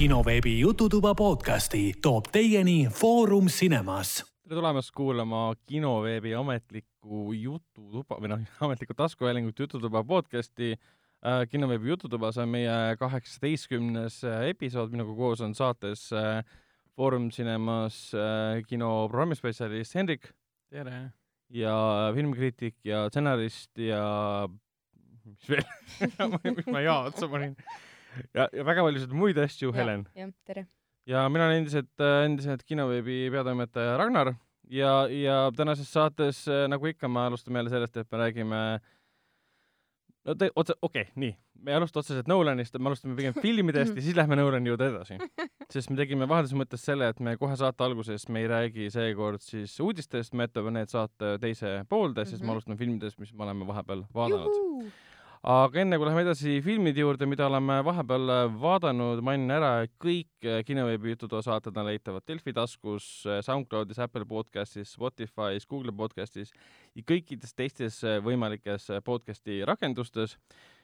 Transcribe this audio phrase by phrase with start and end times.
[0.00, 4.24] kinoveebi Jututuba podcasti toob teieni Foorum Cinemas.
[4.42, 11.42] tere tulemast kuulama kinoveebi ametlikku Jututuba või noh, ametlikku taskuhäälingut Jututuba podcasti äh,.
[11.50, 16.40] kinoveebi Jututuba, see on meie kaheksateistkümnes äh, episood, minuga koos on saates äh,
[16.96, 20.32] Foorum Cinemas äh, kino programmispetsialist Hendrik.
[20.72, 21.10] tere!
[21.52, 21.76] ja
[22.16, 24.48] filmikriitik ja stsenarist ja
[25.28, 27.52] mis veel miks ma ja otsa panin?
[28.34, 30.06] Ja, ja väga paljusid muid asju, Helen.
[30.16, 30.66] jah, tere.
[31.06, 34.34] ja mina olen endiselt, endiselt kinoveebi peatoimetaja Ragnar
[34.70, 38.62] ja, ja tänases saates, nagu ikka, me alustame jälle sellest, et me räägime
[40.26, 41.32] no te, otse, okei okay,, nii,
[41.64, 45.18] me ei alusta otseselt Nolanist, me alustame pigem filmidest ja siis lähme Nolani juurde edasi.
[45.72, 49.42] sest me tegime vahelduses mõttes selle, et me kohe saate alguses, me ei räägi seekord
[49.44, 52.46] siis uudistest, me jätame need saate teise poolde, siis mm -hmm.
[52.46, 54.90] me alustame filmidest, mis me oleme vahepeal vaadanud.
[55.40, 60.48] Aga enne kui läheme edasi filmide juurde, mida oleme vahepeal vaadanud, mainin ära, et kõik
[60.68, 63.06] kinoveebi jututoa saated on leitavad Delfi taskus,
[63.46, 66.48] SoundCloudis, Apple podcastis, Spotify's, Google podcastis
[66.92, 70.36] ja kõikides teistes võimalikes podcasti rakendustes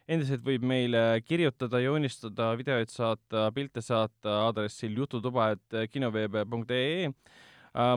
[0.09, 7.11] endiselt võib meile kirjutada, joonistada, videoid saata, pilte saata aadressil jututuba.kinoveebe.ee.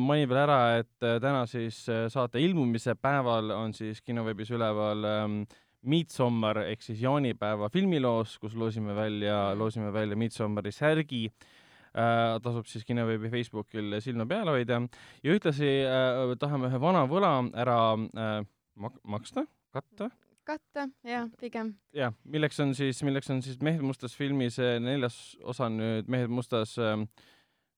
[0.01, 5.43] mainin veel ära, et täna siis saate ilmumise päeval on siis kinoveebis üleval ähm,
[5.87, 12.37] Midsommar ehk siis jaanipäeva filmiloos, kus loosime välja, loosime välja Midsommari särgi äh,.
[12.43, 14.81] tasub siis kinoveebi Facebookil silma peal hoida
[15.23, 18.41] ja ühtlasi äh, tahame ühe vana võla ära äh,
[18.79, 20.09] mak maksta, katta
[20.49, 21.73] katta, jah, pigem.
[21.93, 26.73] jah, milleks on siis, milleks on siis Mehed mustas filmis neljas osa nüüd Mehed mustas,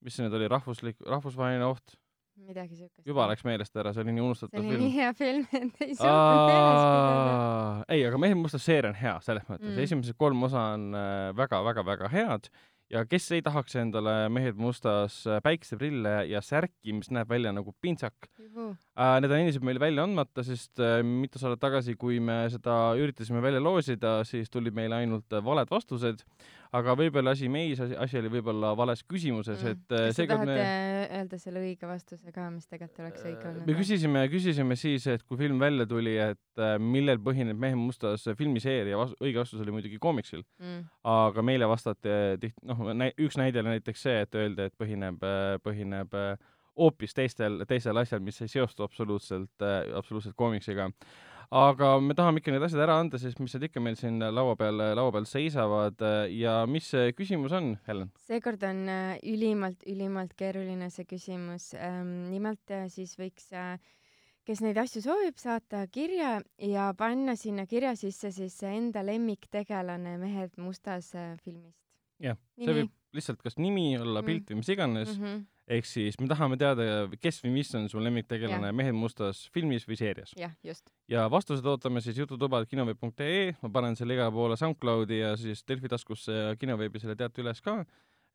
[0.02, 1.98] mis see nüüd oli, rahvuslik, rahvusvaheline oht?
[2.38, 3.06] Midagi siukest.
[3.08, 4.70] juba läks meelest ära, see oli nii unustatav film.
[4.70, 7.86] see oli nii hea film, et ei suutnud meeles pidada.
[7.96, 10.92] ei, aga Mehed mustas seeria on hea, selles mõttes mm., esimesed kolm osa on
[11.38, 12.52] väga-väga-väga äh, head
[12.92, 17.74] ja kes ei tahaks endale Mehed mustas äh, päikeseprille ja särki, mis näeb välja nagu
[17.82, 18.28] pintsak.
[18.42, 23.44] Need on endiselt meil välja andmata, sest äh, mitu saadet tagasi, kui me seda üritasime
[23.44, 26.26] välja loosida, siis tulid meile ainult valed vastused
[26.78, 30.68] aga võib-olla asi meis, asi, oli võib-olla vales küsimuses mm., et kas te tahate me...
[31.20, 33.66] öelda selle õige vastuse ka, mis tegelikult oleks õige olnud?
[33.68, 38.24] me küsisime, küsisime siis, et kui film välja tuli, et äh, millel põhineb Mehe mustas
[38.40, 40.86] filmiseeria, õige vastus oli muidugi koomiksil mm..
[41.12, 45.58] aga meile vastati tihti, noh, üks näide oli näiteks see, et öeldi, et põhineb, äh,
[45.66, 46.16] põhineb
[46.80, 49.52] hoopis teistel, teisel asjal, mis ei seostu absoluutselt,
[49.98, 50.88] absoluutselt koomiksiga
[51.52, 54.56] aga me tahame ikka need asjad ära anda, sest mis need ikka meil siin laua
[54.60, 56.00] peal, laua peal seisavad
[56.32, 58.12] ja mis see küsimus on, Helen?
[58.24, 61.74] seekord on äh, ülimalt, ülimalt keeruline see küsimus.
[61.76, 63.76] Ähm, nimelt äh, siis võiks äh,
[64.48, 70.56] kes neid asju soovib, saata kirja ja panna sinna kirja sisse siis enda lemmiktegelane Mehed
[70.58, 71.12] mustas
[71.44, 71.78] filmist.
[72.22, 75.26] jah, see võib lihtsalt kas nimi olla, pilt või mis iganes mm.
[75.26, 76.86] -hmm ehk siis me tahame teada,
[77.22, 80.34] kes või mis on su lemmiktegelane Mehed mustas filmis või seerias.
[80.40, 80.92] jah, just.
[81.12, 86.38] ja vastused ootame siis jututuba.kinoveeb.ee, ma panen selle igale poole SoundCloudi ja siis Delfi taskusse
[86.38, 87.82] ja kinoveebi selle teate üles ka.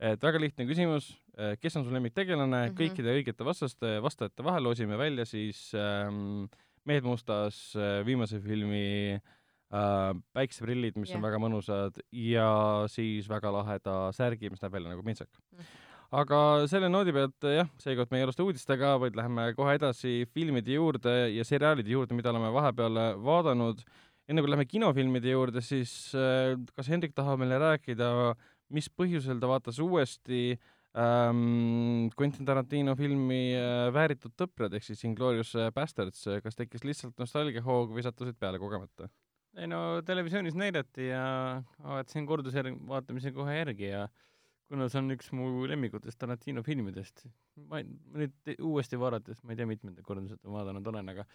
[0.01, 1.15] et väga lihtne küsimus,
[1.61, 2.79] kes on su lemmiktegelane mm, -hmm.
[2.81, 6.47] kõikide õigete vastaste, vastajate vahel loosime välja siis ähm,
[6.87, 11.19] Mehed mustas äh, viimase filmi äh, päikseprillid, mis yeah.
[11.19, 15.59] on väga mõnusad ja siis väga laheda särgi, mis näeb välja nagu pintsak mm.
[15.59, 16.39] -hmm aga
[16.71, 21.15] selle noodi pealt jah, seekord me ei alusta uudistega, vaid läheme kohe edasi filmide juurde
[21.35, 23.83] ja seriaalide juurde, mida oleme vahepeal vaadanud.
[24.29, 28.35] enne kui läheme kinofilmide juurde, siis äh, kas Hendrik tahab meile rääkida,
[28.75, 30.57] mis põhjusel ta vaatas uuesti
[30.99, 37.95] ähm, Quentin Tarantino filmi äh, Vääritud tõprad ehk siis Inglorious Bastards, kas tekkis lihtsalt nostalgiahoog
[37.95, 39.11] või sattusid peale kogemata?
[39.57, 44.25] ei no televisioonis näidati ja vaatasin kordusjärg-, vaatamise kohe järgi ja äh,
[44.71, 47.27] kuna see on üks mu lemmikutest Tarantino filmidest,
[47.71, 51.27] ma nüüd uuesti vaadates, ma ei tea, mitmenda korda seda vaadanud olen, aga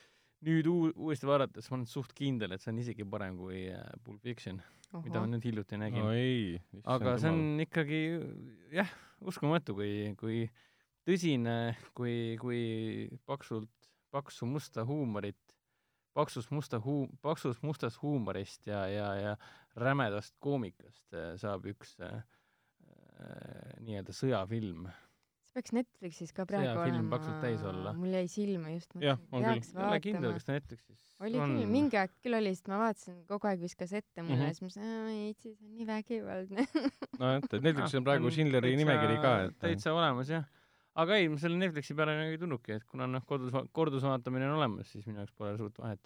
[0.48, 3.86] nüüd uu-, uuesti vaadates ma olen suht kindel, et see on isegi parem kui äh,
[4.04, 4.60] Pulp Fiction,
[4.98, 6.84] mida ma nüüd hiljuti nägin no.
[6.96, 8.02] aga see on ikkagi
[8.76, 8.92] jah,
[9.24, 10.44] uskumatu, kui, kui
[11.08, 12.62] tõsine, kui, kui
[13.30, 13.72] paksult,
[14.12, 15.40] paksu musta huumorit,
[16.18, 19.34] paksus musta huu-, paksus mustast huumorist ja, ja, ja
[19.80, 22.20] rämedast koomikast äh, saab üks Äh,
[23.86, 24.90] nii-öelda sõjafilm.
[25.46, 27.10] see peaks Netflixis ka praegu sõjafilm
[27.72, 27.94] olla.
[27.98, 28.96] mul jäi silma just.
[29.02, 29.66] jah, on küll.
[29.76, 31.58] ei ole kindel, kas ta Netflixis oli on.
[31.58, 34.48] küll, mingi aeg küll oli, sest ma vaatasin, kogu aeg viskas ette mulle mm -hmm.
[34.48, 36.68] ja siis ma mõtlesin, ei viitsi, see on nii vägivaldne
[37.22, 40.48] nojah, et Netflixis on praegu Schindleri nimekiri ka, et täitsa olemas jah.
[40.96, 45.06] aga ei, selle Netflixi peale ei tulnudki, et kuna noh, kodus, kordusvaatamine on olemas, siis
[45.08, 46.02] minu jaoks pole suurt vahet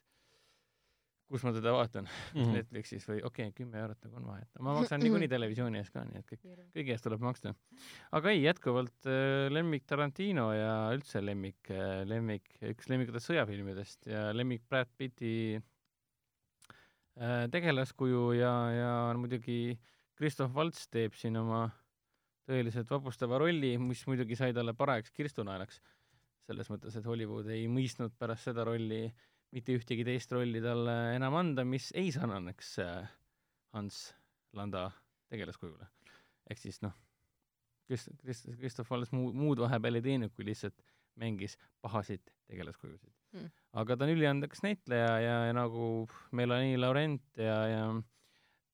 [1.31, 4.75] kus ma teda vaatan mm., Netflixis või okei okay,, kümme eurot nagu on vahet, ma
[4.77, 6.43] maksan niikuinii televisiooni eest ka, nii et kõik,
[6.75, 7.53] kõigi eest tuleb maksta.
[8.17, 14.27] aga ei, jätkuvalt äh, lemmik Tarantino ja üldse lemmik äh,, lemmik, üks lemmikutest sõjafilmidest ja
[14.35, 19.79] lemmik Brad Pitti äh, tegelaskuju ja, ja muidugi
[20.15, 21.65] Christoph Waltz teeb siin oma
[22.45, 25.81] tõeliselt vapustava rolli, mis muidugi sai talle parajaks kirstunaelaks.
[26.45, 29.07] selles mõttes, et Hollywood ei mõistnud pärast seda rolli
[29.53, 33.09] mitte ühtegi teist rolli talle enam anda, mis ei sarnaneks äh,
[33.75, 34.13] Hans
[34.55, 34.89] Landa
[35.29, 35.87] tegelaskujule.
[36.49, 36.93] ehk siis noh,
[37.89, 40.81] Krist-, Krist-, Christoph Waltz muu, muud vahepeal ei teinud, kui lihtsalt
[41.19, 43.51] mängis pahasid tegelaskujusid Mm.
[43.81, 46.05] aga ta on üliandekas näitleja ja, ja nagu
[46.35, 47.81] Melanie Laurent ja, ja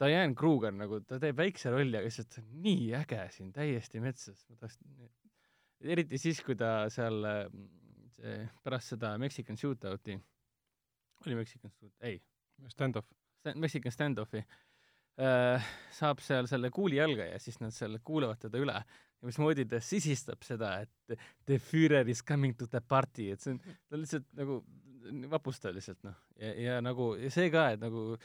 [0.02, 4.02] Diane Kruger nagu, ta teeb väikse rolli, aga lihtsalt ta on nii äge siin, täiesti
[4.04, 4.78] metsas, ma tahaks,
[5.82, 7.42] eriti siis, kui ta seal äh,
[8.18, 10.18] see pärast seda Mexican shootout'i,
[11.28, 12.20] oli Mexican shoot, ei,
[12.70, 13.10] Stand-off.
[13.56, 14.44] Mexican standoff'i.
[15.22, 18.76] Äh,, saab seal selle kuuli jalga ja siis nad seal kuulavad teda üle.
[19.22, 23.54] Ja mismoodi ta sisistab seda, et the Führer is coming to the party, et see
[23.54, 23.60] on,
[23.90, 24.62] ta lihtsalt nagu
[25.30, 28.16] vapustav lihtsalt noh, ja, ja nagu ja see ka, et nagu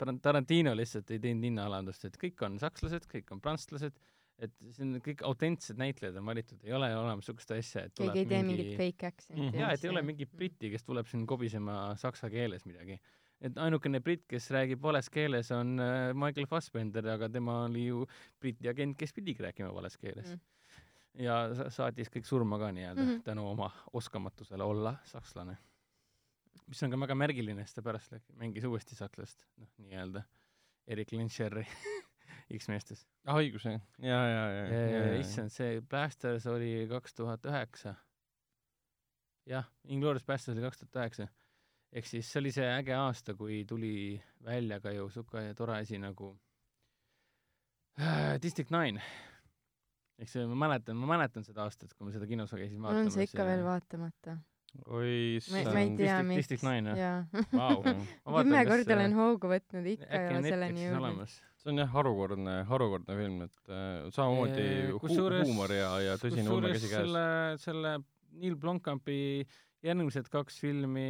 [0.00, 3.96] Tar- Tarantino lihtsalt ei teinud hinnaalandust, et kõik on sakslased, kõik on prantslased,
[4.38, 8.26] et siin kõik autentsed näitlejad on valitud, ei ole olemas niisugust asja, et tuleb keegi
[8.26, 9.58] ei tee mingi mingit fake accent'i Mhm.
[9.60, 12.98] jaa, et ei ole mingi briti, kes tuleb siin kobisema saksa keeles midagi.
[13.40, 18.06] et ainukene britt, kes räägib vales keeles, on äh, Michael Fassbender, aga tema oli ju
[18.40, 20.40] briti agent, kes pidigi rääkima vales keeles Mm.
[21.14, 21.24] mm..
[21.24, 23.16] ja sa- saatis kõik surma ka nii-öelda mm Mhm.
[23.18, 23.22] -hmm.
[23.24, 25.56] tänu oma oskamatusele olla sakslane.
[26.66, 30.22] mis on ka väga märgiline, sest ta pärast mängis uuesti sakslast, noh, nii-öelda
[30.88, 31.66] Erik Lenscher'i
[32.54, 33.06] X-meestes.
[33.26, 37.96] ah, õigus jah, ja, ja, ja, ja, ja, issand, see Blasters oli kaks tuhat üheksa.
[39.50, 41.28] jah, Inglourious Blasters oli kaks tuhat üheksa.
[41.92, 45.98] ehk siis see oli see äge aasta, kui tuli välja ka ju siuke tore asi
[45.98, 46.36] nagu
[47.98, 49.02] äh, District Nine.
[50.18, 53.10] ehk see, ma mäletan, ma mäletan seda aastat, kui ma seda kinos käisin mul on
[53.10, 54.38] see ikka veel vaatamata.
[54.86, 55.98] Oi ma, ma ei issand.
[56.00, 56.98] tea, miks District Nine, jah?
[57.00, 57.44] jaa.
[57.52, 57.82] Vau,
[58.40, 61.00] kümme korda olen hoogu võtnud, ikka ei ole selleni Netflixis jõudnud.
[61.04, 61.38] olemas.
[61.62, 66.52] see on jah harukordne, harukordne film, et äh, samamoodi hu kusjuures- huumor ja, ja tõsine
[66.52, 67.00] ulme käsikäes.
[67.08, 67.24] selle,
[67.64, 67.96] selle
[68.36, 69.18] Neil Blomkampi
[69.86, 71.08] järgmised kaks filmi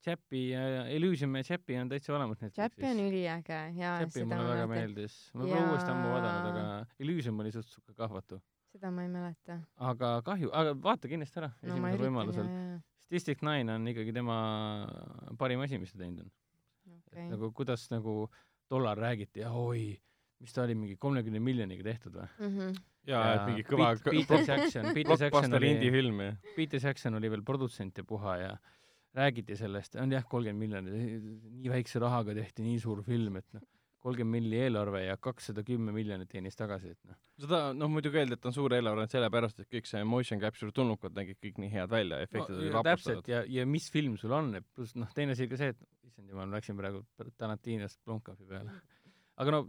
[0.00, 4.46] Chappi ja ja Elysium ja Chappi on täitsa olemas Chappi on üliäge jaa, Chappi mulle
[4.48, 5.16] väga meeldis.
[5.34, 8.40] ma pole uuesti ammu vaadanud, aga Elysium oli suht siuke kahvatu.
[8.70, 9.58] Seda ma ei mäleta.
[9.90, 12.46] aga kahju, aga vaata kindlasti ära no esimesel võimalusel.
[12.50, 12.78] jaa,
[13.10, 14.36] District Nine on ikkagi tema
[15.38, 16.30] parim asi, mis ta teinud on.
[16.86, 17.26] jaa, okei.
[17.32, 18.14] nagu kuidas nagu
[18.70, 19.98] tollal räägiti, oi,
[20.40, 22.28] mis ta oli, mingi kolmekümne miljoniga tehtud või?
[22.38, 22.76] Mhm.
[23.10, 26.34] ja, et mingi kõva Pete- Peter Jackson, Peter Jackson blockbuster oli indie film ja.
[26.56, 28.52] Peter Jackson oli veel produtsent ja puha ja
[29.18, 31.24] räägiti sellest, on jah, kolmkümmend miljonit,
[31.58, 33.64] nii väikse rahaga tehti nii suur film, et noh,
[34.00, 38.38] kolmkümmend milli eelarve ja kakssada kümme miljonit teenis tagasi, et noh, seda noh, muidugi öeldi,
[38.38, 41.90] et on suur eelarve sellepärast, et kõik see motion capture tulnukad nägid kõik nii head
[41.92, 43.32] välja, efektid olid no, täpselt vapustavad.
[43.32, 46.32] ja, ja mis film sul on, et pluss noh, teine asi ka see, et issand
[46.32, 47.04] jumal, ma läksin praegu
[47.38, 48.80] Tarantinost Blomkampi peale.
[49.40, 49.66] aga no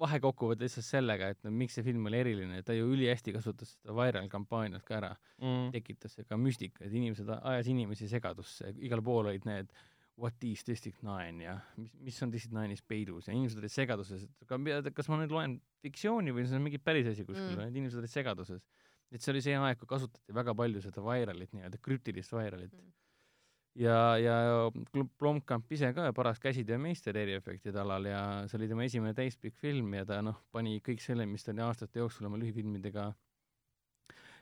[0.00, 3.96] vahekokkuvõte lihtsalt sellega, et no miks see film oli eriline, ta ju ülihästi kasutas seda
[3.96, 5.70] viral kampaaniat ka ära Mm.
[5.72, 9.70] tekitas ka müstika, et inimesed, ajas inimesi segadusse, igal pool olid need
[10.20, 14.26] what is District Nine ja mis, mis on District Nine'is peidus ja inimesed olid segaduses,
[14.26, 17.68] et kas ma nüüd loen fiktsiooni või see on mingi päris asi kuskil Mm.
[17.68, 18.62] et inimesed olid segaduses.
[19.10, 22.92] et see oli see aeg, kui kasutati väga palju seda viralit, nii-öelda krüptilist viralit Mm.
[23.80, 24.36] ja, ja
[25.18, 30.04] Blomkamp ise ka paras käsitöömeister eriefektide alal ja see oli tema esimene täispikk film ja
[30.04, 33.12] ta noh, pani kõik selle, mis ta oli aastate jooksul oma lühifilmidega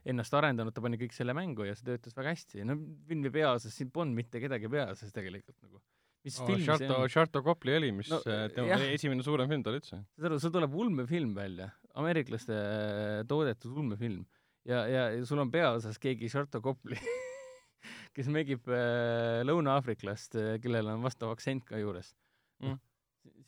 [0.09, 2.65] ennast arendanud, ta pani kõik selle mängu ja see töötas väga hästi.
[2.67, 2.77] no
[3.09, 5.81] filmi peaosas siin polnud mitte kedagi peaosas tegelikult nagu.
[6.25, 7.09] mis Oh, film see Sharto, on?
[7.13, 8.83] Sharto Copley oli, mis No, no, tema jah.
[8.97, 10.01] esimene suurem film tal üldse.
[10.17, 14.25] saad aru, sul tuleb ulmefilm välja, ameeriklaste äh, toodetud ulmefilm
[14.69, 16.99] ja, ja ja sul on peaosas keegi Sharto Copley,
[18.17, 20.35] kes mängib äh, lõuna-aafriklast,
[20.65, 22.15] kellel on vastav aktsent ka juures
[22.59, 22.75] Mm.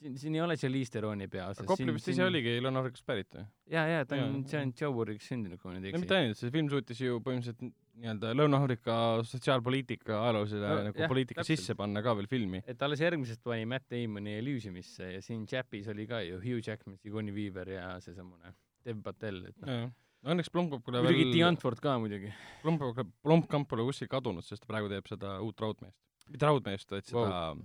[0.01, 1.67] siin, siin ei ole Charlize Theron'i peaosas.
[1.69, 3.45] Copley vist ise oligi Lõuna-Aafrikast pärit või?
[3.75, 4.61] jaa, jaa, ta on Jaa.
[4.61, 6.19] Jan Joburgis sündinud, kui ma nüüd ei eksi mitte.
[6.19, 7.63] ainult, see film suutis ju põhimõtteliselt
[8.01, 11.61] nii-öelda Lõuna-Aafrika sotsiaalpoliitika ajaloosele No nagu poliitika täpselt.
[11.61, 12.63] sisse panna ka veel filmi.
[12.67, 16.97] et alles järgmisest pani Matt Damoni Elysiumisse ja siin Chappis oli ka ju Hugh Jackman,
[17.03, 18.55] Sigourney Weaver ja seesamune
[18.85, 19.91] Dev Patel, et noh.
[20.21, 22.29] Õnneks Blomkamp pole muidugi veel T, Antwoord ka muidugi.
[22.61, 25.97] Blomkamp, Blomkamp pole kuskil kadunud, sest ta praegu teeb seda uut raudmeest.
[26.29, 27.63] mitte raudmeest, vaid seda wow.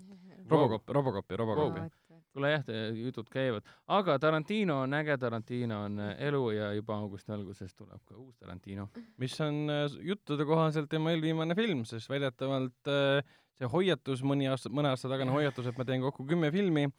[0.50, 1.90] Robocop, Robocopi, Robocopi wow..
[2.36, 2.68] Kuule jah,
[3.00, 3.66] jutud käivad,
[3.96, 8.36] aga Tarantino on äge, Tarantino on äh, elu ja juba augusti alguses tuleb ka uus
[8.42, 8.90] Tarantino.
[9.22, 14.70] mis on äh, juttude kohaselt tema eelviimane film, sest väidetavalt äh, see hoiatus, mõni aasta,
[14.70, 16.90] mõne aasta tagane hoiatus, et ma teen kokku kümme filmi,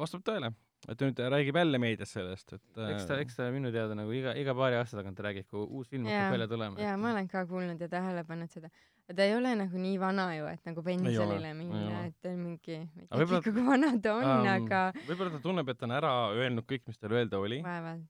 [0.00, 0.54] vastab tõele
[0.90, 4.10] et nüüd ta räägib jälle meedias sellest, et eks ta, eks ta minu teada nagu
[4.16, 6.80] iga, iga paari aasta tagant räägib, kui uus film hakkab välja tulema.
[6.82, 8.72] jaa, ma olen ka kuulnud ja tähele pannud seda.
[9.16, 12.78] Ta ei ole nagu nii vana ju, et nagu pensionile minna, et ta on mingi,
[12.82, 15.96] ma ei teagi, kui vana ta on um,, aga võib-olla ta tunneb, et ta on
[15.98, 17.62] ära öelnud kõik, mis tal öelda oli.
[17.64, 18.06] vaevalt.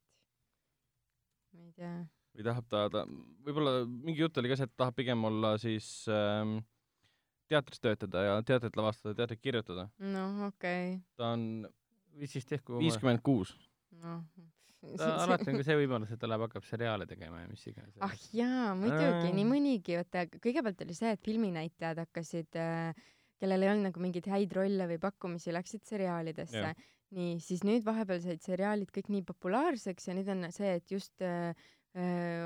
[1.57, 1.95] ma ei tea.
[2.37, 3.05] või tahab ta, ta,
[3.49, 6.61] võib-olla mingi jutt oli ka see, et tahab pigem olla siis ähm,
[7.53, 9.89] teatris töötada ja teatrit lavastada, teatrit kirjutada.
[9.99, 10.99] noh, okei okay..
[11.19, 11.47] ta on
[12.13, 13.55] või siis tehku viiskümmend kuus.
[14.03, 14.25] noh.
[14.99, 17.97] Ta alati on ka see võimalus, et ta läheb, hakkab seriaale tegema ja mis iganes.
[18.05, 23.05] ah jaa, muidugi, nii mõnigi, vaata kõigepealt oli see, et filminäitlejad hakkasid äh,
[23.43, 26.73] kellel ei olnud nagu mingeid häid rolle või pakkumisi, läksid seriaalidesse.
[27.13, 31.21] nii, siis nüüd vahepeal said seriaalid kõik nii populaarseks ja nüüd on see, et just
[31.27, 31.53] äh,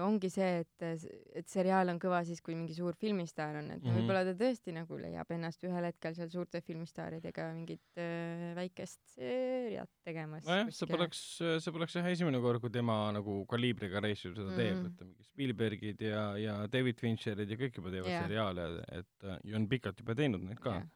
[0.02, 1.04] ongi see, et,
[1.38, 4.00] et seriaal on kõva siis, kui mingi suur filmistaar on, et mm -hmm.
[4.00, 9.90] võib-olla ta tõesti nagu leiab ennast ühel hetkel seal suurte filmistaaridega mingit äh, väikest seeriat
[10.02, 10.44] tegemas.
[10.46, 11.22] nojah, see poleks,
[11.62, 14.62] see poleks jah esimene kord, kui tema nagu kaliibriga reisijal seda mm -hmm.
[14.62, 18.26] teeb, et mingi Spielbergid ja, ja David Fincherid ja kõik juba teevad yeah.
[18.26, 20.86] seriaale, et ja on pikalt juba teinud neid ka yeah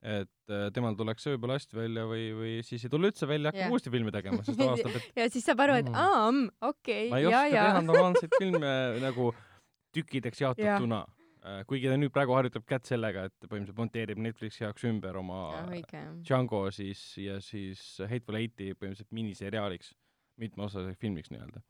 [0.00, 3.72] et äh, temal tuleks hästi välja või, või siis ei tule üldse välja, hakkab yeah.
[3.74, 5.98] uuesti filmi tegema, sest ta avastab, et ja siis saab aru, et mm.
[6.00, 9.30] aa, mm, okei okay,, ma ei oska teha normaalseid filme nagu
[9.96, 11.02] tükkideks jaotatuna.
[11.04, 11.16] Yeah..
[11.40, 15.38] Äh, kuigi ta nüüd praegu harjutab kätt sellega, et põhimõtteliselt monteerib Netflixi jaoks ümber oma
[15.56, 19.94] ja, Django siis ja siis Hateful Eighti põhimõtteliselt miniseriaaliks,
[20.42, 21.64] mitmeosaliseks filmiks nii-öelda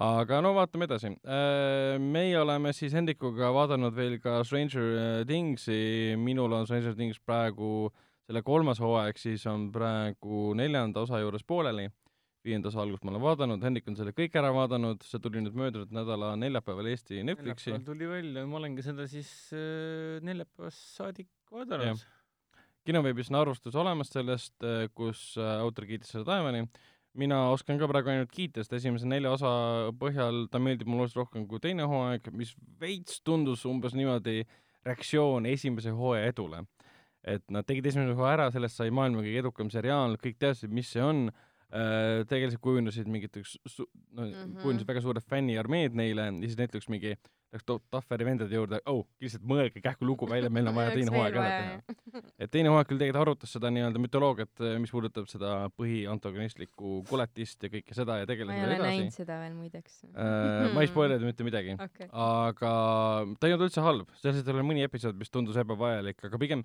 [0.00, 1.12] aga no vaatame edasi.
[1.28, 7.20] Äh, meie oleme siis Hendrikuga vaadanud veel ka Stranger äh, Thingsi, minul on Stranger Things
[7.20, 7.90] praegu
[8.24, 11.90] selle kolmas hooaeg, siis on praegu neljanda osa juures pooleli.
[12.40, 15.58] viienda osa algust ma olen vaadanud, Hendrik on selle kõik ära vaadanud, see tuli nüüd
[15.60, 17.74] möödunud nädala neljapäeval Eesti Netflixi.
[17.84, 22.00] tuli välja, ma olengi seda siis äh, neljapäevast saadik vaadanud.
[22.88, 26.64] kinoveebis on arvustus olemas sellest, äh, kus autor kiitis seda taevani
[27.18, 29.50] mina oskan ka praegu ainult kiita, sest esimese nelja osa
[29.98, 34.44] põhjal ta meeldib mulle oluliselt rohkem kui teine hooaeg, mis veits tundus umbes niimoodi
[34.86, 36.64] reaktsioon esimese hooaja edule.
[37.20, 40.88] et nad tegid esimese hooaja ära, sellest sai maailma kõige edukam seriaal, kõik teadsid, mis
[40.88, 41.26] see on
[41.70, 43.58] tegelikult kujunesid mingiteks,
[44.12, 44.62] no mm -hmm.
[44.62, 49.02] kujunesid väga suured fänniarmeed neile ja siis näiteks mingi äh, läks Tafferi vendade juurde, oh,
[49.22, 52.22] lihtsalt mõelge kähku lugu välja, meil on vaja teine hooaeg ära teha.
[52.44, 57.72] et teine hooaeg küll tegelikult arutas seda nii-öelda mütoloogiat, mis puudutab seda põhiantagonistlikku koletist ja
[57.72, 60.68] kõike seda ja tegeles ma ei ole näinud seda veel muideks äh,.
[60.76, 62.06] ma ei spoileri mitte midagi okay..
[62.10, 62.74] aga
[63.40, 66.64] ta ei olnud üldse halb, selles mõttes oli mõni episood, mis tundus ebavajalik, aga pigem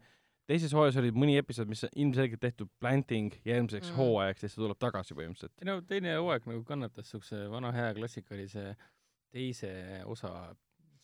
[0.49, 3.99] teises hooajas oli mõni episood, mis ilmselgelt tehtud planting järgmiseks mm.
[3.99, 5.55] hooajaks ja siis ta tuleb tagasi põhimõtteliselt.
[5.61, 8.67] ei no teine hooaeg nagu kannatas siukse vana hea klassikalise
[9.35, 9.71] teise
[10.11, 10.31] osa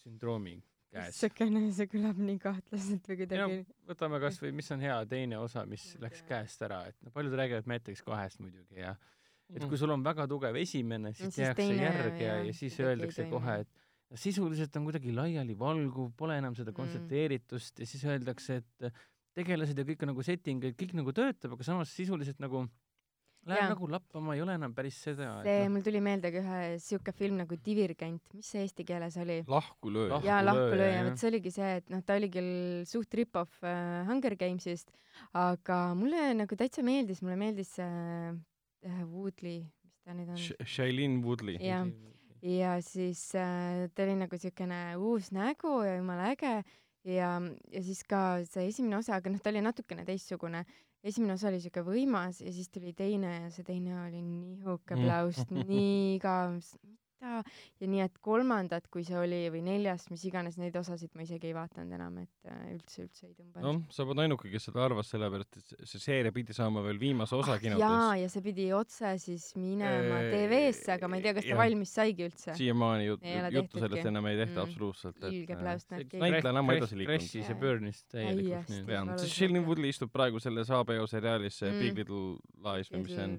[0.02, 0.58] sündroomi
[0.92, 1.18] käes.
[1.18, 5.40] niisugune, see kõlab nii kahtlaselt või kuidagi no, võtame kas või, mis on hea teine
[5.42, 8.96] osa, mis läks käest ära, et no paljud räägivad Matrix kahest muidugi ja
[9.52, 13.62] et kui sul on väga tugev esimene, siis tehakse järge ja, ja siis öeldakse kohe,
[13.66, 16.78] et sisuliselt on kuidagi laialivalguv, pole enam seda mm.
[16.80, 17.84] kontsentreeritust mm.
[17.84, 19.02] ja siis öeldakse, et
[19.38, 22.66] tegelased ja kõik on nagu setting, et kõik nagu töötab, aga samas sisuliselt nagu
[23.50, 23.70] Läheb ja.
[23.72, 25.32] nagu lappama, ei ole enam päris seda.
[25.42, 29.40] see, mul tuli meelde ka ühe siuke film nagu Divirgent, mis see eesti keeles oli?
[29.50, 30.20] lahkulööja.
[30.28, 32.52] jaa, lahkulööja, vot see oligi see, et noh, ta oli küll
[32.90, 34.94] suht rip-off äh, Hunger Games'ist,
[35.34, 40.62] aga mulle nagu täitsa meeldis, mulle meeldis see äh, Woodley, mis ta nüüd on Sh?
[40.76, 41.58] Shailene Woodley.
[41.66, 41.90] jah,
[42.46, 46.60] ja siis äh, ta oli nagu siukene uus nägu ja jumala äge
[47.08, 47.34] ja,
[47.72, 50.66] ja siis ka see esimene osa, aga noh, ta oli natukene teistsugune
[51.04, 55.06] esimene osa oli siuke võimas ja siis tuli teine ja see teine oli nihuke mm.,
[55.70, 56.60] nii igav,
[57.22, 57.42] mida
[57.82, 61.50] ja nii, et kolmandat, kui see oli, või neljas, mis iganes, neid osasid ma isegi
[61.50, 63.66] ei vaadanud enam, et äh, üldse, üldse ei tõmbanud.
[63.66, 67.38] noh, sa oled ainuke, kes seda arvas, sellepärast et see seeria pidi saama veel viimase
[67.38, 67.82] osa ah, kinodes.
[67.82, 71.54] jaa, ja see pidi otse siis minema eee, TV-sse, aga ma ei tea, kas ta
[71.54, 71.62] jah.
[71.62, 72.56] valmis saigi üldse.
[72.60, 74.68] siiamaani jut, juttu sellest enam ei tehta mm.
[74.68, 75.26] absoluutselt.
[75.32, 76.24] ilge äh, pläust näeb keegi.
[76.26, 77.26] näitleja on ammu edasi liikunud.
[77.26, 79.18] Crash'is ja Burnis täielikult.
[79.22, 81.82] sest Shailene Woodley istub praegu selles HBO seriaalis mm.
[81.82, 82.24] Big Little
[82.62, 83.38] Lies või mis see on.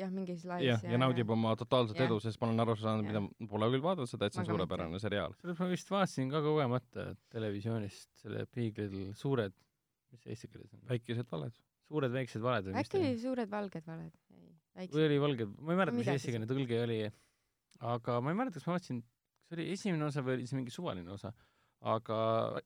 [0.00, 0.66] jah, mingis Lies.
[0.68, 4.10] jah, ja naudib oma totaalset edu, sest ma olen aru saanud, mida pole küll vaadanud
[4.10, 5.34] seda, et see on suurepärane seriaal.
[5.40, 9.54] sellest ma vist vaatasin ka kogemata televisioonist selle Little suured,
[10.12, 10.82] mis see eesti keeles on?
[10.90, 11.56] väikesed valed.
[11.88, 13.12] suured väiksed valed või mis ta oli?
[13.22, 14.18] suured valged valed.
[14.96, 17.00] või oli valged, ma ei mäleta, mis eestikeelne tõlge oli,
[17.94, 19.02] aga ma ei mäleta, kas ma vaatasin,
[19.46, 21.34] kas oli esimene osa või oli see mingi suvaline osa,
[21.92, 22.18] aga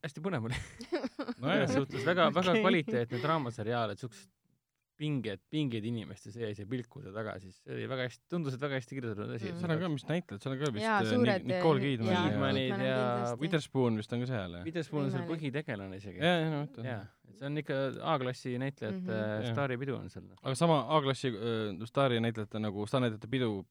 [0.04, 0.62] hästi põnev oli
[1.40, 2.64] no selles suhtes väga, väga okay.
[2.64, 4.35] kvaliteetne draamaseriaal, et siuksed
[4.96, 8.78] pinged, pinged inimeste sees ja pilkude taga, siis see oli väga hästi, tundus, et väga
[8.80, 9.58] hästi kirjutatud asi Mm.
[9.60, 11.84] seal on ka, mis näitlejad, seal on ka vist Jaa, äh, suured, Ni- Nicole äh,
[11.84, 13.40] Kidman ja ja kindlasti.
[13.44, 14.56] Witherspoon vist on ka seal.
[14.64, 16.18] Witherspoon on seal põhitegelane isegi.
[16.24, 17.78] jaa, jaa, ma mõtlen jaa, et see on ikka
[18.14, 19.44] A-klassi näitlejate mm -hmm.
[19.44, 19.52] Jah.
[19.52, 20.24] staaripidu on seal.
[20.42, 23.66] aga sama A-klassi äh, staari näitlejate nagu staarnäitlejate pidu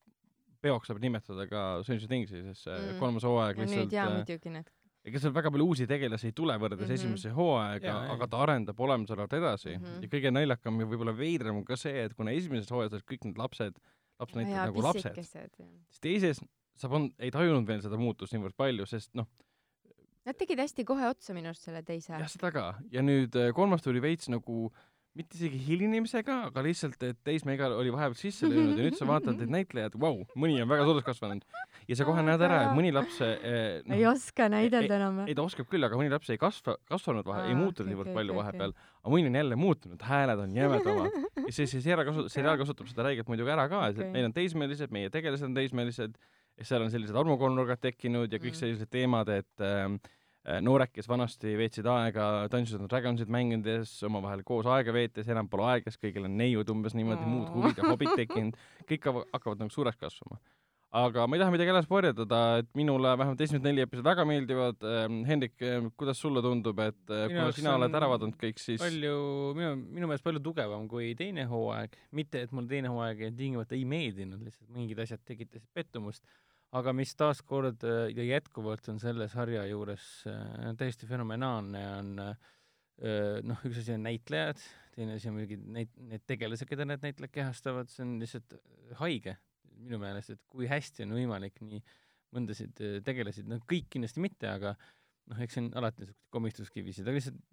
[0.62, 3.00] peoks saab nimetada ka Stranger Thingsi, sest Mm.
[3.00, 4.70] kolmas hooaeg ja nüüd lihtsalt jaa äh, muidugi need.
[5.06, 6.94] Ega seal väga palju uusi tegelasi ei tule võrreldes mm.
[6.94, 7.00] -hmm.
[7.00, 9.84] esimese hooaega aga ta arendab olemasolevat edasi mm.
[9.84, 10.04] -hmm.
[10.06, 13.30] ja kõige naljakam ja võib-olla veidram on ka see, et kuna esimeses hooajas olid kõik
[13.30, 13.82] need lapsed,
[14.20, 16.42] lapsnäitlejad nagu lapsed, siis teises
[16.76, 19.30] sa polnud, ei tajunud veel seda muutust niivõrd palju, sest noh,
[20.26, 22.16] Nad tegid hästi kohe otsa minu arust selle teise.
[22.18, 22.66] jah, seda ka.
[22.90, 24.72] ja nüüd äh, kolmas tuli veits nagu
[25.16, 29.40] mitte isegi hilinemisega, aga lihtsalt, et teismega oli vahepeal sisse löönud ja nüüd sa vaatad,
[29.40, 31.46] et näitlejad, vau, mõni on väga suureks kasvanud.
[31.89, 35.27] Ja sa kohe näed ära, et mõni laps eh, ei oska näidelda enam või?
[35.32, 38.12] ei ta oskab küll, aga mõni laps ei kasva, kasvanud vahe, ei muutunud okei, niivõrd
[38.12, 41.20] okei, palju okei, vahepeal, aga mõni on jälle muutunud, hääled on jämedamad.
[41.48, 44.13] ja see, see seriaal kasutab, seriaal kasutab seda räigelt muidugi ära ka, et okay.
[44.15, 46.18] meil on teismelised, meie tegelased on teismelised,
[46.56, 48.62] ja seal on sellised armukolmnurgad tekkinud ja kõik Mm.
[48.62, 49.98] sellised teemad, et ähm,
[50.48, 55.50] äh, noored, kes vanasti veetsid aega Dungeons and Dragonsit mängides, omavahel koos aega veetes, enam
[55.51, 57.34] pole aega, sest kõigil on neiud umbes niimoodi Oo.
[57.34, 58.56] muud huvid ja hobid tekkinud,
[58.88, 60.39] kõik hakkavad nagu suureks kasvama.
[60.96, 64.86] Aga ma ei taha midagi edasi varjatada, et minule vähemalt esimesed neli episoodi väga meeldivad.
[64.88, 65.18] Ähm,.
[65.28, 65.56] Hendrik,
[66.00, 69.16] kuidas sulle tundub, et äh, Minu kuna sina oled ära vaadanud kõik, siis palju,
[69.58, 73.84] minu, minu meelest palju tugevam kui teine hooaeg, mitte et mulle teine hooaeg tingimata ei
[73.90, 76.24] meeldinud, lihtsalt mingid asjad tekitasid pettumust,
[76.75, 82.14] aga mis taaskord äh, ja jätkuvalt on selle sarja juures äh, täiesti fenomenaalne, on
[83.44, 84.62] noh, üks asi on näitlejad,
[84.96, 88.56] teine asi on muidugi neid, need tegelased, keda need näitlejad kehastavad, see on lihtsalt
[89.02, 89.36] haige
[89.82, 91.82] minu meelest, et kui hästi on võimalik nii
[92.36, 94.75] mõndasid äh, tegelasi, no kõik kindlasti mitte, aga
[95.32, 97.44] noh, eks see on alati niisuguseid komistuskivisid, aga lihtsalt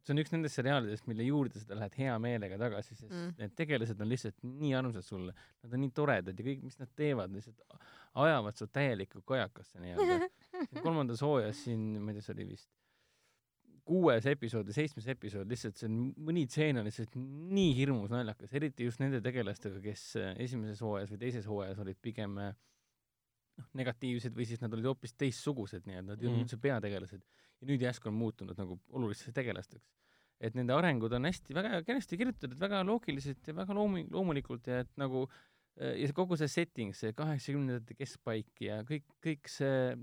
[0.00, 3.34] see on üks nendest seriaalidest, mille juurde sa lähed hea meelega tagasi, sest mm.
[3.40, 6.90] need tegelased on lihtsalt nii armsad sulle, nad on nii toredad ja kõik, mis nad
[6.96, 7.80] teevad, lihtsalt
[8.24, 10.30] ajavad su täielikku kajakasse nii-öelda.
[10.86, 12.70] kolmandas hooajas siin, ma ei tea, see oli vist
[13.84, 18.52] kuues episood või seitsmes episood, lihtsalt see on, mõni tseen on lihtsalt nii hirmus naljakas,
[18.58, 22.54] eriti just nende tegelastega, kes äh, esimeses hooajas või teises hooajas olid pigem äh,
[23.60, 26.46] noh, negatiivsed või siis nad olid hoopis teistsugused nii-öelda, nad ei olnud Mhm.
[26.48, 27.22] üldse peategelased.
[27.60, 29.84] ja nüüd järsku on muutunud nagu olulisteks tegelasteks.
[30.40, 34.78] et nende arengud on hästi väga kenasti kirjutatud, väga loogiliselt ja väga loomi-, loomulikult ja
[34.80, 35.26] et nagu
[35.80, 39.96] äh, ja kogu see setting, see kaheksakümnendate keskpaik ja kõik, kõik see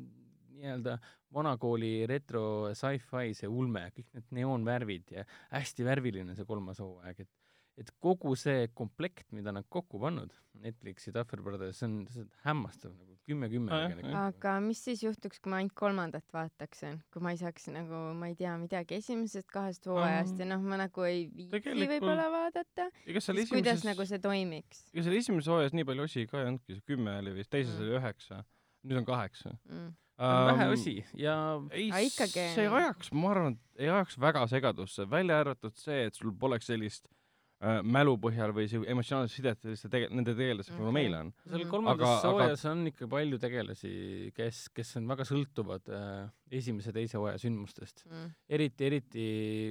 [0.58, 0.98] nii-öelda
[1.34, 7.34] vanakooli retro sci-fi, see ulme, kõik need neoonvärvid ja hästi värviline see kolmas hooaeg, et
[7.78, 10.32] et kogu see komplekt, mida nad kokku pannud,
[10.64, 14.16] Netflixi Duffer Brothers, see on, see on hämmastav nagu kümme-kümme tegelikult.
[14.18, 18.32] aga mis siis juhtuks, kui ma ainult kolmandat vaataksin, kui ma ei saaks nagu, ma
[18.32, 22.90] ei tea midagi esimesest kahest hooajast ja noh, ma nagu ei viitsi Tegelikult- võib-olla vaadata,
[23.06, 26.50] siis kuidas esimeses nagu see toimiks ega seal esimeses hooajas nii palju osi ka ei
[26.50, 27.86] olnudki, see kümme oli vist, teises Mm.
[27.86, 28.42] oli üheksa,
[28.90, 29.54] nüüd on kaheksa.
[29.70, 29.94] mm.?
[30.18, 31.36] On vähe osi ja
[31.72, 36.70] ei see ajaks, ma arvan, ei ajaks väga segadusse, välja arvatud see, et sul poleks
[36.72, 37.06] sellist
[37.62, 40.98] äh, mälu põhjal või emotsionaalset sidet selliste tege-, nende tegelastega nagu Okei.
[40.98, 41.30] meil on.
[41.46, 43.92] seal kolmandas Aga- aga- hooajas on ikka palju tegelasi,
[44.38, 46.26] kes, kes on väga sõltuvad äh,
[46.62, 48.04] esimese, teise hooaja sündmustest.
[48.10, 48.34] Mm.
[48.58, 49.28] eriti, eriti,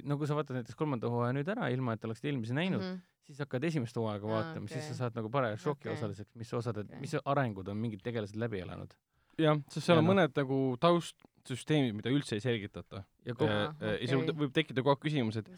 [0.07, 2.95] no kui sa vaatad näiteks kolmanda hooaja nüüd ära, ilma et oleksid eelmise näinud mm.
[2.95, 3.27] -hmm.
[3.27, 4.95] siis hakkad esimest hooaega Aa, vaatama, siis okei.
[4.95, 5.99] sa saad nagu paraja šoki Okei.
[5.99, 8.95] osaliseks, mis osad Okei., mis arengud on mingid tegelased läbi elanud.
[9.39, 10.15] jah, sest seal Ja on noh.
[10.15, 13.05] mõned nagu taustsüsteemid, mida üldse ei selgitata.
[13.27, 15.49] ja kogu Aa, ja sul võib tekkida kogu aeg küsimus, et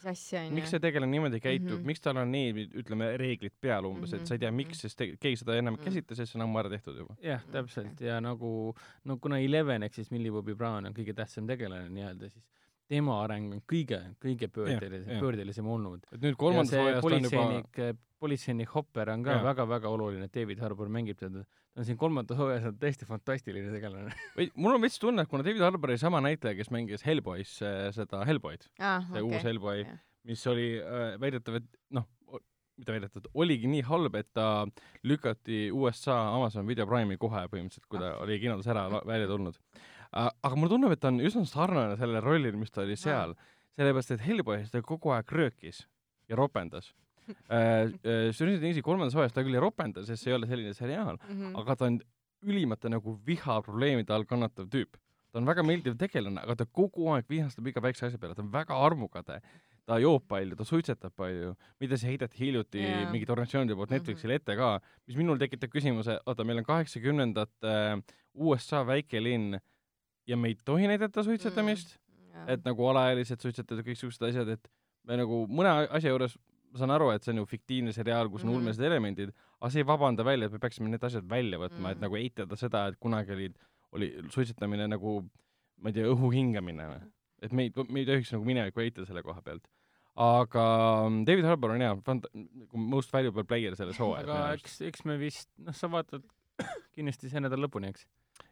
[0.56, 1.82] miks see tegelane niimoodi käitub mm, Mhm.
[1.82, 1.86] -hmm.
[1.86, 4.20] miks tal on nii, ütleme, reeglid peal umbes mm, -hmm.
[4.22, 5.84] et sa ei tea, Mhm, miks, sest te- keegi seda ennem ei Mhm.
[5.84, 7.14] käsitle, sest see on ammu ära tehtud juba.
[7.22, 11.46] jah, täpselt ja nagu no kuna Eleven ehk siis Millie Bobby Brown on kõige tähtsam
[11.46, 12.44] tegelane nii-öelda, siis
[12.88, 16.04] tema areng on kõige, kõige pöördelisem, pöördelisem olnud.
[16.12, 20.64] et nüüd kolmandas hooajas ta on juba, politseinik, politseinik Hopper on ka väga-väga oluline, David
[20.64, 21.44] Harbour mängib teda.
[21.44, 24.16] ta on siin kolmandas hooajas on tõesti fantastiline tegelane.
[24.38, 27.58] või mul on veits tunne, et kuna David Harbour oli sama näitleja, kes mängis Hellboy's
[27.62, 29.28] äh, seda Hellboy'd, ah, see okay.
[29.28, 29.86] uus Hellboy
[30.28, 32.06] mis oli äh, väidetav, et noh,
[32.78, 34.48] mitte väidetav, oligi nii halb, et ta
[35.08, 39.58] lükati USA Amazon Video Prime'i kohe põhimõtteliselt, kui ta oli kinodes ära välja tulnud.
[40.12, 43.34] Aga mulle tundub, et ta on üsna sarnane sellele rollile, mis ta oli seal,
[43.76, 45.84] sellepärast et Hellboy's ta kogu aeg röökis
[46.28, 46.92] ja ropendas.
[48.32, 51.56] Stranger Thingsi kolmandas hooajas ta küll ei ropenda, sest see ei ole selline seriaal, Mhm.
[51.60, 52.00] aga ta on
[52.46, 54.96] ülimate nagu vihaprobleemide all kannatav tüüp.
[55.32, 58.40] ta on väga meeldiv tegelane, aga ta kogu aeg vihastab iga väikse asja peale, ta
[58.42, 59.40] on väga armukade.
[59.88, 63.10] ta joob palju, ta suitsetab palju, mida see heideti hiljuti yeah.
[63.10, 63.96] mingite organisatsioonide poolt Mhm.
[63.98, 68.02] Netflixile ette ka, mis minul tekitab küsimuse, oota, meil on kaheksakümnendate äh,
[68.34, 69.58] USA väikelinn
[70.28, 74.68] ja me ei tohi näidata suitsetamist mm., et nagu alaealised suitsetavad ja kõiksugused asjad, et
[75.08, 76.36] me nagu mõne asja juures
[76.68, 78.56] ma saan aru, et see on ju fiktiivne seriaal, kus on Mhm.
[78.58, 81.96] ulmelised elemendid, aga see ei vabanda välja, et me peaksime need asjad välja võtma, et
[81.96, 82.04] Mhm.
[82.04, 83.54] nagu eitada seda, et kunagi olid,
[83.96, 85.22] oli suitsetamine nagu
[85.80, 87.00] ma ei tea, õhu hingamine või?
[87.40, 89.64] et me ei, me ei tohiks nagu minevikku eitada selle koha pealt.
[90.18, 90.62] aga
[91.08, 95.04] mm, David Harbour on jaa, fant-, nagu most valuable player selles hooajas aga eks, eks
[95.06, 96.24] me vist, noh, sa vaatad
[96.96, 98.04] kindlasti see nädal lõpuni, eks?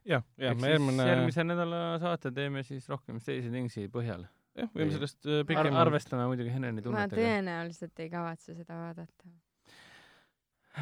[0.07, 4.27] jah, jah, eks me järgmine, järgmise nädala saate teeme siis rohkem Stacy Thingsi põhjal.
[4.57, 7.19] jah, võime sellest äh, Ar pikemalt arvestame muidugi Heneni ma tunnetega.
[7.21, 9.35] tõenäoliselt ei kavatse seda vaadata.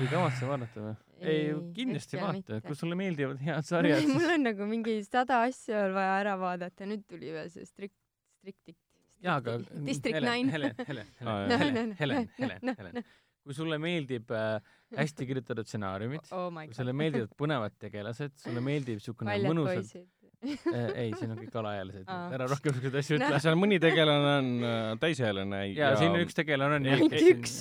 [0.00, 0.94] ei kavatse vaadata või?
[1.24, 5.84] ei Ei,, kindlasti vaata kui sulle meeldivad head sarjad, mul on nagu mingi sada asja
[5.84, 7.96] veel vaja ära vaadata, nüüd tuli veel see strikt,
[8.42, 8.78] striktik.
[9.24, 10.50] jaa, aga District Nine.
[10.52, 11.54] Helen, Helen, Helen.
[11.60, 13.04] Helen, Helen, Helen, Helen.
[13.44, 14.58] Kui sulle meeldib äh,
[14.96, 20.10] hästi kirjutatud stsenaariumid, oh kui sulle meeldivad põnevad tegelased, sulle meeldib siukene mõnusalt, poisid.
[20.44, 24.50] ei, siin on kõik alaealised Aa., ära rohkem siukseid asju ütle seal mõni tegelane on
[24.68, 27.54] äh, täisealine ja siin üks tegelane on Ja- Ainult ja- üks.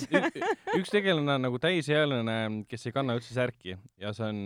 [0.76, 4.42] üks tegelane on nagu täisealine, kes ei kanna üldse särki ja see on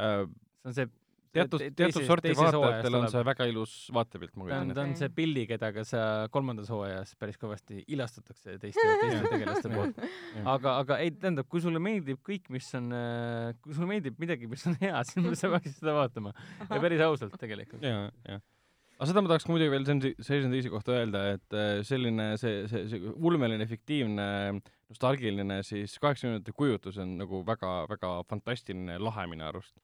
[0.00, 0.24] äh,
[0.60, 0.90] see on see
[1.34, 4.74] teatud, te- teatud sorti vaatajatel on see väga ilus vaatepilt, ma ta on, kujutan ta
[4.80, 4.84] ette.
[4.90, 6.02] on see Pilli, kedaga sa
[6.34, 10.00] kolmandas hooajas päris kõvasti ilastatakse teiste, teiste tegelaste poolt.
[10.44, 12.90] aga, aga ei, tähendab, kui sulle meeldib kõik, mis on,
[13.62, 16.34] kui sulle meeldib midagi, mis on hea, siis sa peaksid seda vaatama.
[16.66, 17.84] ja päris ausalt tegelikult.
[17.86, 18.42] jaa, jah.
[18.98, 22.66] aga seda ma tahaks muidugi veel Sen- Season teise kohta öelda, et äh, selline see,
[22.68, 24.26] see, see ulmeline, fiktiivne,
[24.90, 29.76] nostalgiline siis kaheksakümnendate kujutus on nagu väga, väga fantastiline, lahe minu arust.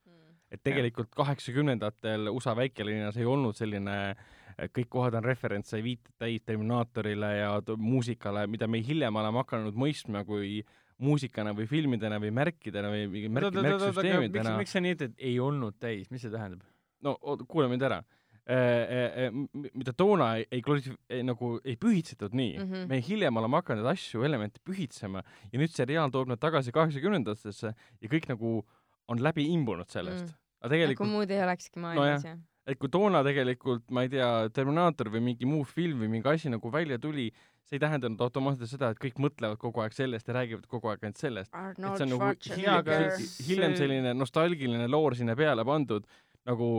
[0.50, 4.16] Et tegelikult kaheksakümnendatel USA väikelinnas ei olnud selline
[4.56, 10.24] kõik kohad on referentse, viited täis Terminaatorile ja muusikale, mida me hiljem oleme hakanud mõistma
[10.24, 10.62] kui
[11.02, 14.54] muusikana või filmidena või märkidena või mingi märk, miks, märksüsteemidena.
[14.56, 16.64] miks sa nii ütled, ei olnud täis, mis see tähendab?
[17.04, 17.16] no
[17.48, 18.00] kuula mind ära.
[19.74, 20.62] mida toona ei, ei
[21.10, 22.68] ei, nagu ei pühitsetud nii mm.
[22.70, 22.88] -hmm.
[22.88, 28.08] me hiljem oleme hakanud asju, elemente pühitsema ja nüüd seriaal toob nad tagasi kaheksakümnendatesse ja
[28.08, 28.62] kõik nagu
[29.12, 30.34] on läbi imbunud sellest Mm.
[30.34, 30.64] mm..
[30.64, 32.38] aga tegelikult, muud ei olekski maailmas jah.
[32.66, 36.50] et kui toona tegelikult, ma ei tea, Terminaator või mingi muu film või mingi asi
[36.50, 37.28] nagu välja tuli,
[37.66, 41.02] see ei tähendanud automaatselt seda, et kõik mõtlevad kogu aeg sellest ja räägivad kogu aeg
[41.02, 41.52] ainult sellest.
[41.54, 42.30] et see on nagu
[42.62, 43.00] Jaa, aga
[43.46, 46.06] hiljem, selline nostalgiline loor sinna peale pandud,
[46.46, 46.70] nagu,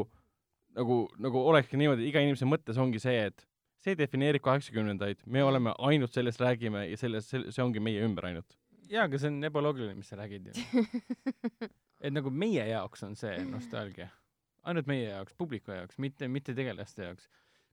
[0.75, 3.47] nagu, nagu olekski niimoodi, iga inimese mõttes ongi see, et
[3.83, 8.57] see defineerib kaheksakümnendaid, me oleme ainult sellest räägime ja sellest, see ongi meie ümber ainult.
[8.91, 10.84] jaa, aga see on ebaloogiline, mis sa räägid ju.
[12.06, 14.10] et nagu meie jaoks on see nostalgia.
[14.67, 17.28] ainult meie jaoks, publiku jaoks, mitte, mitte tegelaste jaoks.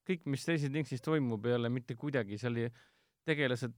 [0.09, 2.73] kõik, mis Stranger Thingsis toimub, ei ole mitte kuidagi, seal ei-
[3.25, 3.73] tegelased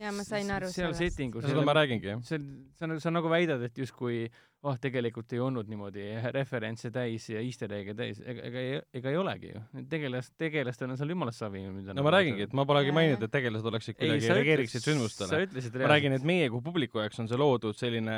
[0.00, 1.16] ja ma sain aru seal sellest.
[1.16, 2.22] settingus seda ma räägingi, jah.
[2.24, 2.40] see,
[2.78, 4.22] sa nagu, sa nagu väidad, et justkui
[4.64, 9.12] oh, tegelikult ei olnud niimoodi referentse täis ja easter egg'e täis, ega, ega ei, ega
[9.12, 9.64] ei olegi ju.
[9.92, 13.26] tegelas, tegelastel on seal jumala savi, mida no ma räägingi, et ma polegi Jaa, maininud,
[13.28, 15.44] et tegelased oleksid kuidagi reageeriksid sündmustele
[15.84, 18.16] ma räägin, et meie kui publiku jaoks on see loodud selline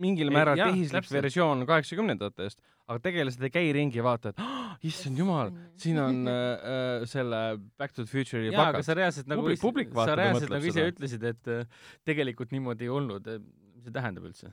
[0.00, 5.52] mingil määral tehislik versioon kaheksakümnendatest, aga tegelased ei käi ringi, vaata, et oh, issand jumal,
[5.80, 6.36] siin on äh,
[6.74, 7.42] äh, selle
[7.78, 8.96] Back to the Future'i jaa, aga sa.
[8.98, 10.94] reaalselt nagu Publik- publik sa vaatab ja reaalselt nagu ise seda.
[10.94, 13.34] ütlesid, et äh, tegelikult niimoodi ei olnud.
[13.74, 14.52] mis see tähendab üldse?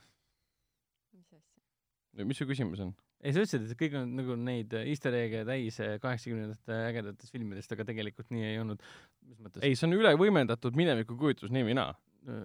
[2.28, 2.94] mis su küsimus on?
[3.22, 7.34] ei, sa ütlesid, et kõik on nagu neid äh, easter egg'e täis äh, kaheksakümnendate ägedatest
[7.34, 8.82] filmidest, aga tegelikult nii ei olnud.
[9.28, 9.64] mis mõttes?
[9.66, 11.94] ei, see on üle võimendatud mineviku kujutlus, nii või naa.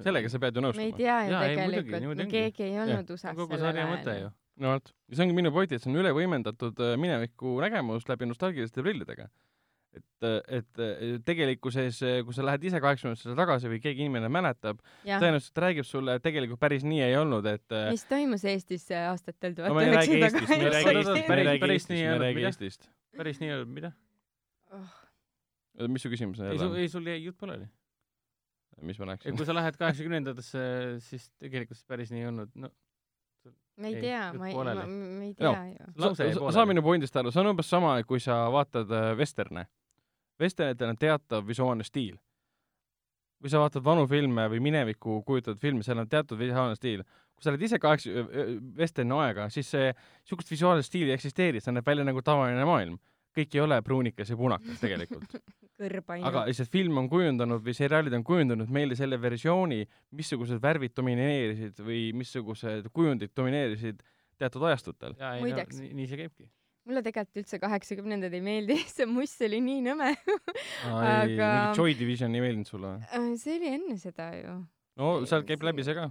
[0.04, 0.96] Sellega sa pead ju me ei nõustuma.
[0.96, 2.28] tea ju Jaa, tegelikult, ongi.
[2.32, 4.30] keegi ei olnud USA-s kogu sarja mõte ju
[4.62, 8.08] no vot, ja see ongi minu point, et see on üle võimendatud äh, mineviku nägemus
[8.08, 9.28] läbi nostalgiliste prillidega.
[9.96, 15.62] et, et äh, tegelikkuses, kui sa lähed ise kaheksakümnendatesse tagasi või keegi inimene mäletab, tõenäoliselt
[15.64, 19.56] räägib sulle, et tegelikult päris nii ei olnud, et äh, mis toimus Eestis äh, aastatel
[19.56, 20.82] tuhat no ma ei räägi üheksasada
[21.52, 22.52] ei päris- nii ei olnud, mida?
[23.16, 23.92] Päris nii ei olnud, mida?
[25.92, 26.84] mis su küsimus on ei, sul, jälle?
[26.84, 27.68] ei sul jäi jutt pooleli.
[28.82, 29.36] Mis ma rääkisin?
[29.38, 30.64] kui sa lähed kaheksakümnendatesse,
[31.00, 32.70] siis tegelikult see päris nii ei olnud, no
[33.76, 34.84] me ei Ei, tea, ma ei, pooleli.
[34.86, 35.88] ma ei No, tea ju.
[36.00, 39.10] lause jäi sa saa minu pointist aru, see on umbes sama, kui sa vaatad äh,
[39.18, 39.66] vesterne.
[40.40, 42.16] Vesternitel on teatav visuaalne stiil.
[43.40, 47.02] kui sa vaatad vanu filme või minevikku kujutatud filme, seal on teatud visuaalne stiil.
[47.36, 48.10] kui sa oled ise kaheksa,
[48.76, 49.90] vesterni aega, siis see,
[50.24, 52.96] niisugust visuaalset stiili ei eksisteeri, see näeb välja nagu tavaline maailm.
[53.36, 55.36] Kõik ei ole pruunikas ja punakas tegelikult.
[56.30, 59.82] aga lihtsalt film on kujundanud või seriaalid on kujundanud meile selle versiooni,
[60.16, 64.00] missugused värvid domineerisid või missugused kujundid domineerisid
[64.40, 65.16] teatud ajastutel.
[65.18, 65.82] ei no Muideks.
[65.82, 66.48] nii, see käibki.
[66.86, 70.14] mulle tegelikult üldse kaheksakümnendad ei meeldi, see must oli nii nõme.
[70.88, 71.52] Aga...
[71.76, 73.06] Joy Division ei meeldinud sulle või?
[73.10, 74.58] Äh, see oli enne seda ju.
[75.02, 76.08] no sealt käib läbi see ka.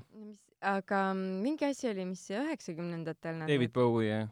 [0.75, 4.25] aga mingi asi oli, mis üheksakümnendatel nad David Bowie ja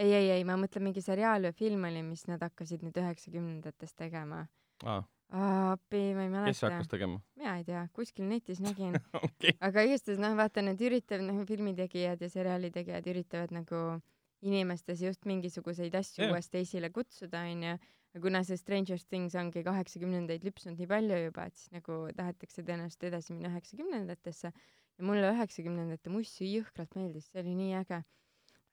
[0.00, 3.96] ei, ei, ei, ma mõtlen mingi seriaal või film oli, mis nad hakkasid nüüd üheksakümnendates
[3.98, 4.44] tegema.
[4.84, 5.04] ah..
[5.30, 6.88] appi, ma ei kes mäleta hakkas.
[6.90, 7.20] tegema?
[7.38, 8.96] mina ei tea, kuskil netis nägin.
[9.26, 9.54] okei.
[9.60, 13.84] aga igastahes noh, vaata need üritavad noh, filmitegijad ja seriaalitegijad üritavad nagu
[14.40, 16.34] inimestes just mingisuguseid asju Jah.
[16.34, 17.76] uuesti esile kutsuda, onju.
[18.14, 22.64] ja kuna see Stranger Things ongi kaheksakümnendaid lüpsnud nii palju juba, et siis nagu tahetakse
[22.64, 28.00] tõenäoliselt edasi minna üheksakümnendatesse ja mulle üheksakümnendate muss jõhkralt meeldis, see oli nii äge.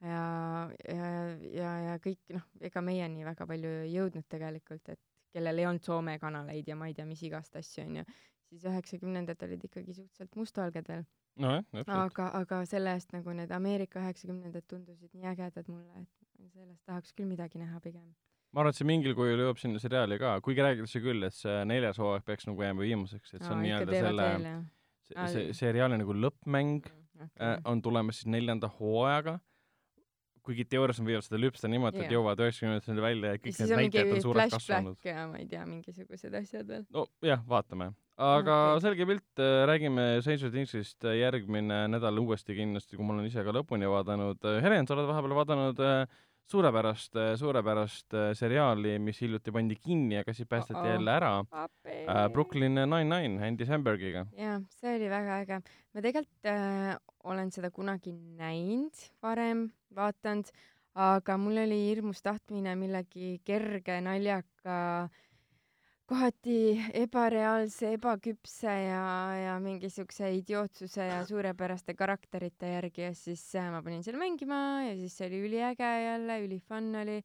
[0.01, 0.23] ja,
[0.87, 1.11] ja,
[1.53, 5.01] ja, ja kõik noh, ega meieni väga palju ei jõudnud tegelikult, et
[5.33, 8.05] kellel ei olnud Soome kanaleid ja ma ei tea, mis igast asju onju,
[8.51, 11.03] siis üheksakümnendad olid ikkagi suhteliselt mustvalged veel.
[11.41, 11.97] nojah, täpselt.
[11.97, 17.13] aga, aga selle eest nagu need Ameerika üheksakümnendad tundusid nii ägedad mulle, et sellest tahaks
[17.17, 18.07] küll midagi näha pigem.
[18.53, 21.57] ma arvan, et see mingil kujul jõuab sinna seriaali ka, kuigi räägitakse küll, et see
[21.69, 24.55] neljas hooaeg peaks nagu jääma viimaseks, et see on nii-öelda selle,
[25.09, 29.37] see, see seriaali nagu lõppmäng äh, on tulemas siis neljanda hooajaga,
[30.47, 33.69] kuigi teoorias nad võivad seda lüpsta niimoodi, et jõuavad üheksakümnendatel välja ja ja kõik siis
[33.69, 36.85] need näitajad on suureks kasvanud ja ma ei tea, mingisugused asjad veel.
[36.89, 37.91] nojah, vaatame.
[38.17, 38.83] aga okay.
[38.87, 43.89] selge pilt, räägime Stranger Thingsist järgmine nädal uuesti kindlasti, kui ma olen ise ka lõpuni
[43.91, 44.49] vaadanud.
[44.63, 46.17] Helen, sa oled vahepeal vaadanud äh,
[46.51, 50.93] suurepärast, suurepärast äh, seriaali, mis hiljuti pandi kinni, aga siis päästeti Uh-oh.
[50.93, 52.29] jälle ära äh,.
[52.31, 54.25] Brooklyn Nine-Nine Andy Sambergiga.
[54.37, 55.59] jaa, see oli väga äge.
[55.93, 56.95] ma tegelikult äh,
[57.27, 60.49] olen seda kunagi näinud varem, vaadanud,
[60.97, 64.77] aga mul oli hirmus tahtmine millegi kerge, naljaka,
[66.07, 69.01] kohati ebareaalse, ebaküpse ja,
[69.35, 74.59] ja mingi siukse idiootsuse ja suurepäraste karakterite järgi ja siis äh, ma panin selle mängima
[74.85, 77.19] ja siis see oli üliäge jälle, ülifun oli.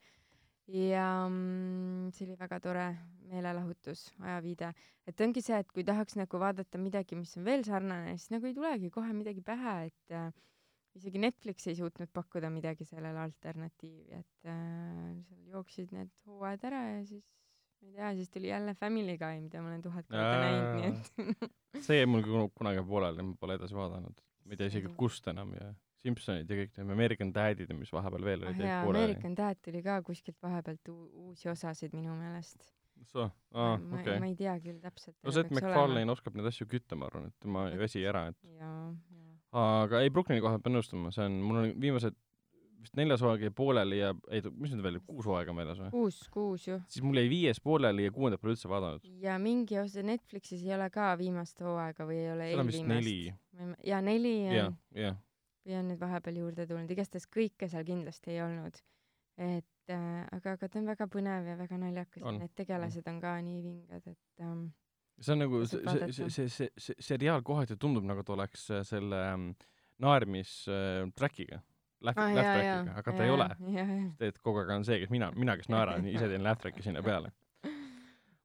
[0.73, 2.87] Ja mm, see oli väga tore
[3.31, 4.71] meelelahutus, ajaviide.
[5.07, 8.47] Et ongi see, et kui tahaks nagu vaadata midagi, mis on veel sarnane, siis nagu
[8.47, 10.31] ei tulegi kohe midagi pähe, et äh,
[10.99, 16.83] isegi Netflix ei suutnud pakkuda midagi sellele alternatiivi, et äh, seal jooksid need hooajad ära
[16.89, 17.27] ja siis
[17.83, 20.91] ma ei tea, siis tuli jälle Family Guy, mida ma olen tuhat korda näinud, nii
[20.91, 24.21] et see jäi mul kun- kunagi pooleli, ma pole edasi vaadanud.
[24.45, 27.93] ma ei tea isegi kust enam ja Simpsonid ja kõik need American Dadid ja mis
[27.95, 29.05] vahepeal veel ah olid, jaa jäid, pooleli.
[29.13, 32.73] American Dad tuli ka kuskilt vahepealt uusi osasid minu meelest.
[33.15, 33.29] ma,
[33.99, 34.27] okei ma.
[34.31, 35.17] ei tea küll täpselt.
[35.23, 38.39] no Seth MacFarlane oskab neid asju kütta, ma arvan, et tema ei väsi ära, et
[38.59, 39.39] jaa, jaa.
[39.85, 42.19] aga ei, Brooklyni koha pean nõustuma, see on, mul on viimased
[42.83, 45.91] vist neljas hooaeg jäi pooleli ja ei, mis nüüd veel, kuus hooaega on väljas või?
[45.95, 46.79] kuus, kuus ju.
[46.91, 49.07] siis mul jäi viies pooleli ja kuuendat pole üldse vaadanud.
[49.23, 53.77] ja mingi osa Netflixis ei ole ka viimast hooaega või ei ole eelviimast.
[53.87, 55.19] jaa, neli on, jah.
[55.67, 58.83] või on nüüd vahepeal juurde tulnud, igastahes kõike seal kindlasti ei olnud.
[59.39, 63.21] et äh, aga, aga ta on väga põnev ja väga naljakas ja need tegelased on
[63.23, 64.71] ka nii vinged, et ähm,
[65.23, 68.69] see on nagu, see, see, see, see, see, see seriaal kohati tundub nagu ta oleks
[68.71, 69.53] äh, selle ähm,
[70.03, 71.61] naermis äh, track'iga,
[72.07, 73.49] laugh, ah, track'iga, aga ta ei ole.
[74.29, 77.03] et kogu aeg on see, kes mina, mina, kes naeran, ise teen laugh track'i sinna
[77.05, 77.33] peale.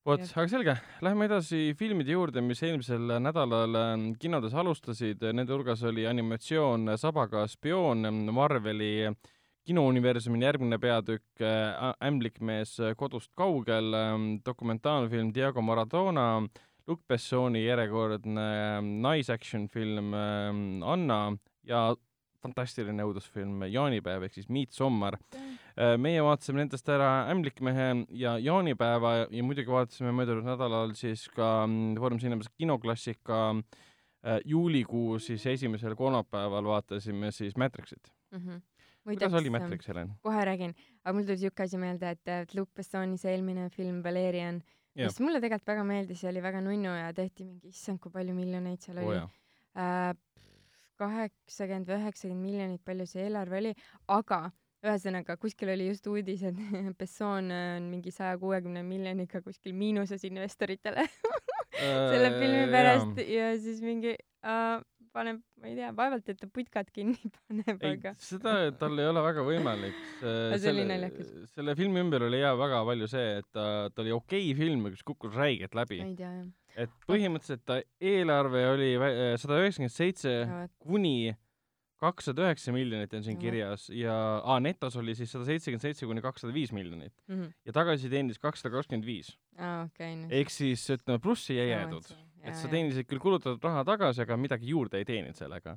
[0.08, 5.84] vot, aga selge, lähme edasi filmide juurde, mis eelmisel nädalal ähm, kinodes alustasid, nende hulgas
[5.88, 9.12] oli animatsioon Sabaga spioon, Marveli
[9.68, 13.92] kinouniversumi järgmine peatükk äh, Ämblikmees kodust kaugel,
[14.46, 16.30] dokumentaalfilm Diego Maradona,
[16.88, 18.44] Luc Bessoni järjekordne
[18.78, 21.34] ähm, naisaction film ähm, Anna
[21.68, 21.96] ja
[22.48, 25.20] fantastiline õudusfilm Jaanipäev ehk siis Midsommar.
[25.78, 32.00] meie vaatasime nendest ära Ämblikmehe ja Jaanipäeva ja muidugi vaatasime möödunud nädalal siis ka mm,
[32.02, 38.12] Foorum Cinemas kinoklassika äh, juulikuu siis esimesel kolmapäeval vaatasime siis Matrixit.
[38.32, 38.64] Mhm.
[39.08, 40.10] kuidas oli Matrix, Helen?
[40.22, 44.60] kohe räägin, aga mul tuli siuke asi meelde, et Luc Bessoni see eelmine film Valerian,
[44.98, 48.36] mis mulle tegelikult väga meeldis ja oli väga nunnu ja tehti mingi, issand, kui palju
[48.36, 49.30] miljoneid seal oo oli jaa.
[49.78, 50.16] äh,.
[51.00, 53.76] Kaheksakümmend või üheksakümmend miljonit, palju see eelarve oli,
[54.14, 54.48] aga
[54.86, 56.58] ühesõnaga kuskil oli just uudis, et
[57.00, 61.08] Besson on mingi saja kuuekümne miljoniga kuskil miinuses investoritele
[61.78, 64.14] selle filmi pärast ja siis mingi
[64.46, 64.78] äh,
[65.18, 69.24] paneb, ma ei tea, vaevalt, et ta putkad kinni paneb, aga, seda tal ei ole
[69.26, 69.98] väga võimalik.
[70.22, 71.34] See oli naljakas.
[71.56, 75.06] selle filmi ümber oli jaa väga palju see, et ta, ta oli okei film, mis
[75.08, 76.12] kukkus räigelt läbi ma.
[76.12, 76.48] ei tea jah.
[76.78, 78.92] Et põhimõtteliselt ta eelarve oli
[79.42, 80.34] sada üheksakümmend seitse
[80.84, 81.34] kuni
[81.98, 84.14] kakssada üheksa miljonit on siin kirjas ja
[84.46, 87.48] aa, netos oli siis sada seitsekümmend seitse kuni kakssada viis miljonit Mhm.
[87.66, 89.32] ja tagasi teenis kakssada kakskümmend viis
[90.30, 92.06] ehk siis ütleme plussi ei jäädud
[92.48, 92.68] et sa.
[92.70, 95.74] teenisid küll kulutatud raha tagasi aga midagi juurde ei teeninud sellega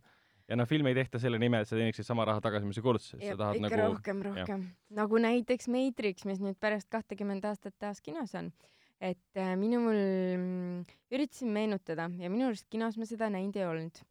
[0.51, 2.83] ja noh film ei tehta selle nimel et sa teeniksid sama raha tagasi mis sa
[2.85, 4.67] kulutasid sa tahad ikka nagu rohkem, rohkem.
[4.91, 8.53] nagu näiteks Matrix, mis nüüd pärast kahtekümmend aastat taas kinos on.
[9.01, 14.03] Et äh, minul mm, üritasin meenutada ja minu arust kinos ma seda näinud ei olnud.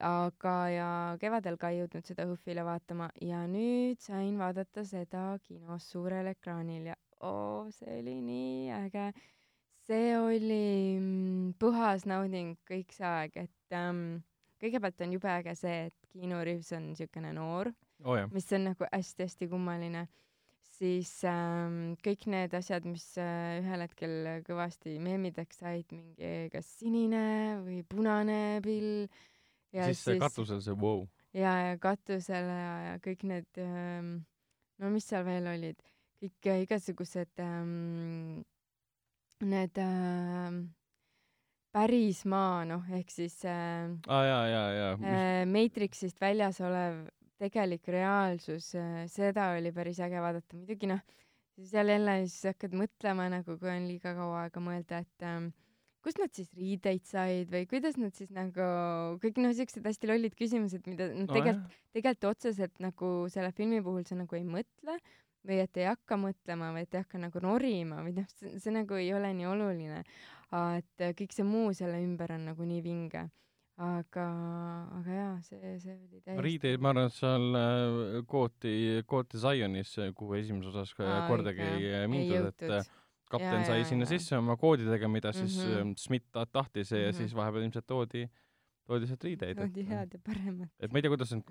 [0.00, 0.86] aga, ja
[1.20, 6.88] kevadel ka ei jõudnud seda HÖFFile vaatama ja nüüd sain vaadata seda kinos suurel ekraanil
[6.88, 9.10] ja oo, see oli nii äge.
[9.84, 10.64] see oli
[10.96, 14.22] mm, puhas nauding kõik see aeg, et ähm,
[14.62, 17.72] kõigepealt on jube äge see, et Keanu Reaves on niisugune noor,
[18.04, 20.06] oo jah, mis on nagu hästi-hästi kummaline,
[20.80, 24.14] siis ähm, kõik need asjad, mis äh, ühel hetkel
[24.46, 29.04] kõvasti meemideks said, mingi kas sinine või punane pill
[29.76, 31.04] ja siis see katusel see wow.
[31.36, 34.12] ja, ja katusele ja, ja kõik need ähm,,
[34.80, 35.80] no mis seal veel olid,
[36.22, 38.40] kõik äh, igasugused ähm,
[39.44, 40.62] need ähm,
[41.74, 44.92] päris maa, noh, ehk siis äh, aa jaa, jaa, jaa.
[44.96, 47.04] äh, Matrixist väljas olev
[47.40, 51.00] tegelik reaalsus äh,, seda oli päris äge vaadata, muidugi noh,
[51.70, 55.50] seal jälle siis hakkad mõtlema nagu, kui on liiga kaua aega mõelda, et ähm,
[56.04, 58.68] kust nad siis riideid said või kuidas nad siis nagu
[59.22, 64.06] kõik noh, siuksed hästi lollid küsimused, mida no, tegelikult, tegelikult otseselt nagu selle filmi puhul
[64.08, 64.96] sa nagu ei mõtle
[65.46, 68.96] või et ei hakka mõtlema või et ei hakka nagu norima või noh, see, nagu
[69.00, 70.02] ei ole nii oluline.
[70.50, 73.28] et äh, kõik see muu selle ümber on nagu nii vinge.
[73.80, 74.24] aga,
[75.00, 76.42] aga jaa, see, see oli täiesti.
[76.44, 78.74] riideid, ma arvan, et seal äh, kooti,
[79.08, 82.90] kooti Zionis, kuhu esimeses osas Aa, kordagi ei äh, mindud, et äh,
[83.30, 84.12] kapten Jaa, sai jaa, sinna jaa.
[84.18, 85.94] sisse oma koodidega, mida siis mm -hmm.
[86.02, 87.16] Schmidt ta- tahtis ja Mhm.
[87.16, 88.26] siis vahepeal ilmselt toodi,
[88.86, 89.58] toodi sealt riideid.
[89.58, 90.68] oli head ja paremat.
[90.80, 91.42] et ma ei tea, kuidas on,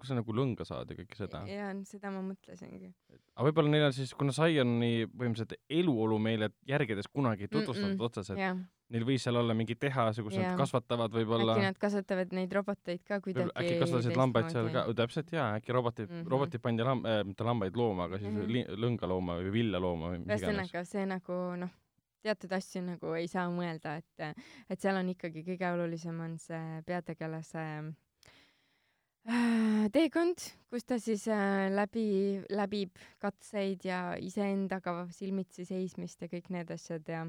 [0.00, 1.44] kus sa nagu lõnga saad ja kõike seda.
[1.46, 2.92] jaa, seda ma mõtlesingi.
[3.36, 8.04] aga võib-olla neil on siis, kuna Zioni põhimõtteliselt eluolu meile järgides kunagi ei tutvustatud Mm-mm.
[8.04, 8.56] otseselt, jah,
[8.90, 10.56] neil võis seal olla mingi tehas, kus nad Jaa.
[10.58, 15.30] kasvatavad võib-olla äkki nad kasvatavad neid roboteid ka kuidagi äkki kasvatasid lambaid seal ka, täpselt
[15.32, 16.16] jaa, äkki robotid mm.
[16.22, 16.30] -hmm.
[16.34, 18.50] robotid pandi lam- äh,, mitte lambaid looma, aga siis Mhm.
[18.50, 20.42] li- lõngalooma või villalooma või mis iganes.
[20.42, 21.70] ühesõnaga, see nagu noh,
[22.22, 24.36] teatud asju nagu ei saa mõelda, et,
[24.68, 27.64] et seal on ikkagi kõige olulisem on see peategelase
[29.28, 36.50] äh, teekond, kus ta siis äh, läbi, läbib katseid ja iseendaga silmitsi seismist ja kõik
[36.50, 37.24] need asjad ja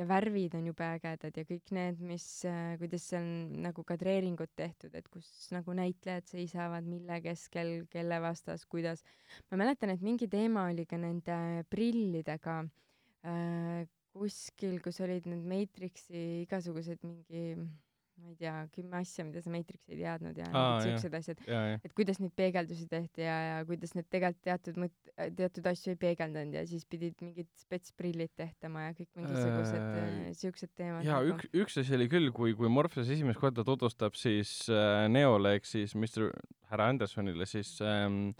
[0.00, 3.26] ja värvid on jube ägedad ja kõik need, mis äh,, kuidas seal
[3.60, 9.04] nagu kadreeringud tehtud, et kus nagu näitlejad seisavad, mille keskel, kelle vastas, kuidas.
[9.50, 11.36] ma mäletan, et mingi teema oli ka nende
[11.72, 12.62] prillidega
[13.28, 13.84] äh,
[14.16, 17.54] kuskil, kus olid need Matrixi igasugused mingi,
[18.20, 20.50] ma ei tea, kümme asja, mida sa Matrix ei teadnud ja
[20.84, 21.44] siuksed asjad,
[21.84, 26.00] et kuidas neid peegeldusi tehti ja, ja kuidas need tegelikult teatud mõt-, teatud asju ei
[26.06, 31.04] peegeldanud ja siis pidid mingid spetsprillid tehtama ja kõik mingisugused Äh, siuksed teemad.
[31.06, 35.56] jaa, üks, üks asi oli küll, kui, kui Morpheus esimest korda tutvustab siis äh, Neole
[35.58, 36.30] ehk siis Mr
[36.70, 38.30] härra Andersonile siis ähm,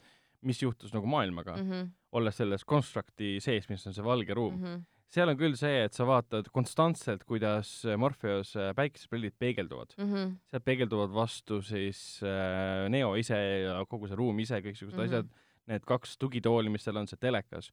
[0.46, 1.72] mis juhtus nagu maailmaga mm, mm.
[1.72, 1.90] -hmm.
[2.18, 4.86] olles selles construct'i sees, mis on see valge ruum mm -hmm.
[5.10, 9.94] Seal on küll see, et sa vaatad konstantselt, kuidas Morpheus äh, päikeseprillid peegelduvad.
[9.98, 10.32] Mm -hmm.
[10.50, 15.02] sealt peegelduvad vastu siis äh, Neo ise ja kogu see ruum ise, kõiksugused mm.
[15.02, 15.08] -hmm.
[15.08, 15.28] asjad,
[15.66, 17.72] need kaks tugitooli, mis seal on, see telekas.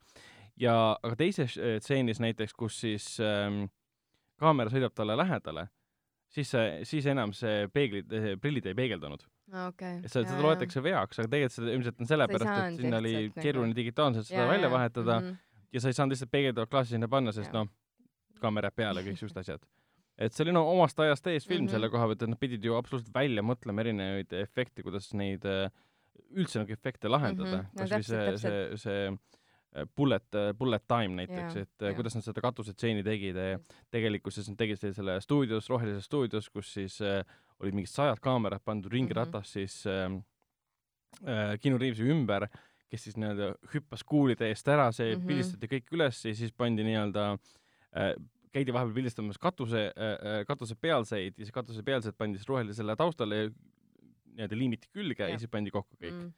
[0.57, 3.67] ja, aga teises äh, stseenis näiteks, kus siis ähm,
[4.37, 5.67] kaamera sõidab talle lähedale,
[6.29, 9.25] siis see, siis enam see peeglid, prillid ei peegeldunud.
[9.67, 10.01] okei.
[10.05, 13.45] seda, seda loetakse veaks, aga tegelikult seda ilmselt on sellepärast, et sinna oli lihtsalt nagu-
[13.45, 15.46] keeruline digitaalselt seda välja vahetada mm -hmm.
[15.73, 17.67] Ja sa ei saanud lihtsalt peegeldavat klaasi sinna panna, sest noh,
[18.41, 19.63] kaamera peale, kõik siuksed asjad.
[20.17, 21.67] et see oli no omast ajast ees film mm.
[21.67, 21.71] -hmm.
[21.71, 25.69] selle koha pealt, et nad pidid ju absoluutselt välja mõtlema erinevaid efekte, kuidas neid äh,
[26.35, 27.67] üldse nagu efekte lahendada Mhm.
[27.77, 30.25] No kasvõi see, see, see äh, bullet,
[30.57, 31.93] bullet time näiteks, et äh, jaa.
[31.95, 33.59] kuidas nad seda katusetseeni tegid ja
[33.91, 37.23] tegelikkuses nad tegid selle- selle stuudios, rohelises stuudios, kus siis äh,
[37.59, 39.43] olid mingid sajad kaamerad pandud Mhm.
[39.43, 40.11] siis äh,
[41.27, 42.47] äh, Keanu Reavesi ümber,
[42.91, 45.19] kes siis nii-öelda hüppas kuulide eest ära, see mm.
[45.19, 45.27] -hmm.
[45.27, 48.13] pildistati kõik üles ja siis pandi nii-öelda äh,
[48.55, 53.41] käidi vahepeal pildistamas katuse äh,, katuse pealseid ja siis katuse pealsed pandi siis rohelisele taustale
[53.43, 53.49] ja
[54.37, 56.33] nii-öelda liimiti külge ja, ja siis pandi kokku kõik mm..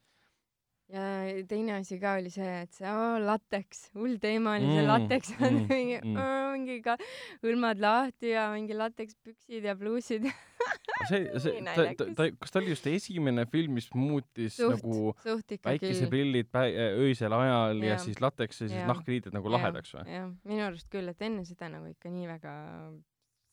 [0.96, 1.04] ja
[1.50, 5.34] teine asi ka oli see, et see oo, lateks, hull teema oli see Mm, lateks
[5.40, 6.18] on mm, mingi mm.
[6.18, 6.98] oo, mingi ka
[7.44, 10.30] hõlmad lahti ja mingi latekspüksid ja pluusid.
[11.10, 15.14] see, see, ta, ta, ta, kas ta oli just esimene film, mis muutis Suht, nagu
[15.24, 16.74] suht päikeseprillid päi-,
[17.06, 20.06] öisel ajal ja, ja siis lateks ja siis nahkriided nagu lahedaks või?
[20.12, 22.54] jah, minu arust küll, et enne seda nagu ikka nii väga,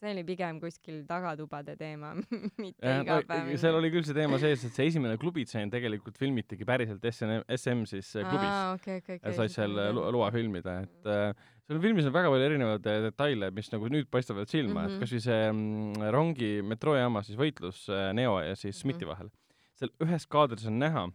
[0.07, 2.13] see oli pigem kuskil tagatubade teema,
[2.63, 3.57] mitte jah, no igapäevane.
[3.59, 7.83] seal oli küll see teema sees, et see esimene klubitseen tegelikult filmitigi päriselt SN, SM
[7.91, 8.57] siis äh, klubis.
[8.79, 11.35] okei, okei, ja said seal äh, lo- loa filmida, et äh,
[11.67, 14.87] seal filmis on väga palju erinevaid äh, detaile, mis nagu nüüd paistavad silma mm, -hmm.
[14.87, 14.95] Mhm.
[14.95, 19.11] et kasvõi see mm, rongi metroojaama siis võitlus Neo ja siis Smithi Mhm.
[19.11, 19.31] vahel.
[19.75, 21.09] seal ühes kaadris on näha,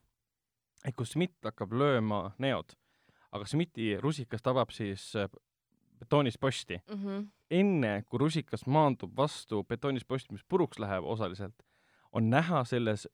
[0.86, 2.76] et kus Smith hakkab lööma Neod,
[3.32, 5.13] aga Smithi rusikas tabab siis
[5.99, 6.82] betoonist posti.
[6.89, 6.97] mm.
[7.05, 7.28] -hmm.
[7.52, 11.64] enne, kui rusikas maandub vastu betoonist posti, mis puruks läheb osaliselt,
[12.12, 13.08] on näha selles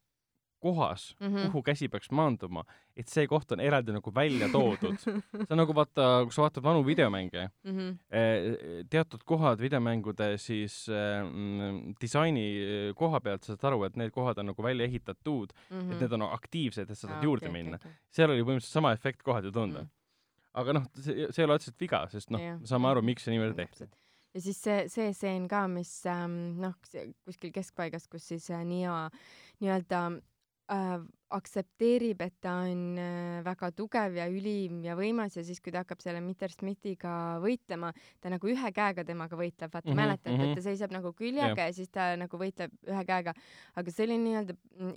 [0.60, 1.36] kohas mm, Mhm.
[1.38, 1.52] -hmm.
[1.52, 2.64] kuhu käsi peaks maanduma,
[2.98, 4.98] et see koht on eraldi nagu välja toodud.
[5.00, 5.14] see
[5.50, 8.00] on nagu vaata, kui sa vaatad vanu videomänge, Mhm.
[8.90, 14.38] teatud kohad videomängude siis mm, disaini äh, koha pealt sa saad aru, et need kohad
[14.40, 15.94] on nagu välja ehitatud mm, -hmm.
[15.94, 17.78] et need on aktiivsed, et sa saad juurde minna.
[18.10, 19.86] seal oli põhimõtteliselt sama efekt kohati tunda Mm.
[19.86, 19.90] mm..
[20.54, 23.32] aga noh, see, see ei ole otseselt viga, sest noh me saame aru, miks see
[23.38, 23.86] niimoodi tehti.
[24.36, 26.76] Ja siis see, see stseen ka, mis ähm, noh,
[27.26, 28.96] kuskil keskpaigas, kus siis äh, Neo
[29.62, 30.02] nii-öelda
[30.74, 30.98] äh,
[31.38, 35.84] aktsepteerib, et ta on äh, väga tugev ja ülim ja võimas ja siis, kui ta
[35.84, 37.14] hakkab selle Mr Smithiga
[37.44, 37.92] võitlema,
[38.24, 40.44] ta nagu ühe käega temaga võitleb, vaata mm Mhm, -hmm, mäletad mm, -hmm.
[40.44, 40.52] mhm.
[40.52, 43.34] et ta seisab nagu küljega ja siis ta nagu võitleb ühe käega,
[43.76, 44.94] aga see oli nii-öelda mm,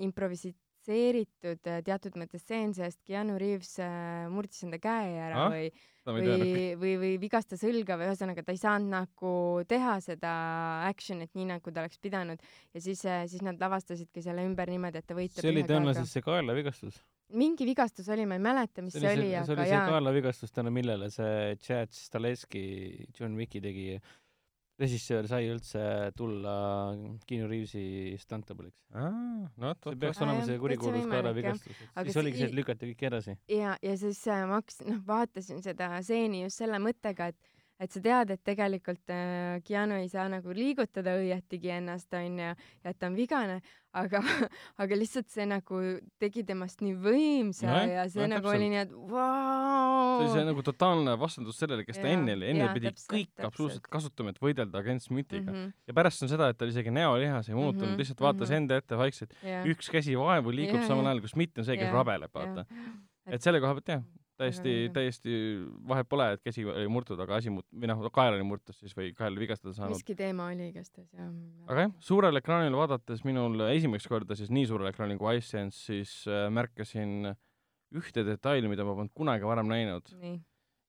[0.81, 5.71] improviseeritud äh, teatud mõttes stseen, sest Keanu Reaves äh, murdis enda käe ära Ah, või
[5.71, 6.47] teadnud.
[6.51, 9.33] või, või, või vigastas õlga või ühesõnaga ta ei saanud nagu
[9.69, 10.33] teha seda
[10.89, 12.41] action'it nii, nagu ta oleks pidanud
[12.75, 16.11] ja siis, siis nad lavastasidki selle ümber niimoodi, et ta võitleb see oli tõenäoliselt.
[16.11, 17.03] see kaelavigastus.
[17.37, 19.85] mingi vigastus oli, ma ei mäleta, mis see, see oli, see aga oli see jaa,
[19.93, 22.65] kaelavigastus, tänu millele see Chad Stahelski,
[23.19, 24.01] John Wicki tegi,
[24.81, 25.83] režissöör sai üldse
[26.17, 26.55] tulla
[27.29, 28.79] Keanu Reavesi stunt-double'iks.
[28.95, 31.77] no vot, see peaks olema see kurikuulus kaelavigastus.
[31.77, 33.37] Siis see oligi see, et lükati kõik edasi.
[33.53, 37.50] ja, ja siis äh, ma hakkasin, noh, vaatasin seda stseeni just selle mõttega, et
[37.81, 42.91] et sa tead, et tegelikult äh, Keanu ei saa nagu liigutada õietigi ennast, onju, ja
[42.93, 43.61] et ta on vigane,
[43.97, 44.21] aga,
[44.83, 45.81] aga lihtsalt see nagu
[46.21, 48.61] tegi temast nii võimsa Nojah, ja see jah, nagu täpselt.
[48.61, 50.45] oli nii, et see vau oli see.
[50.51, 53.49] nagu totaalne vastandus sellele, kes ta Jaa, enne oli, enne jaa, pidi täpselt, kõik täpselt.
[53.49, 55.57] absoluutselt kasutama, et võidelda agent Smithiga mm.
[55.57, 55.75] -hmm.
[55.89, 58.05] ja pärast on seda, et tal isegi näolihas ei muutunud mm, -hmm.
[58.05, 58.53] lihtsalt vaatas mm.
[58.53, 58.63] -hmm.
[58.69, 59.37] enda ette vaikselt,
[59.73, 62.67] üks käsi vaevu liigub Jaa, samal ajal, kui Smith on see, kes rabeleb, vaata.
[63.27, 64.05] et selle koha pealt jah,
[64.41, 65.37] täiesti täiesti
[65.89, 68.97] vahet pole, et käsi oli murtud, aga asi mut-, või noh, kael oli murtud siis
[68.97, 69.99] või kael vigastada saanud.
[69.99, 71.31] miski teema oli igastahes jah.
[71.69, 76.15] aga jah, suurel ekraanil vaadates minul esimest korda siis nii suurel ekraanil kui iSense, siis
[76.31, 77.35] äh, märkasin
[77.97, 80.13] ühte detaili, mida ma polnud kunagi varem näinud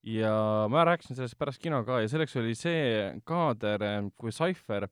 [0.03, 0.33] ja
[0.69, 3.83] ma rääkisin sellest pärast kino ka ja selleks oli see kaader,
[4.17, 4.87] kui Cypher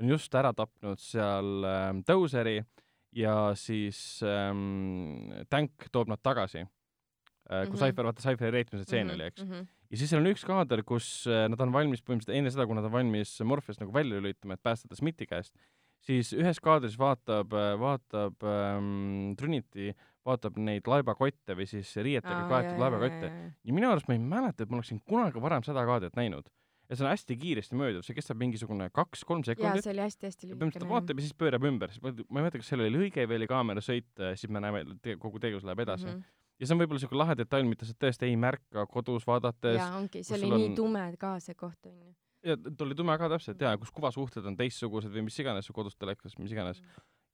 [0.00, 2.60] on just ära tapnud seal ähm, Dozeri
[3.16, 6.64] ja siis ähm, Tank toob nad tagasi
[7.50, 7.66] äh,.
[7.66, 7.82] kui Mhm.
[7.82, 9.44] Cypher, vaata Cypheri reetmise tseen oli, eks.
[9.90, 12.78] ja siis seal on üks kaader, kus äh, nad on valmis põhimõtteliselt enne seda, kui
[12.78, 15.54] nad on valmis Morpheus nagu välja lülitama, et päästa ta Smithi käest,
[16.06, 19.92] siis ühes kaadris vaatab, vaatab ähm, Trinity,
[20.26, 23.30] vaatab neid laebakotte või siis riietega kaetud laebakotte.
[23.62, 26.50] ja minu arust ma ei mäleta, et ma oleksin kunagi varem seda kaadrit näinud.
[26.88, 29.84] ja see on hästi kiiresti mööduv, see kestab mingisugune kaks-kolm sekundit.
[29.86, 32.70] see oli hästi-hästi ja põhimõtteliselt ta vaatab ja siis pöörab ümber, ma ei mäleta, kas
[32.72, 34.84] seal oli lõige või oli kaamerasõit, siis me näeme,
[35.22, 36.14] kogu tegevus läheb edasi mm.
[36.18, 36.38] -hmm.
[36.62, 39.78] Ja see on võib-olla siuke lahe detail, mida sa tõesti ei märka kodus vaadates.
[39.80, 42.12] jaa, ongi, see oli sul nii on- tume ka see koht onju.
[42.46, 45.74] ja ta oli tume ka täpselt jaa, kus kuvasuhted on teistsugused või mis iganes su
[45.74, 46.78] kodus telekas, mis iganes.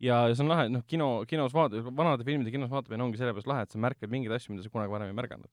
[0.00, 3.66] ja see on lahe, noh, kino, kinos vaata, vanade filmide kinos vaatamine ongi sellepärast lahe,
[3.68, 5.50] et sa märkad mingeid asju, mida sa kunagi varem ei märganud.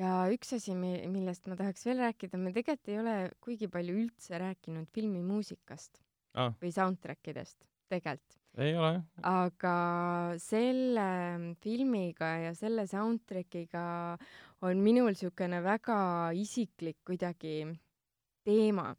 [0.00, 4.40] ja üks asi, millest ma tahaks veel rääkida, me tegelikult ei ole kuigi palju üldse
[4.40, 6.00] rääkinud filmimuusikast
[6.34, 7.60] aa, või soundtrack idest,
[7.92, 8.40] tegelikult.
[8.58, 9.04] Ei ole jah.
[9.22, 9.76] aga
[10.38, 14.16] selle filmiga ja selle soundtrack'iga
[14.64, 17.64] on minul siukene väga isiklik kuidagi
[18.44, 18.94] teema,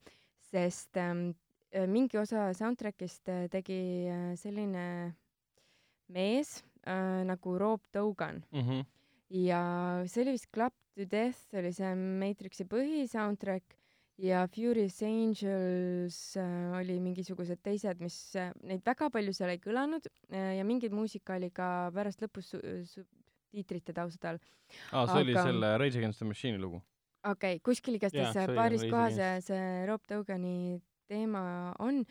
[0.51, 1.29] sest ähm,
[1.73, 5.15] äh, mingi osa soundtrack'ist äh, tegi äh, selline
[6.09, 8.83] mees äh, nagu Rob Dogan Mhm.
[9.29, 13.77] ja see oli vist Club to Death oli see Matrixi põhisoundtrack
[14.21, 20.07] ja Furious Angels äh, oli mingisugused teised, mis äh, neid väga palju seal ei kõlanud
[20.31, 22.61] äh, ja mingit muusika oli ka pärast lõpus su-
[22.93, 24.39] subtiitrite taustal.
[24.91, 26.81] aa, see oli Aga- selle Rage Against the Machine'i lugu.
[27.25, 30.79] okei okay,, kuskil igastahes oli paaris kohas see, see Rob Dogani
[31.11, 32.05] teema on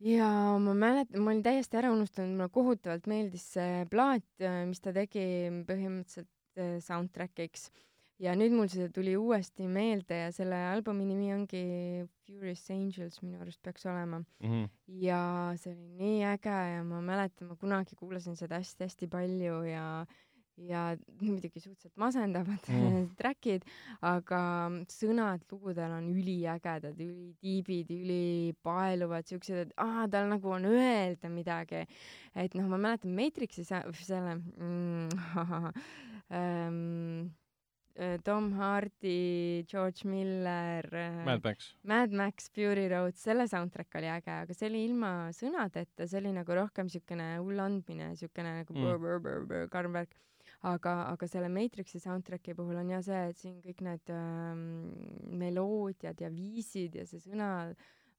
[0.00, 4.24] ja ma mäletan, ma olin täiesti ära unustanud, mulle kohutavalt meeldis see plaat,
[4.70, 5.22] mis ta tegi
[5.68, 6.32] põhimõtteliselt
[6.86, 7.68] soundtrack'iks
[8.20, 11.62] ja nüüd mul see tuli uuesti meelde ja selle albumi nimi ongi
[12.26, 14.66] Furious Angels minu arust peaks olema Mhm.
[15.00, 15.20] ja
[15.56, 19.86] see oli nii äge ja ma mäletan, ma kunagi kuulasin seda hästi-hästi palju ja
[20.60, 20.80] ja
[21.22, 22.80] muidugi suhteliselt masendavad Mm.
[22.84, 23.04] mm.
[23.18, 23.62] track'id,
[24.04, 24.40] aga
[24.92, 31.86] sõnad lugudel on üliägedad, ülitiibid, ülipaeluvad, siuksed, et aa, tal nagu on öelda midagi.
[32.34, 35.08] et noh, ma mäletan Matrixi selle mm,
[36.30, 37.30] ähm, äh,
[38.24, 41.74] Tom Hardy, George Miller äh, Mad Max.
[41.82, 46.32] Mad Max Fury Road, selle soundtrack oli äge, aga see oli ilma sõnadeta, see oli
[46.32, 49.68] nagu rohkem siukene hull andmine, siukene nagu Mm.
[49.70, 50.14] karm värk.
[50.62, 54.92] aga, aga selle Matrixi soundtrack'i puhul on jah see, et siin kõik need ähm,
[55.40, 57.50] meloodiad ja viisid ja see sõna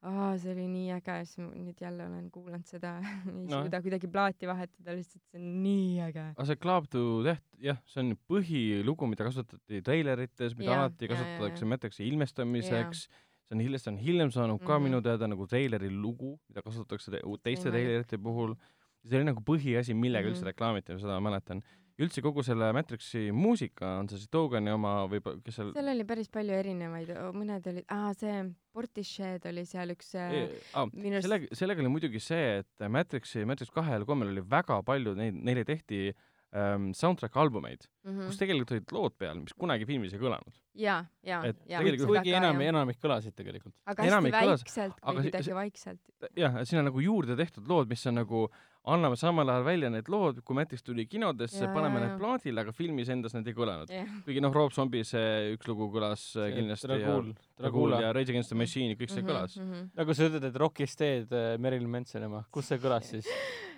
[0.02, 2.96] aa, see oli nii äge, siis ma nüüd jälle olen kuulanud seda,
[3.30, 3.64] ei Noh.
[3.64, 6.24] suuda kuidagi plaati vahetada, lihtsalt see on nii äge.
[6.36, 11.12] aga see Club to Death, jah, see on põhilugu, mida kasutati treilerites, mida Jaa, alati
[11.12, 13.06] kasutatakse Matrixi ilmestamiseks.
[13.52, 14.84] see on hiljem, see on hiljem saanud ka Mhm.
[14.90, 18.56] minu teada nagu treileri lugu, mida kasutatakse te teiste treilerite puhul.
[19.04, 20.34] see oli nagu põhiasi, millega Mhm.
[20.36, 21.62] üldse reklaamiti, seda ma mäletan.
[22.06, 26.08] Üldse kogu selle Matrixi muusika, on see siis Dogani oma või kes seal seal oli
[26.08, 28.42] päris palju erinevaid, mõned olid, aa see
[28.72, 32.90] Portishead oli seal üks äh, Ei, aa, minu arust sellega, sellega oli muidugi see, et
[32.92, 36.10] Matrixi, Matrix kahel, kolmel oli väga palju neid, neile tehti
[36.56, 38.26] ähm, soundtrack albumeid mm, -hmm.
[38.28, 40.58] kus tegelikult olid lood peal, mis kunagi filmis ei kõlanud.
[40.76, 41.80] ja, ja et, ja.
[41.80, 43.76] tegelikult- kuigi enam, enamik kõlasid tegelikult.
[43.86, 46.02] aga hästi enamik kõlas- väikselt, kui see- kuidagi vaikselt.
[46.36, 48.50] jah, on nagu juurde tehtud lood, mis on nagu,
[48.88, 53.10] anname samal ajal välja need lood, kui Matrix tuli kinodesse, paneme need plaadile, aga filmis
[53.14, 53.92] endas need ei kõlanud.
[54.26, 58.14] kuigi noh, Rob Zombie see üks lugu kõlas äh, kindlasti ja Dragul, Dragul Dragula ja.
[58.18, 59.58] Rage Against the Machine, kõik see Mhm, kõlas.
[59.96, 63.28] nagu sa ütled, et Rockist teed äh, Meryl Manson oma, kus see kõlas siis?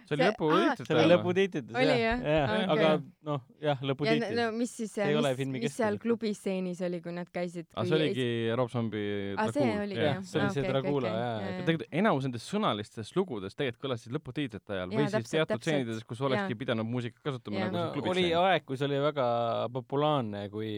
[0.03, 1.31] see oli See- lõpu aa, see oli lõpu.
[1.31, 2.23] lõputiitrites Oli jah, jah?
[2.27, 2.65] jah, Okei.
[2.73, 2.87] aga
[3.23, 5.99] noh, jah, ja lõputiitrid no mis siis, See ei ole mis, mis seal keskel.
[6.03, 7.69] klubistseenis oli, kui nad käisid?
[7.73, 8.25] aga see oligi
[8.59, 10.17] Rob Zombie aa, see oligi jah.
[10.17, 10.25] jah?
[10.27, 14.91] see oli see Dragula, jaa, ja tegelikult enamus nendest sõnalistest lugudest tegelikult kõlasid lõputiitrite ajal
[14.97, 16.59] Või siis täpselt, teatud stseenides, kus olekski Jaa.
[16.63, 17.71] pidanud muusikat kasutama Jaa.
[17.71, 19.27] nagu no see klubi oli aeg, kui see oli väga
[19.73, 20.71] populaarne, kui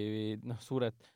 [0.43, 1.11] noh, suured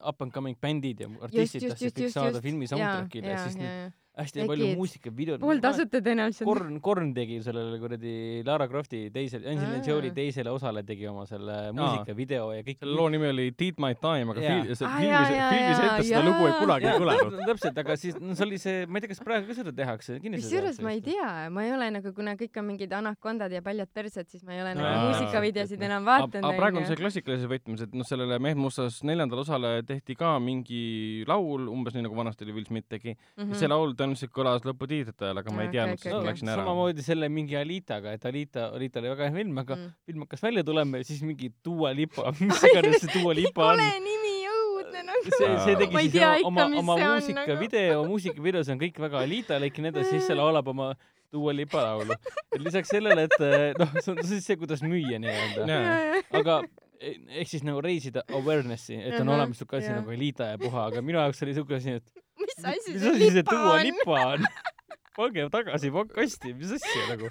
[0.00, 4.38] up and coming bändid ja artistid tahtsid kõik saada filmi soundtrack'ile ja siis need hästi
[4.40, 5.40] Tegid palju muusikavideod.
[5.42, 6.48] pooltasuta tõenäoliselt.
[6.48, 8.12] Korn, Korn tegi sellele kuradi
[8.46, 9.82] Lara Crofti teisele, Angelina.
[9.84, 13.92] Jolie teisele osale tegi oma selle muusikavideo ja kõik selle loo nimi oli Did my
[14.00, 17.36] time, aga Aa, filmis, filmis jaa, endas seda lugu ei kunagi ei kõlanud.
[17.50, 20.16] täpselt, aga siis no see oli see, ma ei tea, kas praegu ka seda tehakse,
[20.24, 23.92] kusjuures ma ei tea, ma ei ole nagu, kuna kõik on mingid anakondad ja paljad
[23.92, 26.56] persed, siis ma ei ole nagu muusikavideosid enam aga vaadanud.
[26.62, 31.24] praegu on see klassikalises võtmes, et noh, sellele Mehed mustas neljandale osale tehti ka mingi
[31.28, 33.44] laul, umbes nii nagu vanasti oli Will Smith tegi mm.
[33.44, 33.60] -hmm.
[33.60, 36.30] see laul tõenäoliselt kõlas lõputiitrite ajal, aga ma ei teadnud, okei, sest ma okei.
[36.30, 36.62] läksin ära.
[36.62, 39.96] samamoodi selle mingi Alitaga, et Alita, Alita oli väga hea film, aga mm..
[40.06, 43.82] film hakkas välja tulema ja siis mingi Dua Lipa mis iganes see Dua Lipa on
[43.82, 43.90] kole.
[44.06, 45.26] nimi, õudne nagu.
[45.32, 49.22] see, see tegi ei siis tea oma, ikka, oma, oma muusikavideo, muusikavideos on kõik väga
[49.26, 50.92] Alita-lik ja nii edasi, siis see laulab oma
[51.32, 52.14] Dua Lipa laulu.
[52.58, 55.80] lisaks sellele, et eh, noh, see on on see, kuidas müüa nii-öelda.
[56.38, 56.60] aga
[57.00, 59.98] eh, ehk siis nagu reisida awareness'i, et on Ahah, olemas siuke asi jah.
[60.00, 63.34] nagu Alita ja puha, aga minu jaoks oli siuke asi, et mis asi mis see
[63.36, 63.82] lipa on?
[63.86, 64.46] Lipa on?
[65.16, 67.28] pange tagasi kasti, mis asja nagu.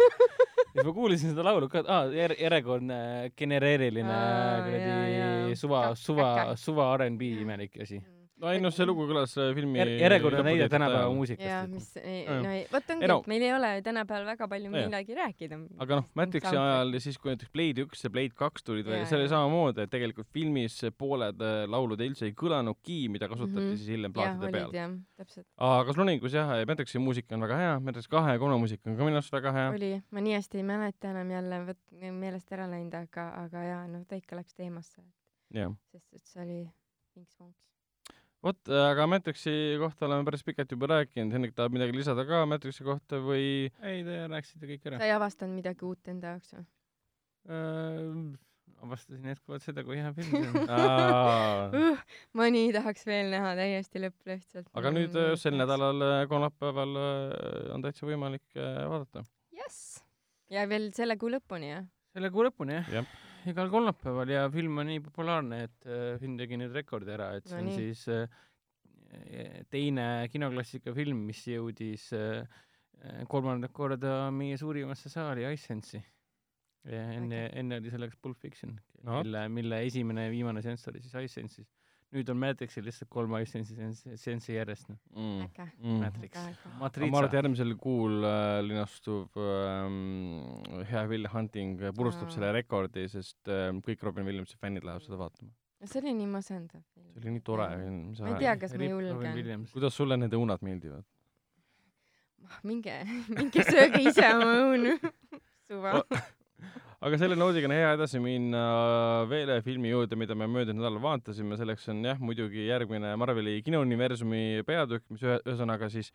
[0.73, 2.97] siis ma kuulasin seda laulu ka, aa, järjekordne
[3.37, 4.17] genereeriline
[4.65, 8.01] kuradi suva, suva suva R'n'B imelik asi.
[8.01, 11.09] no ei noh, see lugu kõlas äh, filmi Jär- järjekordne näide tänapäeva ajal.
[11.09, 11.69] jaa, muusikast.
[11.71, 11.87] mis,
[12.43, 15.59] no ei, vot ongi et meil ei ole tänapäeval väga palju millegi rääkida.
[15.85, 19.05] aga noh, Matrixi ajal ja siis, kui näiteks Blade üks ja Blade kaks tulid välja,
[19.09, 23.75] see oli samamoodi, et tegelikult filmis pooled äh, laulud üldse ei kõlanudki, mida kasutati Mhm.
[23.79, 24.97] siis hiljem plaatide peal.
[25.57, 29.03] aga Slooningus jah, Matrixi muusika on väga hea, Matrix kahe ja kolme muusika on ka
[29.07, 29.69] minu arust väga hea.
[29.75, 31.77] oli, ma nii hästi ei mäleta enam jälle, vot
[32.11, 35.01] meelest ära läinud, aga, aga jaa, no ta ikka läks teemasse,
[35.91, 36.59] sest et see oli
[37.15, 37.74] vinks-vonks.
[38.45, 42.85] vot, aga Matrixi kohta oleme päris pikalt juba rääkinud, Hendrik tahab midagi lisada ka Matrixi
[42.85, 43.69] kohta või?
[43.81, 45.07] ei, te rääkisite kõik ära sa.
[45.07, 46.65] ei avastanud midagi uut enda jaoks või?
[48.85, 51.75] avastasin jätkuvalt seda, kui hea film see on.
[51.79, 52.03] uh,.
[52.37, 54.69] ma nii tahaks veel näha täiesti lõpp lihtsalt.
[54.77, 55.57] aga nüüd äh, sel.
[55.59, 59.25] nädalal äh, kolmapäeval äh, on täitsa võimalik äh, vaadata.
[59.55, 60.01] jess.
[60.53, 61.87] ja veel selle kuu lõpuni jah?
[62.15, 63.15] selle kuu lõpuni Jah.
[63.51, 67.47] Igal kolmapäeval ja film on nii populaarne, et äh, film tegi nüüd rekordi ära, et
[67.49, 67.77] see No on nii.
[67.93, 72.43] siis äh, teine kinoklassika film, mis jõudis äh,
[73.29, 76.01] kolmandat korda meie suurimasse saali iSense'i.
[76.85, 78.75] enne, enne oli selleks Pulp Fiction
[79.05, 79.19] No.
[79.23, 81.67] mille, mille esimene ja viimane seanss oli siis iSense'is.
[82.13, 84.99] Nüüd on Matrixil lihtsalt kolm iSense'i seanssi- seanssi järjest, noh.
[85.15, 85.47] mm..
[85.47, 85.65] äge.
[85.81, 86.03] Mm.
[86.03, 92.35] Matrix ma arvan, et järgmisel kuul äh, linastuv ähm, hea Will Hunting purustab Aa.
[92.37, 95.51] selle rekordi, sest äh, kõik Robin Williamsi fännid lähevad seda vaatama.
[95.85, 97.09] see oli nii masendav film.
[97.11, 97.67] see oli nii tore.
[97.73, 99.67] ma ei tea, kas ma julgen.
[99.73, 101.05] kuidas sulle nende unad meeldivad?
[102.63, 103.01] minge,
[103.33, 104.97] minge sööge ise oma õunu.
[105.67, 106.01] suva.
[107.03, 108.61] Aga selle noodiga on hea edasi minna
[109.29, 113.57] veel ühe filmi juurde, mida me möödunud nädalal vaatasime, selleks on jah, muidugi järgmine Marveli
[113.65, 116.11] kinouniversumi peatükk, mis ühe, ühesõnaga siis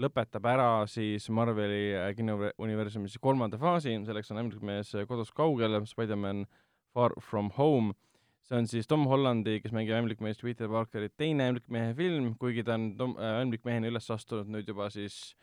[0.00, 6.46] lõpetab ära siis Marveli äh, kinouniversumi siis kolmanda faasi, selleks on ämblikmees kodust kaugel, Spider-man
[6.94, 7.94] Far From Home.
[8.42, 12.74] see on siis Tom Hollandi, kes mängib ämblikmeest Peter Parkerit, teine ämblikmehe film, kuigi ta
[12.78, 15.34] on Tom äh, ämblikmehena üles astunud nüüd juba siis,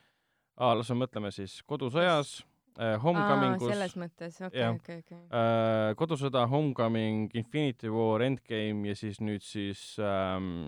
[0.58, 2.40] las me mõtleme siis Kodusõjas,
[2.78, 5.20] äh, aa, Homecomingus selles mõttes, okei, okei, okei.
[5.28, 10.68] äh, Kodusõda, Homecoming, Infinity War, Endgame ja siis nüüd siis ähm,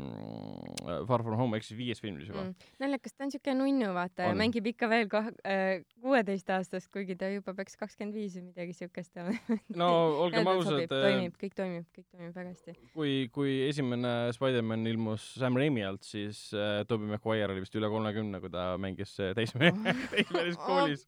[1.10, 2.70] Far From Home ehk siis viies film siis juba mm..
[2.84, 5.32] naljakas, ta on siuke nunnu, vaata, ja mängib ikka veel kah-,
[6.02, 9.60] kuueteistaastast, kuigi ta juba peaks kakskümmend viis või midagi siukest olema.
[9.80, 9.90] no
[10.26, 12.78] olgem ausad, toimib, kõik toimib, kõik toimib väga hästi.
[12.94, 17.90] kui, kui esimene Spider-man ilmus Sam Raimi alt, siis äh, Tobey Maguire oli vist üle
[17.92, 19.74] kolmekümne, kui ta mängis äh, teisme-,
[20.14, 21.06] teismelises koolis.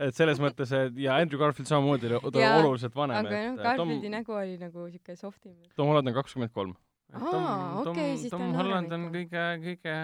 [0.00, 3.60] Et selles mõttes, et ja Andrew Garfield samamoodi oli ta oli oluliselt vanem, aga noh,
[3.60, 5.58] äh, Tom Garfieldi, nägu oli nagu siuke softim.
[5.76, 6.76] Tom Holland on kakskümmend kolm.
[7.10, 9.94] Aa, okei, siis ta Tom on Holland on kõige, kõige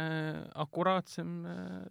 [0.65, 1.83] akuraatsem äh,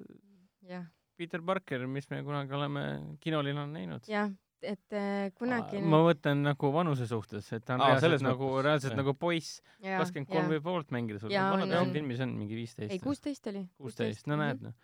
[0.73, 2.83] jah, Peter Parker, mis me kunagi oleme
[3.23, 4.09] kinolinal näinud.
[4.11, 4.33] jah,
[4.65, 8.49] et äh, kunagi ma mõtlen nagu vanuse suhtes, et ta on Aa, reaalselt selles nagu,
[8.65, 11.31] reaalselt nagu poiss, kakskümmend kolm võib poolt mängida sul.
[11.31, 11.95] On.
[11.95, 12.99] filmis on mingi viisteist ei,.
[13.03, 13.63] kuusteist oli.
[13.79, 14.75] kuusteist, no näed, noh,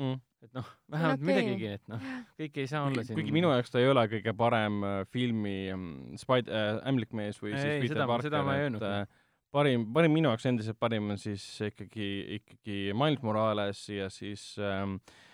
[0.00, 0.20] Mm.
[0.42, 1.28] et noh, vähemalt okei.
[1.28, 2.04] midagigi, et noh,
[2.40, 3.16] kõik ei saa olla siin.
[3.18, 7.52] kuigi minu jaoks ta ei ole kõige parem äh, filmi mm, Spid- äh,, ämblikmees või
[7.52, 9.20] siis Ei, Peter seda ma- Parker, et äh,
[9.52, 12.08] parim, parim minu jaoks endiselt parim on siis ikkagi,
[12.40, 15.31] ikkagi Miles Morales ja siis ähm, äh, äh, äh,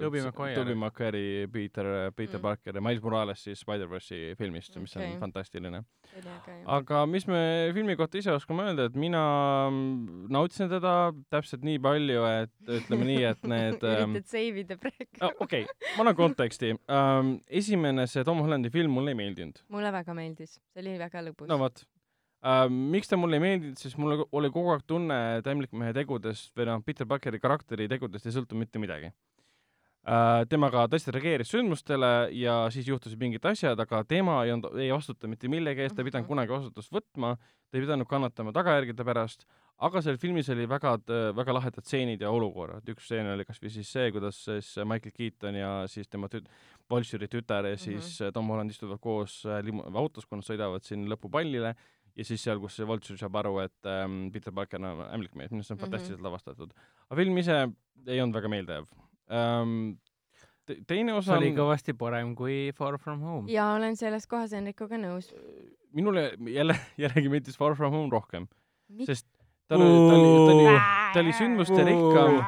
[0.00, 0.54] Tobey s- Maguire.
[0.54, 2.42] Tobey Maguire'i Peter, Peter Mm.
[2.42, 5.12] Parker ja Miles Morales siis Spider-verse'i filmist okay., mis Okei.
[5.14, 5.80] on fantastiline.
[6.66, 9.22] aga mis me filmi kohta ise oskame öelda, et mina
[9.70, 14.76] mm, nautisin teda täpselt nii palju, et ütleme nii, et need ähm, üritad save ida
[14.80, 17.34] praegu okei okay., ma annan konteksti um,.
[17.48, 19.58] esimene see Tom Hollandi film mulle ei meeldinud.
[19.68, 21.84] mulle väga meeldis, see oli väga lõbus no vot
[22.44, 22.80] um,.
[22.94, 26.68] miks ta mulle ei meeldinud, sest mul oli kogu aeg tunne, et ämblikmehe tegudest või
[26.70, 29.10] noh, Peter Parkeri karakteri tegudest ei sõltu mitte midagi
[30.04, 30.44] uh,.
[30.50, 35.30] temaga tõesti reageeris sündmustele ja siis juhtusid mingid asjad, aga tema ei olnud, ei vastuta
[35.30, 39.48] mitte millegi eest, ta ei pidanud kunagi vastutust võtma, ta ei pidanud kannatama tagajärgede pärast,
[39.84, 40.94] aga seal filmis oli väga,
[41.34, 45.58] väga lahedad stseenid ja olukorrad, üks stseen oli kasvõi siis see, kuidas siis Michael Keaton
[45.58, 46.50] ja siis tema tüt-,
[46.88, 48.32] Bolsheri tütar ja siis mm -hmm.
[48.36, 51.74] Tom Holland istuvad koos äh, limu-, autos, kui nad sõidavad siin lõpupallile
[52.16, 55.62] ja siis seal, kus see Vulture saab aru, et ähm, Peter Parker on ämblikmees, minu
[55.64, 55.84] arust see on Mhm.
[55.88, 56.72] fantastiliselt lavastatud.
[57.10, 57.56] aga film ise
[58.06, 58.86] ei olnud väga meeldejääv
[59.30, 59.96] ähm,.
[60.86, 63.50] teine see osa oli on, kõvasti parem kui Far From Home.
[63.52, 65.32] ja olen selles kohas Enrikuga nõus.
[65.92, 68.46] minule jälle, jällegi meeldis Far From Home rohkem,
[69.04, 69.26] sest
[69.68, 70.78] ta oli, ta oli, ta oli,
[71.14, 72.40] ta oli Äh, sündmuste rikkam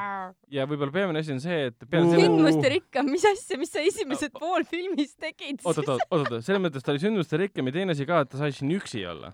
[0.50, 3.82] ja võib-olla peamine asi on see, et peale selle sündmuste rikkam, mis asja, mis sa
[3.82, 7.66] esimesed pool filmis tegid oot, oot, oot, oot, oot, selles mõttes ta oli sündmuste rikkam
[7.70, 9.30] ja teine asi ka, et ta sai siin üksi olla.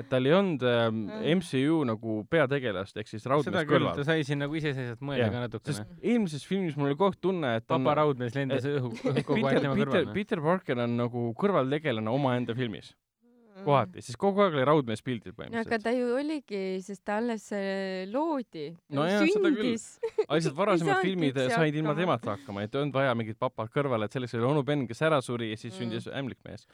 [0.00, 1.02] Et tal ei olnud ähm,
[1.38, 4.04] MCU nagu peategelast ehk siis raudmees kõrval ta.
[4.08, 5.92] sai siin nagu iseseisvalt mõelda Jah, ka natukene sest.
[6.02, 9.60] eelmises filmis mul oli kogu aeg tunne, et vaba raudmees lendas et- õhu kogu aeg
[9.60, 10.14] Peter, tema Peter, kõrval.
[10.16, 12.92] Peter Parker on nagu kõrvaltegelane omaenda filmis
[13.60, 15.82] kohati, siis kogu aeg oli raudmees pildil no aga põhimõtteliselt.
[15.84, 18.70] ta ju oligi, sest ta alles äh, loodi.
[18.96, 19.58] No jaa, seda küll.
[19.74, 19.84] sündis.
[20.24, 24.08] aga lihtsalt varasemad filmid said ilma temata hakkama, et ei olnud vaja mingit papat kõrvale,
[24.08, 25.82] et selleks oli onu Ben, kes ära suri ja siis Mm.
[25.82, 26.64] sündis ämblikmees.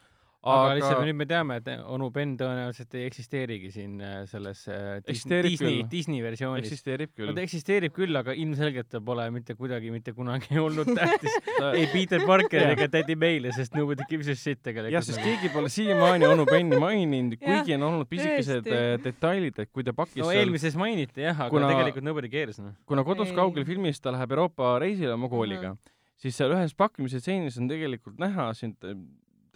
[0.53, 5.01] Aga lihtsalt nüüd me teame, et onu Ben tõenäoliselt ei eksisteerigi siin äh, selles äh,
[5.07, 6.69] Disney küll., Disney versioonis.
[6.69, 7.45] eksisteerib no küll ta.
[7.47, 11.35] eksisteerib küll, aga ilmselgelt ta pole mitte kuidagi mitte kunagi olnud tähtis
[11.79, 12.75] ei Peter Parker Jah.
[12.77, 15.09] ega Daddy May'le, sest nobody gives a shit jah, tegelikult.
[15.11, 19.85] sest keegi pole siiamaani onu Benni maininud, kuigi on olnud pisikesed äh, detailid, et kui
[19.87, 22.75] ta pakkis no seal eelmises mainiti jah, aga Kuna- tegelikult nobody cares noh.
[22.87, 25.95] kuna kodus kaugel filmis ta läheb Euroopa reisile oma kooliga mm, -hmm.
[26.23, 28.95] siis seal ühes pakkimise stseenis on tegelikult näha siin t-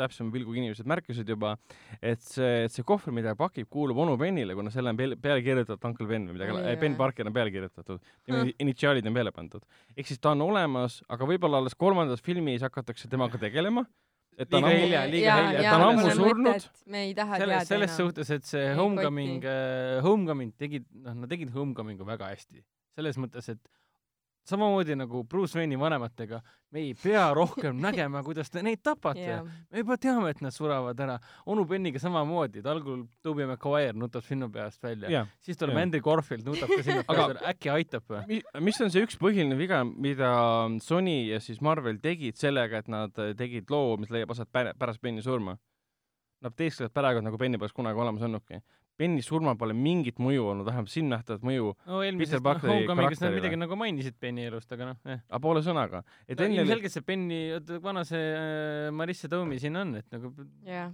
[0.00, 1.54] täpsema pilguga inimesed märkasid juba,
[2.00, 5.44] et see, et see kohver, mida pakib, kuulub onu Bennile, kuna selle on peale, peale
[5.46, 6.98] kirjutatud Uncle Ben või midagi Oli,, Ben jah.
[7.04, 8.54] Parker on peale kirjutatud, tema Hm.
[8.66, 9.64] initsiaalid on peale pandud.
[9.96, 13.84] ehk siis ta on olemas, aga võib-olla alles kolmandas filmis hakatakse temaga tegelema.
[14.40, 15.62] et ta on Liiga ammu hilja, liiga ja, hilja.
[15.62, 16.68] ja Ta on ammu surnud.
[16.86, 21.28] me ei taha selles, teada selles suhtes, et see Homecoming koti., Homecoming tegid, noh, nad
[21.28, 22.62] tegid Homecomingu väga hästi.
[22.96, 23.60] selles mõttes, et
[24.48, 26.40] samamoodi nagu Bruce Wayne'i vanematega,
[26.72, 29.42] me ei pea rohkem nägema, kuidas te neid tapate Jaa.
[29.44, 31.18] me juba teame, et nad surevad ära.
[31.46, 35.82] onu Benniga samamoodi, et algul Tobey Maguire nutab sinna peast välja, jah, siis tuleb jah.
[35.86, 38.22] Andy Garfield nutab ka sinna välja, äkki aitab või?
[38.28, 40.32] Mi- mis on see üks põhiline viga, mida
[40.82, 45.00] Sony ja siis Marvel tegid sellega, et nad tegid loo, mis leiab aset pä- pärast
[45.02, 45.58] Benni surma?
[46.40, 48.62] Nad teesklevad praegu, nagu Benni poleks kunagi olemas olnudki.
[49.00, 53.06] Benni surmal pole mingit mõju olnud, vähemalt silmnähtavat mõju, no eelmises Peter Parkeri Homecomingis nad
[53.06, 53.38] karakterile.
[53.38, 55.22] midagi nagu mainisid Benni elust, aga noh, eh.
[55.28, 56.02] aga poole sõnaga.
[56.26, 60.12] et no, enne ilmselgelt see Benni, oota, vana see äh, Marissa Tomei siin on, et
[60.12, 60.34] nagu
[60.68, 60.92] Jah.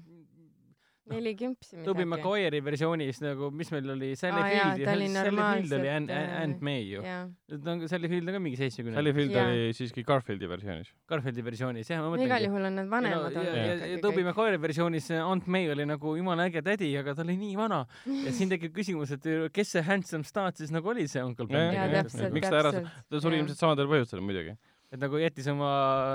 [1.11, 2.05] Neli kümpsi midagi.
[2.11, 6.33] Maguire'i versioonis nagu, mis meil oli, Sally jaa, Field Sally Field oli normaalselt, Ann, äh,
[6.41, 7.03] Ann May ju.
[7.03, 9.45] ta on, Sally Field on ka mingi seitsmekümne Sally Field Jaa.
[9.53, 10.91] oli siiski Garfieldi versioonis.
[11.09, 12.51] Garfieldi versioonis, jah, ma no igal mõtlengi.
[12.51, 14.31] juhul on nad ja, vanemad ja, olnud ja, ja ikkagi Tobey kõik.
[14.33, 17.83] Maguire'i versioonis Aunt May oli nagu jumala äge tädi, aga ta oli nii vana.
[18.27, 21.75] ja siin tekib küsimus, et kes see handsome star siis nagu oli see Uncle Ben
[21.75, 24.57] jah, täpselt, miks ta ära- ta suri ilmselt samadel põhjustel muidugi.
[24.91, 25.71] et nagu jättis oma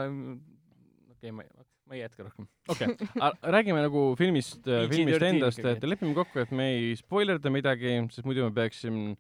[0.08, 1.61] okei okay, ma ei
[1.92, 3.52] ma ei jätka rohkem okei okay.
[3.58, 8.48] räägime nagu filmist filmist endast et lepime kokku et me ei spoilerda midagi sest muidu
[8.48, 9.18] me peaksime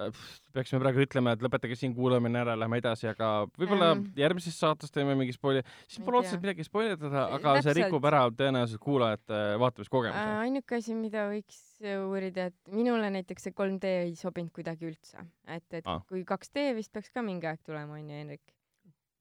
[0.00, 0.08] Äh,
[0.56, 4.92] peaksime praegu ütlema, et lõpetage siin kuulamine ära, lähme edasi, aga võib-olla ähm, järgmises saates
[4.92, 7.66] teeme mingi spoili, siis pole otseselt midagi spoilerdada, aga Täpselt.
[7.66, 10.38] see rikub ära tõenäoliselt kuulajate vaatamiskogemuse äh,.
[10.46, 11.60] ainuke asi, mida võiks
[12.06, 16.00] uurida, et minule näiteks see 3D ei sobinud kuidagi üldse, et, et ah.
[16.08, 18.56] kui 2D vist peaks ka mingi aeg tulema, onju, Henrik?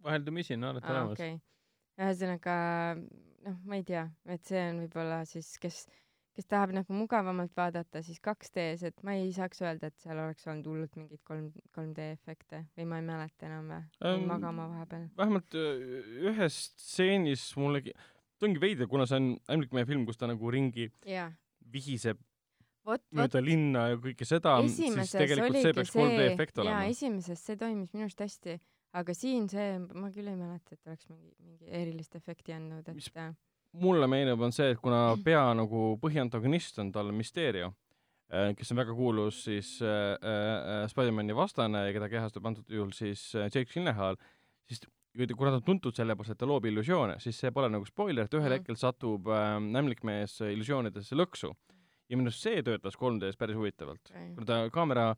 [0.07, 1.35] vaheldumisi on alati olemas okay..
[2.01, 2.53] Ühesõnaga,
[3.45, 5.85] noh, ma ei tea, et see on võib-olla siis, kes
[6.35, 10.47] kes tahab nagu mugavamalt vaadata, siis 2D-s, et ma ei saaks öelda, et seal oleks
[10.47, 15.05] olnud hullult mingeid kolm, 3D efekte või ma ei mäleta enam või ähm,, magama vahepeal.
[15.19, 15.59] vähemalt
[16.31, 17.83] ühes stseenis mulle,
[18.39, 21.29] ta ongi veider, kuna see on ämblik meie film, kus ta nagu ringi ja.
[21.73, 22.21] vihiseb
[22.87, 23.45] Vot, mööda vot.
[23.45, 26.85] linna ja kõike seda, siis tegelikult see peaks 3D efekt olema.
[26.89, 28.55] esimeses see toimis minu arust hästi,
[28.97, 32.97] aga siin see, ma küll ei mäleta, et oleks mingi, mingi erilist efekti andnud, et
[32.97, 33.11] mis
[33.79, 37.71] mulle meenub, on see, et kuna pea nagu põhiantagonist on tal Mysterio,
[38.31, 42.91] äh, kes on väga kuulus siis äh, äh, Spider-mani vastane ja keda kehastab antud juhul
[42.95, 44.19] siis äh, Jake Gyllenhaal,
[44.67, 44.83] siis
[45.35, 48.27] kuna ta on tuntud selle poolest, et ta loob illusioone, siis see pole nagu spoiler,
[48.27, 48.59] et ühel mm.
[48.59, 51.55] hetkel satub äh, ämblikmees illusioonidesse lõksu.
[52.11, 55.11] ja minu arust see töötas 3D-s päris huvitavalt okay., kuna ta kaamera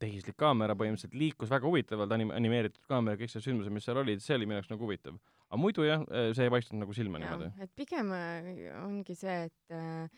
[0.00, 4.22] tehislik kaamera põhimõtteliselt liikus väga huvitavalt, anim-, animeeritud kaamera, kõik see sündmused, mis seal olid,
[4.24, 7.20] see oli minu jaoks nagu huvitav aga muidu jah, eh, see ei paistnud nagu silma
[7.22, 7.50] niimoodi.
[7.62, 8.48] et pigem äh,
[8.82, 10.08] ongi see, et äh,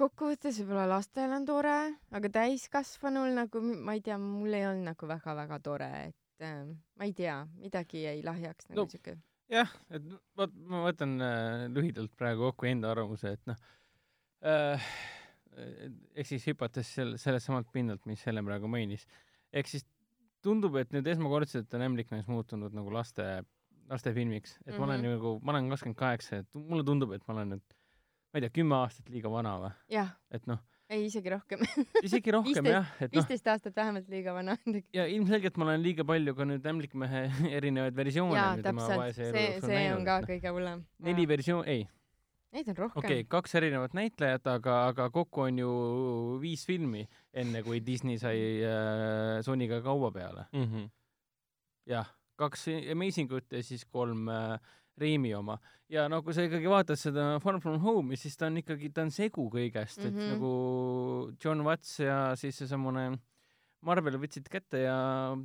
[0.00, 1.76] kokkuvõttes võib-olla lastel on tore,
[2.14, 7.08] aga täiskasvanul nagu ma ei tea, mul ei olnud nagu väga-väga tore, et äh, ma
[7.08, 9.18] ei tea, midagi jäi lahjaks nagu no, siuke.
[9.52, 13.62] jah, et vot ma võtan äh, lühidalt praegu kokku enda arvamuse, et noh
[14.42, 14.90] äh,,
[16.14, 19.06] ehk siis hüpates sel-, sellelt samalt pinnalt, mis Helen praegu mainis,
[19.52, 19.86] ehk siis
[20.44, 23.26] tundub, et nüüd esmakordselt on Ämblikmees muutunud nagu laste
[23.88, 24.78] lastefilmiks, et mm -hmm.
[24.78, 25.10] ma olen mhm.
[25.10, 27.76] nagu, ma olen kakskümmend kaheksa, et mulle tundub, et ma olen nüüd,
[28.32, 30.02] ma ei tea, kümme aastat liiga vana või?
[30.30, 30.58] et noh.
[30.88, 31.60] ei, isegi rohkem
[32.02, 33.16] isegi rohkem 15, jah, et noh.
[33.18, 34.56] viisteist aastat vähemalt liiga vana
[34.92, 37.22] ja ilmselgelt ma olen liiga palju ka nüüd Ämblikmehe
[37.58, 38.40] erinevaid versioone.
[38.40, 40.84] jaa, täpselt, see, see on ka kõige hullem.
[40.98, 41.88] neli versioon, ei.
[42.52, 42.98] Neid on rohkem.
[43.02, 45.72] okei okay,, kaks erinevat näitlejat, aga, aga kokku on ju
[46.40, 50.64] viis filmi, enne kui Disney sai äh, Sonyga kaua peale mm.
[50.64, 50.88] -hmm.
[51.86, 54.58] jah kaks Amazing ut ja siis kolm äh,
[54.98, 55.58] Reimi oma.
[55.88, 59.04] ja no kui sa ikkagi vaatad seda Far From Home'i, siis ta on ikkagi, ta
[59.06, 60.08] on segu kõigest mm, -hmm.
[60.08, 60.32] et mhm.
[60.34, 63.18] nagu John Watts ja siis seesamune
[63.80, 64.96] Marvel võtsid kätte ja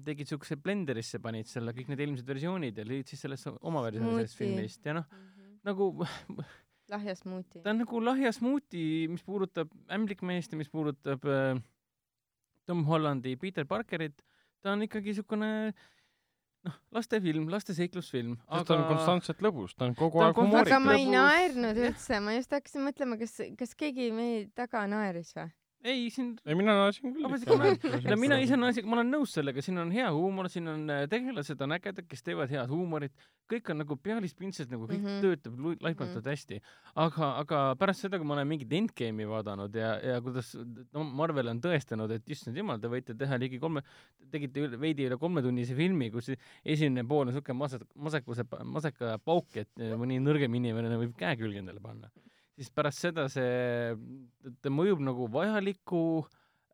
[0.05, 4.15] tegid siukse blenderisse, panid selle kõik need eelmised versioonid ja lõid siis sellest oma versiooni
[4.15, 5.59] sellest filmist ja noh mm, -hmm.
[5.69, 5.91] nagu
[6.93, 7.63] lahja smuuti.
[7.63, 11.57] ta on nagu lahja smuuti, mis puudutab ämblikmeest ja mis puudutab äh,
[12.65, 14.21] Tom Hollandi Peter Parkerit,
[14.61, 15.73] ta on ikkagi äh,
[16.67, 18.37] noh, lastefilm, laste seiklusfilm.
[18.47, 20.71] aga ta on konstantselt lõbus, ta on kogu ta aeg humoorikas.
[20.71, 25.33] aga ma ei naernud üldse, ma just hakkasin mõtlema, kas, kas keegi meie taga naeris
[25.37, 25.49] või?
[25.83, 27.27] Ei, siin ei, mina naersin küll.
[28.11, 31.03] no mina ise naersin, ma olen nõus sellega, siin on hea huumor, siin on äh,
[31.11, 33.13] tegelased on ägedad, kes teevad head huumorit,
[33.51, 35.21] kõik on nagu pealispindsed, nagu kõik mm -hmm.
[35.25, 36.29] töötab laipmatult mm -hmm.
[36.31, 36.61] hästi.
[37.05, 40.55] aga, aga pärast seda, kui ma olen mingit Endgame'i vaadanud ja, ja kuidas
[40.93, 43.83] no Marvel on tõestanud, et issand jumal, te võite teha ligi kolme,
[44.31, 46.31] tegite üle, veidi üle kolmetunnise filmi, kus
[46.65, 51.59] esimene pool on siuke maset-, masekuse, maseka pauk, et mõni nõrgem inimene võib käe külge
[51.59, 52.09] endale panna
[52.57, 53.93] siis pärast seda see,
[54.61, 56.03] ta mõjub nagu vajaliku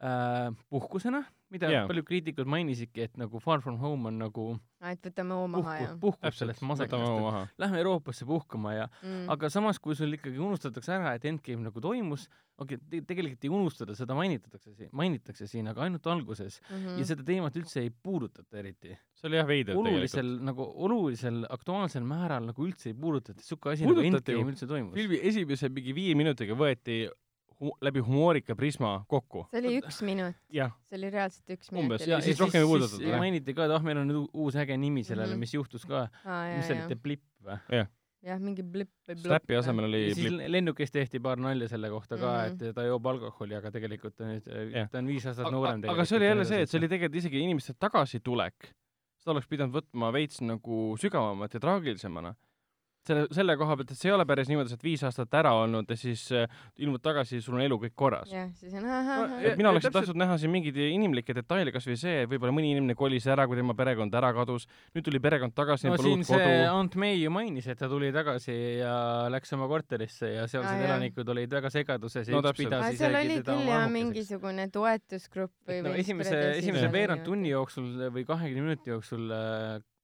[0.03, 1.23] äh, puhkusena,
[1.54, 1.88] mida yeah.
[1.89, 4.45] paljud kriitikud mainisidki, et nagu Far From Home on nagu
[4.88, 9.26] et võtame hoo maha ja puhkub sellest masekast, lähme Euroopasse puhkama ja mm.
[9.34, 12.28] aga samas, kui sul ikkagi unustatakse ära, et Endgame nagu toimus,
[12.60, 16.76] okei okay, te, tegelikult ei unustada, seda mainitakse siin, mainitakse siin, aga ainult alguses mm
[16.76, 17.00] -hmm.
[17.02, 18.97] ja seda teemat üldse ei puudutata eriti.
[19.20, 20.45] see oli jah veider olulisel, tegelikult.
[20.52, 24.93] nagu olulisel aktuaalsel määral nagu üldse ei puudutata, siuke asi nagu Endgame üldse toimus.
[24.93, 27.10] filmi esimese mingi viie minutiga võeti
[27.60, 29.45] hu läbi humoorika prisma kokku.
[29.51, 30.36] see oli üks minut.
[30.49, 31.86] see oli reaalselt üks minut.
[31.86, 33.14] umbes, ja siis rohkem ei puudutatud.
[33.20, 35.47] mainiti ka, et ah, meil on nüüd uus äge nimi sellele mm, -hmm.
[35.47, 36.43] mis juhtus ka ah,.
[36.55, 37.60] mis see oli, The Blip või?
[37.82, 37.89] jah
[38.26, 39.32] jah, mingi blipp või blop.
[39.32, 42.70] Slappi asemel oli ja siis lennukis tehti paar nalja selle kohta ka mm, -hmm.
[42.70, 44.49] et ta joob alkoholi, aga tegelikult ta nüüd,
[44.91, 45.86] ta on viis aastat noorem.
[45.88, 48.74] aga see oli jälle see, et see oli tegelikult isegi inimeste tagasitulek.
[49.20, 52.36] seda oleks pidanud võtma veits nagu sügavamalt ja traagilisemana
[53.10, 55.89] selle, selle koha pealt, et see ei ole päris niimoodi, et viis aastat ära olnud
[55.89, 56.45] ja siis äh,
[56.82, 58.32] ilmud tagasi, sul on elu kõik korras.
[58.34, 59.36] jah, siis on ahah.
[59.60, 63.28] mina oleksin tahtnud näha siin mingeid inimlikke detaile, kasvõi see, et võib-olla mõni inimene kolis
[63.30, 66.70] ära, kui tema perekond ära kadus, nüüd tuli perekond tagasi, no siin see kodu.
[66.70, 68.93] Aunt May ju mainis, et ta tuli tagasi ja
[69.34, 72.66] läks oma korterisse ja sealsed ah, elanikud olid väga segaduses ja No üks täpselt.
[72.66, 77.51] pidas aga seal isegi oli küll jah mingisugune toetusgrupp või no esimese, esimese veerand tunni
[77.53, 79.26] jooksul või kahekümne minuti jooksul,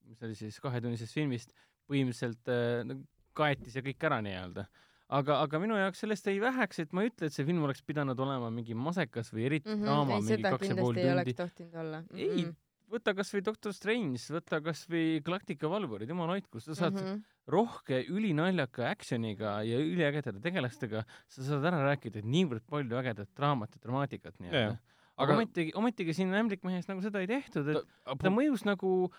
[0.06, 1.54] mis oli siis kahetunnisest filmist,
[1.90, 2.98] põhimõtteliselt äh, no,
[3.36, 4.66] kaeti see kõik ära nii-öelda.
[5.08, 7.82] aga, aga minu jaoks sellest jäi väheks, et ma ei ütle, et see film oleks
[7.86, 11.06] pidanud olema mingi masekas või eriti Mhm, draama ei, mingi seda kaks ja pool kindlasti
[11.06, 11.42] ei oleks tundi.
[11.42, 12.00] tohtinud olla.
[12.14, 12.46] ei,
[12.90, 17.14] võta kasvõi Doctor Strange, võta kasvõi Galactica valvurid, jumal hoidku, sa saad mm Mhm.
[17.14, 17.22] -hmm.
[17.46, 23.80] rohke ülinaljaka action'iga ja üliägedate tegelastega, sa saad ära rääkida niivõrd palju ägedat draamat ja
[23.86, 24.78] dramaatikat nii-öelda.
[25.18, 29.10] aga Aga- ometigi, ometigi siin Ämblikmehes nagu seda ei tehtud, et ta ta mõjus nagu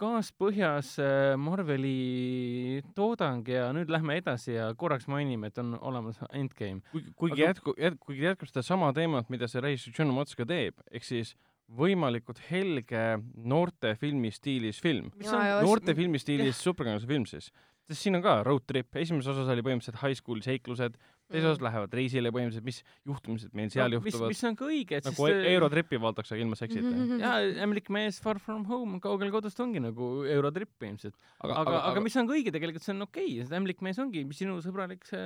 [0.00, 6.80] kaaspõhjas äh, Marveli toodang ja nüüd lähme edasi ja korraks mainime, et on olemas Endgame.
[6.92, 10.80] kuigi, Aga- jätku-, jätku-, kuigi jätkab sedasama teemat, mida see režissöör John Watts ka teeb,
[10.90, 11.34] ehk siis
[11.70, 13.04] võimalikult helge
[13.46, 15.12] noorte filmi stiilis film.
[15.18, 17.50] mis on ja noorte filmi stiilis superkangelase film siis.
[17.86, 20.98] sest siin on ka road trip, esimeses osas oli põhimõtteliselt high school seiklused,
[21.30, 24.32] teises osas lähevad reisile põhimõtteliselt, mis juhtumised meil seal no, mis, juhtuvad.
[24.34, 26.90] mis on ka õige, et nagu siis Eurotripi vaadatakse ilma seksita.
[26.90, 27.20] Mhm.
[27.24, 31.16] jaa, Ämblik mees Far From Home kaugel kodust ongi nagu Eurotrip ilmselt.
[31.38, 34.00] aga, aga, aga mis on ka õige tegelikult, see on okei okay., see Ämblik mees
[34.02, 35.22] ongi sinu sõbralik see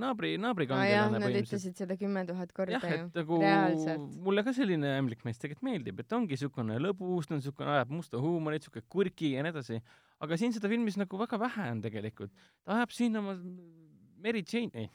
[0.00, 1.50] naabri, aa jah, naabrikangelane nad põhimõtteliselt.
[1.50, 4.18] ütlesid seda kümme tuhat korda jah, ju nagu reaalselt.
[4.26, 7.94] mulle ka selline ämblik mees tegelikult meeldib, et ongi niisugune lõbus, ta on niisugune, ajab
[7.94, 9.80] musta huumorit, niisugune kurki ja nii edasi.
[10.24, 12.32] aga siin seda filmis nagu väga vähe on tegelikult.
[12.64, 13.36] ta ajab siin oma
[14.22, 14.88] Mary Jane, ei,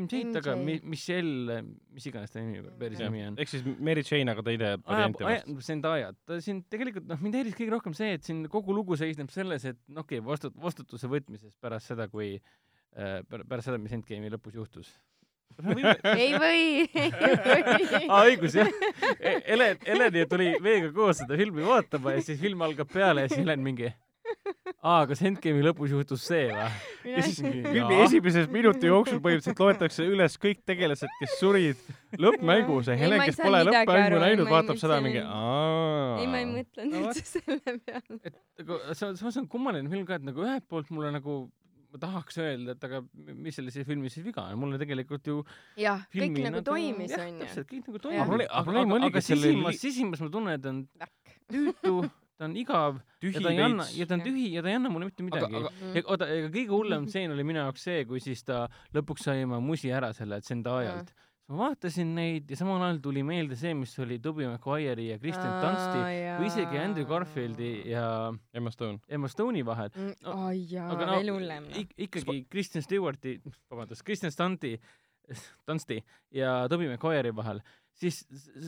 [0.00, 0.82] MJ-d taga, MJ.
[0.90, 1.58] Michelle,
[1.94, 3.38] mis iganes ta nimi, päris nimi on.
[3.40, 5.48] ehk siis Mary Jane, aga teine varianti vast.
[5.48, 8.98] ajab, Zendaya, ta siin tegelikult noh, mind häiris kõige rohkem see, et siin kogu lugu
[9.00, 13.70] seisneb selles, et no okei okay,, vastut-, vastutuse võtmises pärast seda, kui äh, pär- pärast
[13.70, 14.94] seda, mis Endgame'i lõpus juhtus.
[16.18, 16.62] ei või,
[16.98, 18.08] ei või.
[18.08, 18.70] aa, õigus jah.
[19.46, 23.44] Helen, Heleni tuli meiega koos seda filmi vaatama ja siis film algab peale ja siis
[23.44, 23.92] Helen mingi
[24.84, 26.68] aa, kas Endgame'i lõpus juhtus see või?
[27.10, 31.80] ja siis filmi esimeses minuti jooksul põhimõtteliselt loetakse üles kõik tegelased, kes surid
[32.20, 36.20] lõppmängus ja Ei, Helen, kes pole lõppmängu näinud, vaatab seda mingi aa.
[36.20, 38.20] ei, ma ei mõtlenud üldse selle peale.
[38.28, 41.44] et aga see on, samas on kummaline film ka, et nagu ühelt poolt mulle nagu
[41.94, 45.38] ma tahaks öelda, et aga mis selle siis filmi siis viga on, mulle tegelikult ju
[45.78, 47.44] jah, kõik filmi nagu toimis, jah, onju.
[47.44, 50.84] täpselt, kõik nagu probleem- aga aga, aga, sisimas sisimas ma tunnen, et on
[51.54, 51.94] tüütu
[52.38, 53.96] ta on igav ja tühi ta ei anna, veits.
[53.98, 55.54] ja ta on tühi ja ta ei anna mulle mitte midagi.
[55.60, 58.64] aga ja oota, ega kõige hullem stseen oli minu jaoks see, kui siis ta
[58.96, 61.12] lõpuks sai oma musi ära selle Zendayalt.
[61.48, 65.50] ma vaatasin neid ja samal ajal tuli meelde see, mis oli Tobey Maguire'i ja Kristen
[65.60, 66.00] Dunsti
[66.40, 68.98] või isegi Andrew Garfieldi ja Emma Stone.
[69.08, 69.90] Emma Stone'i vahel.
[70.24, 71.68] oi jaa, aga no veel hullem.
[71.76, 73.38] ik- ikkagi Kristen Stewarti,
[73.70, 74.78] vabandust, Kristen Stunti,
[75.68, 76.00] Dunsti
[76.32, 77.60] ja Tobey Maguire'i vahel,
[77.94, 78.24] siis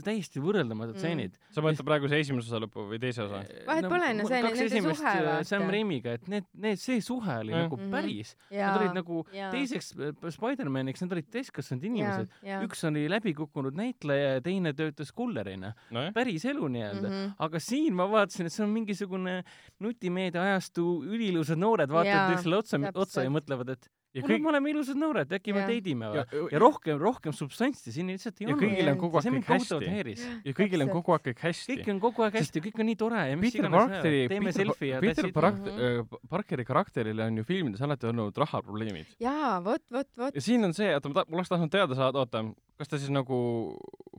[0.07, 0.99] täiesti võrreldamatud Mm.
[1.01, 1.33] stseenid.
[1.51, 3.41] sa mõtled praegu see esimese osa lõppu või teise osa?
[3.66, 5.45] Vahet pole, no see on kaks nende suhe, äh, vaata.
[5.45, 7.62] Sam Raimiga, et need, need, see suhe oli Jah.
[7.66, 7.91] nagu Mhm.
[7.91, 8.35] päris.
[8.51, 9.51] jaa Nad olid nagu jaa.
[9.51, 12.29] teiseks äh, Spider-maniks, nad olid täiskasvanud inimesed.
[12.64, 15.74] üks oli läbikukkunud näitleja ja teine töötas kullerina.
[15.91, 17.09] nojah, päris elu nii-öelda.
[17.11, 17.35] jaa.
[17.39, 19.43] aga siin ma vaatasin, et see on mingisugune
[19.81, 24.51] nutimeedia ajastu üliilusad noored vaatavad üksteisele otsa, otsa ja mõtlevad, et ja kuule, kõik me
[24.53, 25.69] oleme ilusad noored, äkki me Jaa.
[25.71, 26.25] date'ime või ja,?
[26.53, 28.64] ja rohkem, rohkem substantsi siin lihtsalt ei ja olnud.
[28.64, 30.17] kõigil on kogu aeg kõik hästi.
[30.47, 31.77] ja kõigil on kogu aeg kõik hästi.
[31.77, 34.53] kõik on kogu aeg hästi, kõik on nii tore ja mis Peter iganes Parkeri, teeme
[34.53, 35.31] Peter, selfie ja Peter.
[35.33, 39.17] Park- Mhm., Parkeri karakterile on ju filmides alati olnud rahaprobleemid.
[39.21, 40.35] jaa, vot, vot, vot.
[40.35, 42.45] ja siin on see, oota, ma oleks tahtnud teada saada, oota,
[42.77, 43.37] kas ta siis nagu,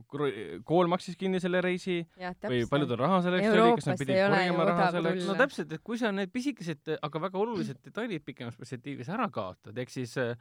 [0.08, 4.16] kool maksis kinni selle reisi jah, või palju tal raha selleks oli, kas nad pidid
[4.16, 5.34] ole korjama raha selleks tulla.
[5.34, 9.76] no täpselt, et kui sa need pisikesed, aga väga olulised detailid pikemas perspektiivis ära kaotad,
[9.88, 10.36] ehk siis äh,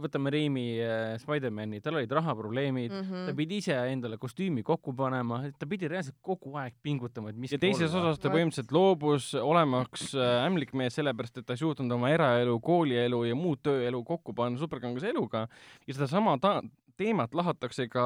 [0.00, 3.26] võtame Raimi äh, Spider-mani, tal olid rahaprobleemid mm, Mhm.
[3.28, 7.52] ta pidi ise endale kostüümi kokku panema, ta pidi reaalselt kogu aeg pingutama, et mis
[7.52, 11.92] ja teises osas ta põhimõtteliselt loobus olemaks äh, ämblik mees sellepärast, et ta ei suutnud
[11.98, 15.44] oma eraelu, koolielu ja muud tööelu kokku panna superkangelase eluga.
[15.86, 16.62] Ja sedasama ta-,
[16.98, 18.04] teemat lahatakse ka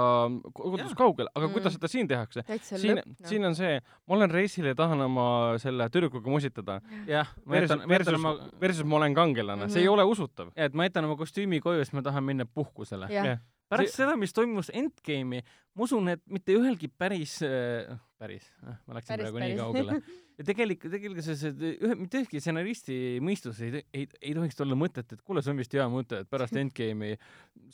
[0.55, 0.99] kodus Jaa.
[0.99, 1.53] kaugel, aga Mm.
[1.57, 2.45] kuidas seda siin tehakse?
[2.61, 3.17] siin noh.
[3.29, 7.83] siin on see, ma olen reisil ja tahan oma selle tüdrukuga musitada jah, ma jätan,
[7.87, 9.95] ma jätan versus oma, versus ma olen kangelane, see ei Mhm.
[9.95, 10.53] ole usutav.
[10.57, 13.09] et ma jätan oma kostüümi koju, sest ma tahan minna puhkusele.
[13.11, 13.39] jah jah.,
[13.73, 15.43] pärast seda, mis toimus Endgame'i,
[15.73, 17.93] ma usun, et mitte ühelgi päris äh,,
[18.23, 18.45] päris,
[18.87, 19.61] ma läksin Päris, praegu nii päris.
[19.61, 19.93] kaugele.
[20.39, 24.77] ja tegelikult, tegelikult see, see ühe, mitte ühegi stsenaristi mõistus ei, ei, ei tohiks olla
[24.79, 27.19] mõtet, et kuule, see on vist hea mõte, et pärast Endgame'i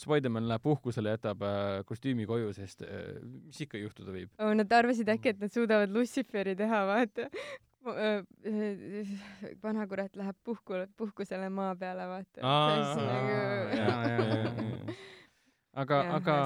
[0.00, 1.52] Spider-man läheb puhkusele, jätab äh,
[1.88, 2.90] kostüümi koju, sest äh,
[3.22, 4.30] mis ikka juhtuda võib.
[4.38, 4.54] oh,.
[4.58, 7.28] Nad arvasid äkki, et nad suudavad Luciferi teha, vaata.
[9.62, 12.38] vanakurat läheb puhku, puhkusele maa peale, vaata.
[15.82, 16.36] aga, aga,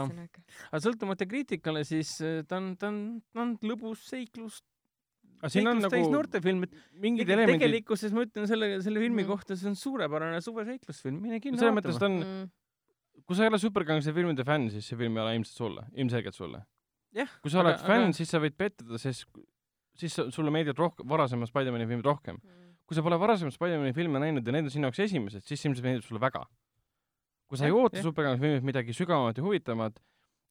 [0.71, 3.01] aga sõltumata kriitikale, siis äh, ta on, ta on,
[3.33, 4.61] ta on lõbus seiklus,
[5.41, 9.31] aga seiklus täis nagu noortefilm, et mingid elemendid, tegelikkuses ma ütlen selle, selle filmi Mhm.
[9.31, 12.51] kohta, see on suurepärane suveseiklusfilm, mine kinno selles mõttes ta on,
[13.27, 16.35] kui sa ei ole superkangelase filmide fänn, siis see film ei ole ilmselt sulle, ilmselgelt
[16.39, 16.65] sulle.
[17.13, 19.27] jah, kui sa oled fänn, siis sa võid pettuda, sest
[19.99, 22.39] siis sulle meeldivad rohkem, varasemad Spider-man'i filmid rohkem.
[22.89, 25.85] kui sa pole varasemaid Spider-man'i filme näinud ja need on sinu jaoks esimesed, siis ilmselt
[25.85, 26.43] meeldib sulle väga.
[27.53, 28.01] Kui sa ei oota
[28.41, 30.01] filmilt midagi sügavamat ja huvitavamat,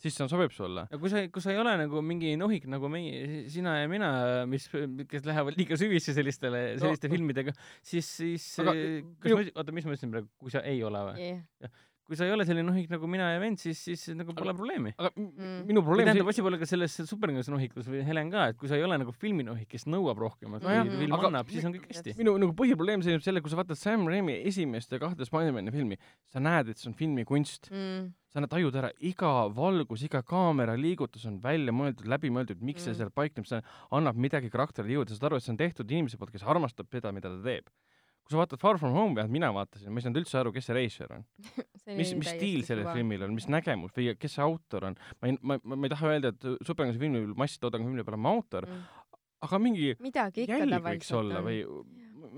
[0.02, 0.84] siis see sobib sulle.
[0.90, 4.12] ja kui sa, kui sa ei ole nagu mingi nohik nagu meie, sina ja mina,
[4.50, 4.68] mis,
[5.10, 7.16] kes lähevad liiga süvisse sellistele, selliste No.
[7.18, 7.54] filmidega,
[7.86, 11.04] siis, siis Aga kas minu- ma, oota, mis ma ütlesin praegu, kui sa ei ole
[11.12, 11.30] või?
[11.62, 11.74] jah,
[12.08, 14.94] kui sa ei ole selline nohik nagu mina ja vend, siis, siis nagu pole probleemi.
[14.98, 15.66] aga Mm.
[15.70, 18.76] minu probleem tähendab, asi pole ka selles superkangelase nohikus või Helen ka, et kui sa
[18.76, 21.88] ei ole nagu filminohik, kes nõuab rohkemat, Nojah, kui film aga- annab, siis on kõik
[21.88, 22.16] hästi.
[22.18, 25.98] minu nagu põhiprobleem seisneb selle, kui sa vaatad Sam Raimi esimest ja kahte Spider-man'i filmi,
[26.28, 27.72] sa näed, et see on filmikunst.
[27.72, 28.14] Mm.
[28.32, 32.82] sa näed, tajud ära, iga valgus, iga kaamera liigutus on välja mõeldud, läbi mõeldud, miks
[32.84, 32.98] see Mm.
[32.98, 36.32] seal paikneb, see annab midagi karakterile juurde, saad aru, et see on tehtud inimese poolt,
[36.32, 37.68] kes armastab seda, mida ta teeb.
[38.32, 40.70] Kui sa vaatad Far From Home, vähemalt mina vaatasin, ma ei saanud üldse aru, kes
[40.70, 41.26] see režissöör on.
[42.00, 44.98] mis, mis stiil sellel filmil on, mis nägemus või kes see autor on.
[45.20, 48.36] ma ei, ma, ma ei taha öelda, et superkangelase filmi, masstoodangu filmi peal on ma
[48.38, 49.18] autor, mm.?
[49.48, 51.50] aga mingi jälg võiks olla on.
[51.50, 51.60] või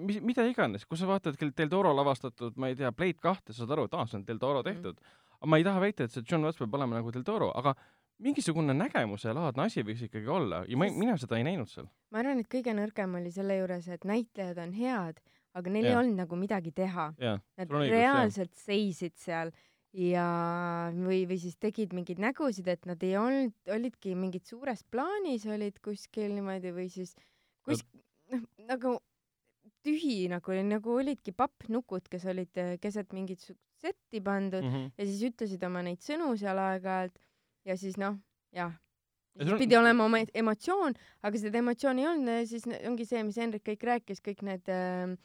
[0.07, 3.53] mis, mida iganes, kui sa vaatad kell Del Toro lavastatud, ma ei tea, Blade kahte,
[3.53, 5.19] saad aru, et aa, see on Del Toro tehtud mm..
[5.39, 7.75] aga ma ei taha väita, et see John Watts peab olema nagu Del Toro, aga
[8.23, 11.87] mingisugune nägemuse laadne asi võiks ikkagi olla ja ma, mina seda ei näinud seal.
[12.13, 15.21] ma arvan, et kõige nõrgem oli selle juures, et näitlejad on head,
[15.53, 16.01] aga neil ei Jah.
[16.01, 17.11] olnud nagu midagi teha.
[17.19, 19.53] Nad õigus, reaalselt seisid seal
[19.93, 20.27] ja,
[20.95, 25.77] või, või siis tegid mingeid nägusid, et nad ei olnud, olidki mingid suures plaanis olid
[25.85, 27.13] kuskil niimoodi või siis
[27.65, 27.85] kus-,
[28.33, 28.97] noh, nagu
[29.83, 33.43] tühi nagu, nagu olidki pappnukud, kes olid keset mingit
[33.83, 34.71] setti pandud mm.
[34.71, 34.91] -hmm.
[34.97, 37.19] ja siis ütlesid oma neid sõnu seal aeg-ajalt
[37.67, 38.17] ja siis noh,
[38.55, 38.73] jah.
[39.33, 43.05] Ja siis on- pidi olema oma emotsioon, aga seda emotsiooni ei olnud ja siis ongi
[43.05, 45.15] see, mis Hendrik kõik rääkis, kõik need äh,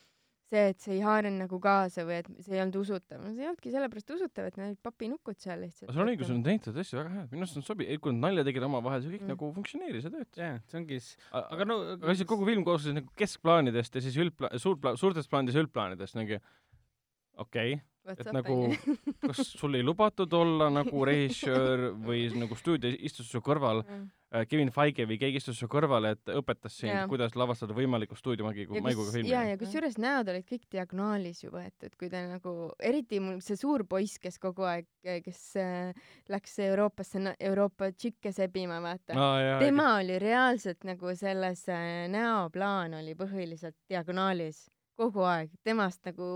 [0.48, 3.20] see, et see ei haaranud nagu kaasa või et see ei olnud usutav.
[3.22, 5.92] no see ei olnudki sellepärast usutav, et need olid papinukud seal lihtsalt.
[5.92, 8.46] sul on õigus, nad näitavad tõesti väga head, minu arust on sobi-, kui nad nalja
[8.48, 9.26] tegid omavahel, see kõik Mm.
[9.26, 9.34] mm.
[9.34, 10.40] nagu funktsioneeris ja töötas.
[10.40, 14.16] jah, see ongi s-, aga no aga lihtsalt kogu film koosnes nagu keskplaanidest ja siis
[14.24, 16.40] üldpla-, suurpla-, suurtest plaanidest ja üldplaanidest nagu
[17.38, 18.54] okei okay., et nagu
[19.20, 23.82] kas sul ei lubatud olla nagu režissöör või nagu stuudio istus su kõrval,
[24.28, 28.76] Kevin Feige või keegi istus su kõrval, et õpetas sind Jaa., kuidas lavastada võimaliku stuudiomagiga,
[28.76, 32.52] ja maiguga filmi ja, ja kusjuures näod olid kõik diagonaalis ju võetud, kui ta nagu,
[32.84, 34.88] eriti mul see suur poiss, kes kogu aeg,
[35.24, 39.56] kes äh, läks Euroopasse, Euroopa tšikke sebima, vaata ah,.
[39.62, 44.66] tema oli reaalselt nagu selles äh, näoplaan oli põhiliselt diagonaalis
[44.98, 46.28] kogu aeg, temast nagu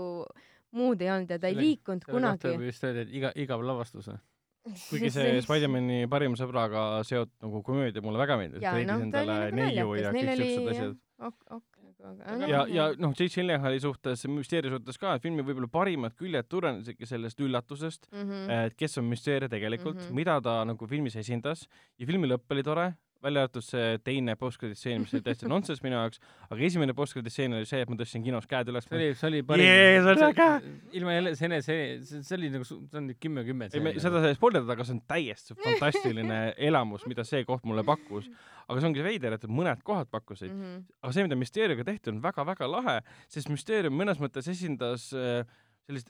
[0.73, 4.21] muud ei olnud ja ta ei liikunud kunagi vist öelda, et iga, igav lavastus või?
[4.89, 8.99] kuigi see Spider-man'i parima sõbraga seotud nagu komöödia mulle väga meeldis, Jaa, ta leidis noh,
[8.99, 10.97] ta endale nagu neiu ja kõik siuksed asjad.
[11.29, 15.25] ok, ok nagu, aga ja, noh, ja noh, Jake Gyllenhaali suhtes, müsteeria suhtes ka, et
[15.25, 18.51] filmi võib-olla parimad küljed tulenesidki sellest üllatusest, mhm.
[18.57, 20.07] et kes on müsteeria tegelikult mm.
[20.07, 20.19] -hmm.
[20.21, 21.67] mida ta nagu filmis esindas
[21.99, 22.87] ja filmi lõpp oli tore,
[23.23, 26.19] välja arvatud see teine post-credit stseen, mis oli täitsa nonsense minu jaoks,
[26.49, 28.87] aga esimene post-credit stseen oli see, et ma tõstsin kinos käed üles.
[28.89, 30.47] see oli, see oli parim Jee, see oli äge!
[30.99, 33.69] ilma jälle, see, see, see, oli nagu, see on nüüd kümme kümme.
[33.73, 37.85] ei, me seda ei spoilerdada, aga see on täiesti fantastiline elamus, mida see koht mulle
[37.87, 38.29] pakkus.
[38.67, 40.83] aga see ongi veider, et mõned kohad pakkusid, Mhm.
[41.03, 45.43] aga see, mida Mysterioga tehti, on väga-väga lahe, sest Mysterium mõnes mõttes esindas äh,
[45.87, 46.07] sellist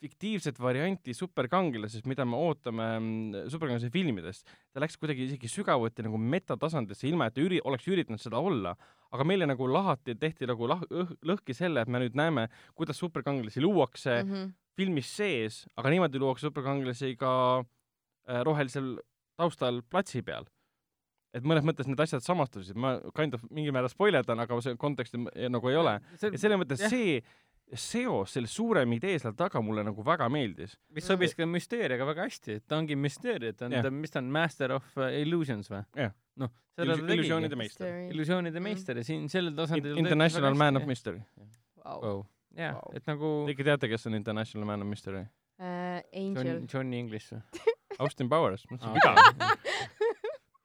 [0.00, 4.46] fiktiivset varianti superkangelasest, mida me ootame mm, superkangelase filmidest.
[4.72, 8.74] ta läks kuidagi isegi sügavuti nagu metatasandisse, ilma et ta üri-, oleks üritanud seda olla.
[9.10, 10.86] aga meile nagu lahati, tehti nagu lah-,
[11.26, 14.30] lõhki selle, et me nüüd näeme, kuidas superkangelasi luuakse mm.
[14.30, 14.54] Mhm.
[14.78, 18.96] filmis sees, aga niimoodi luuakse superkangelasi ka äh, rohelisel
[19.36, 20.48] taustal platsi peal
[21.36, 25.20] et mõnes mõttes need asjad samastusid, ma kind of mingil määral spoilerdan, aga see konteksti
[25.20, 25.92] m- nagu ei ole.
[26.18, 26.90] ja selles mõttes jah.
[26.90, 27.20] see
[27.74, 30.74] seos, selle suurem idee seal taga mulle nagu väga meeldis.
[30.94, 34.22] mis sobis ka müsteeriaga väga hästi, et ta ongi müsteeria, ta on ta, mis ta
[34.22, 35.84] on, master of uh, illusions või?
[35.98, 36.12] Jah.
[36.40, 37.62] noh, seda ta illusioonide tegigi.
[37.62, 37.94] meister.
[38.16, 41.22] illusioonide meister ja siin sellel tasandil International Man of Mystery.
[41.84, 42.22] Jah
[42.96, 45.24] et nagu Te ikka teate, kes on International Man of Mystery?
[45.60, 47.42] Äh, Angel John, Johnny English või?
[48.00, 48.64] Austin Powers.
[48.80, 49.12] Aa, viga.
[49.12, 49.99] okei.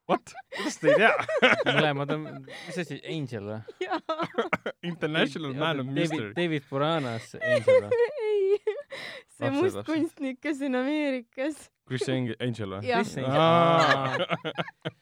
[0.07, 0.33] What?
[0.53, 1.13] kuidas te ei tea?
[1.75, 2.25] mõlemad on,
[2.67, 3.87] mis asi, Angel või?
[4.91, 6.33] International Man of Mystery.
[6.37, 8.03] David Buranas Angel või?
[8.27, 9.87] ei, see Lapsed, must lapsed.
[9.89, 11.57] kunstnik, kes on Ameerikas.
[11.89, 12.85] Chris Ang- Angel või?
[12.91, 13.01] Jah.
[13.01, 14.95] Chris Angel.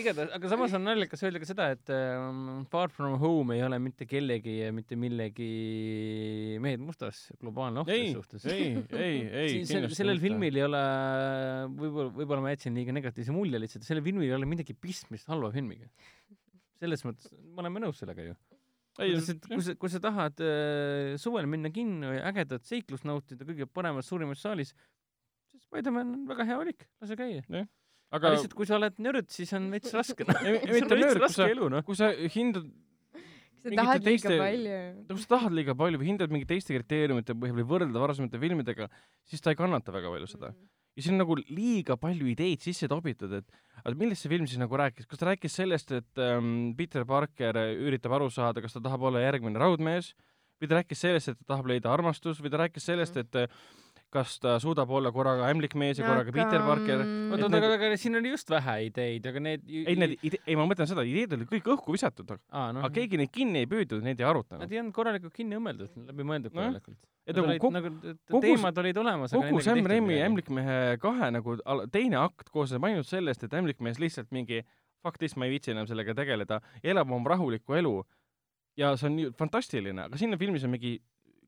[0.00, 3.78] igatahes, aga samas on naljakas öelda ka seda, et ähm, Far From Home ei ole
[3.82, 5.48] mitte kellegi ja mitte millegi
[6.62, 8.46] mehed mustas globaalne oht selles suhtes.
[8.52, 10.82] ei, ei, ei sel, sellel filmil ei ole,
[11.76, 15.52] võib-olla, võib-olla ma jätsin liiga negatiivse mulje lihtsalt, sellel filmil ei ole midagi pistmist halva
[15.54, 15.88] filmiga.
[16.80, 18.34] selles mõttes, me oleme nõus sellega ju.
[19.04, 19.14] ei,
[19.46, 24.10] kui sa, kui sa tahad äh, suvel minna kinno ja ägedat seiklust nautida kõige paremas,
[24.10, 24.74] suurimas saalis,
[25.52, 27.64] siis Spider-man on väga hea valik, lase käia.
[28.14, 30.40] Aga lihtsalt, kui sa oled nörd, siis on veits raske, noh.
[30.70, 31.82] Mitte nörd, kui raske sa- elu, noh.
[31.86, 32.68] kui sa hindad,
[33.64, 34.78] sa Mingite tahad liiga teiste- palju.
[35.10, 38.88] kui sa tahad liiga palju või hindad mingite teiste kriteeriumite põhjal või võrrelda varasemate filmidega,
[39.24, 40.50] siis ta ei kannata väga palju seda.
[40.94, 43.48] ja siin on nagu liiga palju ideid sisse topitud, et
[43.84, 47.56] aga millest see film siis nagu rääkis, kas ta rääkis sellest, et ähm, Peter Parker
[47.72, 50.12] üritab aru saada, kas ta tahab olla järgmine raudmees
[50.62, 53.48] või ta rääkis sellest, et ta tahab leida armastust või ta rääkis sellest, et äh,
[54.14, 57.00] kas ta suudab olla korraga ämblikmees ja korraga Peter Parker.
[57.02, 60.40] oota, oota, need- aga, aga siin oli just vähe ideid, aga need ei, need ide-,
[60.46, 63.32] ei ma mõtlen seda, ideed olid kõik õhku visatud, aga aa, noh, aga keegi neid
[63.34, 64.72] kinni ei püüdnud, neid ei arutanud nad.
[64.72, 66.70] ei olnud korralikult kinni õmmeldud, läbi mõeldud Nojah.
[66.70, 66.98] korralikult.
[67.26, 67.92] et nagu kogu, nagu
[68.30, 72.84] kogu teemad olid olemas, aga kogu Sam Raimi Ämblikmehe kahe nagu al- teine akt koosneb
[72.86, 74.62] ainult sellest, et ämblikmees lihtsalt mingi
[75.02, 77.96] fuck this, ma ei viitsi enam sellega tegeleda, elab oma rahulikku elu
[78.80, 80.94] ja see on fantastiline, aga siin filmis on mingi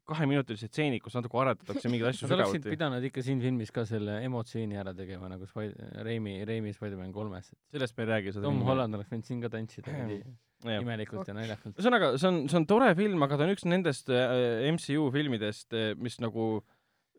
[0.07, 2.75] kaheminutilised stseenid, kus natuke aretatakse mingeid asju sa oleksid sügavuti.
[2.77, 5.75] pidanud ikka siin filmis ka selle emotsiooni ära tegema nagu Spy-,
[6.07, 7.53] Raimi, Raimi Spider-man kolmes.
[7.75, 8.35] sellest me ei räägi.
[8.41, 10.21] Tom Holland oleks võinud siin ka tantsida niimoodi
[10.67, 10.81] Jah.
[10.83, 11.75] imelikult ja naljakalt.
[11.77, 15.75] ühesõnaga, see on, see on tore film, aga ta on üks nendest äh, MCU filmidest,
[16.01, 16.49] mis nagu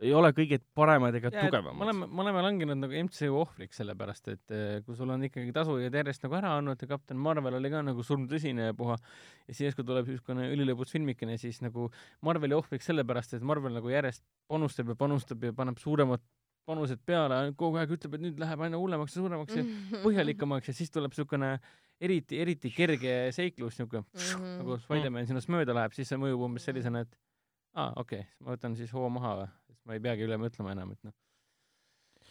[0.01, 1.83] ei ole kõige paremad ega me tugevamad.
[1.85, 5.93] oleme, me oleme langenud nagu MCU ohvriks, sellepärast et eh, kui sul on ikkagi tasujad
[5.99, 9.67] järjest nagu ära andnud ja Kapten Marvel oli ka nagu surmtõsine ja puha ja siis
[9.69, 11.89] järsku tuleb niisugune õlilõbus filmikene, siis nagu
[12.25, 16.23] Marveli ohvriks sellepärast, et Marvel nagu järjest panustab ja panustab ja paneb suuremad
[16.67, 19.63] panused peale, kogu aeg ütleb, et nüüd läheb aina hullemaks ja suuremaks ja
[20.05, 21.53] põhjalikumaks ja siis tuleb niisugune
[22.03, 24.57] eriti, eriti kerge seiklus, niisugune Mhm.
[24.61, 27.15] nagu Spider-man sinust mööda läheb, siis see mõjub umbes sellisena, et
[27.73, 29.47] aa, okei okay,, ma võtan siis hoo maha või,
[29.87, 31.15] ma ei peagi üle mõtlema enam, et noh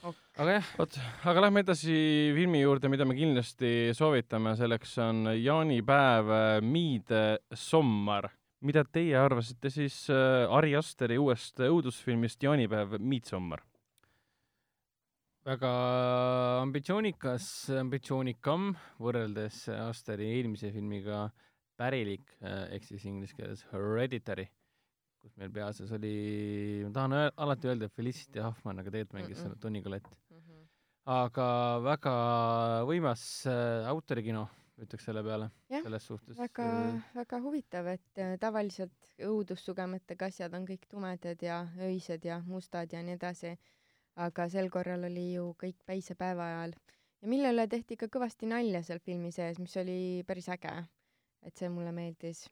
[0.05, 0.17] Ok..
[0.39, 0.97] aga jah, vot,
[1.27, 1.95] aga lähme edasi
[2.37, 8.29] filmi juurde, mida me kindlasti soovitame, selleks on jaanipäev äh, Midsommar.
[8.61, 13.65] mida teie arvasite siis äh, Ari Asteri uuest õudusfilmist Jaanipäev Midsommar?
[15.47, 15.73] väga
[16.61, 17.49] ambitsioonikas,
[17.81, 21.29] ambitsioonikam võrreldes Asteri eelmise filmiga
[21.77, 24.47] Pärilik eh, ehk siis inglise keeles Hereditary,
[25.27, 26.13] kus meil peaasjas oli,
[26.87, 29.63] ma tahan öel- alati öelda Felicity Huffman, aga tegelikult mängis seal Mm-mm.
[29.65, 30.15] Toni Collette.
[31.17, 31.49] aga
[31.85, 32.15] väga
[32.89, 34.47] võimas äh, autorikino,
[34.83, 36.37] ütleks selle peale, selles suhtes.
[36.39, 36.67] väga,
[37.15, 43.03] väga huvitav, et äh, tavaliselt õudussugemetega asjad on kõik tumedad ja öised ja mustad ja
[43.07, 43.55] nii edasi,
[44.27, 46.77] aga sel korral oli ju kõik päisepäeva ajal
[47.23, 50.75] ja mille üle tehti ka kõvasti nalja seal filmi sees, mis oli päris äge.
[51.47, 52.47] et see mulle meeldis.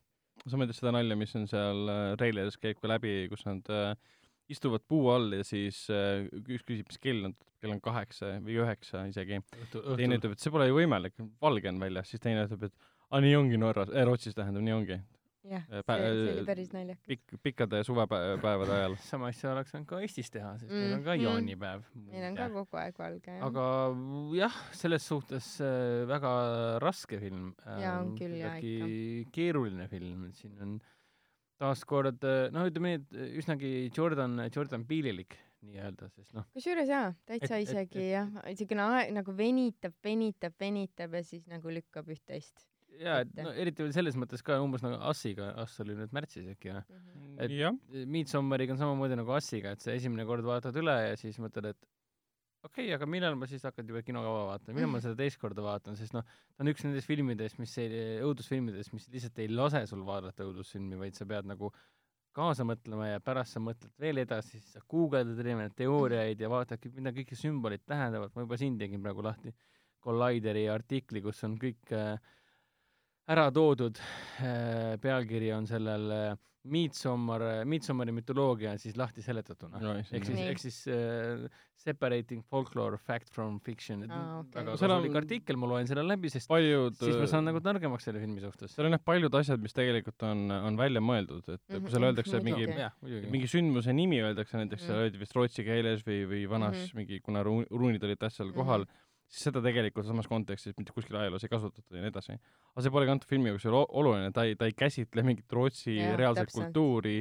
[0.51, 3.95] Sa mõtled seda nalja, mis on seal äh, treileris käib ka läbi, kus nad äh,
[4.53, 8.59] istuvad puu all ja siis äh, üks küsib, mis kell on, kell on kaheksa või
[8.61, 9.41] üheksa isegi.
[9.73, 12.75] teine ütleb, et see pole ju võimalik, valge on väljas, siis teine ütleb, et
[13.11, 15.01] aa, nii ongi Norras äh,, Rootsis tähendab, nii ongi.
[15.45, 17.07] jah, Äh, see, see äh, oli päris naljakas.
[17.11, 18.97] pikk, pikkade suvepäevade ajal.
[19.05, 21.83] sama asja oleks saanud ka Eestis teha, sest meil on ka jaanipäev.
[22.07, 23.45] meil on ka kogu aeg valge jah.
[23.51, 23.67] aga
[24.39, 26.35] jah, selles suhtes äh, väga
[26.83, 27.53] raske film.
[27.67, 28.57] Jaa, on küll, jaa,
[29.35, 30.77] keeruline film, et siin on
[31.61, 37.57] taaskord noh, ütleme nii, et üsnagi Jordan, Jordan Peelelik nii-öelda, sest noh, kusjuures jaa, täitsa
[37.57, 42.11] Et- et- isegi et- jah, niisugune aeg nagu venitab, venitab, venitab ja siis nagu lükkab
[42.13, 42.67] üht-teist
[43.01, 46.47] jaa, et no eriti veel selles mõttes ka umbes nagu Assiga, Ass oli nüüd märtsis
[46.55, 46.85] äkki või?
[47.45, 47.75] Et- jah,
[48.07, 51.81] Midsommariga on samamoodi nagu Assiga, et sa esimene kord vaatad üle ja siis mõtled, et
[52.65, 55.65] okei okay,, aga millal ma siis hakkan juba kinokava vaatama, millal ma seda teist korda
[55.65, 56.25] vaatan, sest noh,
[56.55, 61.01] ta on üks nendest filmidest, mis ei, õudusfilmidest, mis lihtsalt ei lase sul vaadata õudusfilmi,
[61.01, 61.73] vaid sa pead nagu
[62.35, 66.89] kaasa mõtlema ja pärast sa mõtled veel edasi, siis sa guugeldad erinevaid teooriaid ja vaatad,
[66.97, 69.55] mida kõik need sümbolid tähendavad, ma juba siin tegin praegu lahti
[70.05, 72.19] Collideri artikli, kus on kõik äh,
[73.31, 73.97] ära toodud
[74.43, 80.39] äh,, pealkiri on sellel äh, Midsommar, Midsommari mütoloogia on siis lahti seletatuna No, ehk siis,
[80.49, 81.43] ehk siis äh,
[81.77, 84.55] separating folklore fact from fiction, Aa, okei.
[84.63, 87.61] väga Seal on- kasulik artikkel, ma loen selle läbi, sest paljud siis ma saan nagu
[87.65, 88.73] targemaks selle filmi suhtes.
[88.73, 92.09] seal on jah paljud asjad, mis tegelikult on, on välja mõeldud, et kui seal Mhm,
[92.15, 94.89] öeldakse mingi, mingi sündmuse nimi öeldakse näiteks, Mhm.
[94.89, 96.97] seal öeldi vist rootsi keeles või, või vanas Mhm.
[97.03, 98.57] mingi, kuna ru- ruunid olid tähtsal Mhm.
[98.57, 98.87] kohal,
[99.35, 102.39] siis seda tegelikult samas kontekstis mitte kuskil ajaloos ei kasutatud ja nii edasi.
[102.73, 105.53] aga see pole ka antud filmi jaoks ju oluline, ta ei, ta ei käsitle mingit
[105.53, 106.71] Rootsi Jah, reaalset täpselt.
[106.71, 107.19] kultuuri,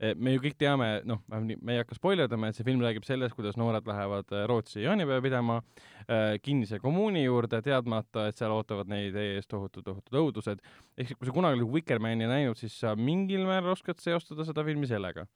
[0.00, 3.34] Eh, me ju kõik teame, noh, me ei hakka spoilerdama, et see film räägib sellest,
[3.36, 8.88] kuidas noored lähevad äh, Rootsi jaanipäeva pidama äh, kinnise kommuuni juurde, teadmata, et seal ootavad
[8.88, 10.64] neid ees tohutud, tohutud õudused.
[10.96, 15.26] ehk kui sa kunagi Vikermani näinud, siis sa mingil määral oskad seostada seda filmi sellega.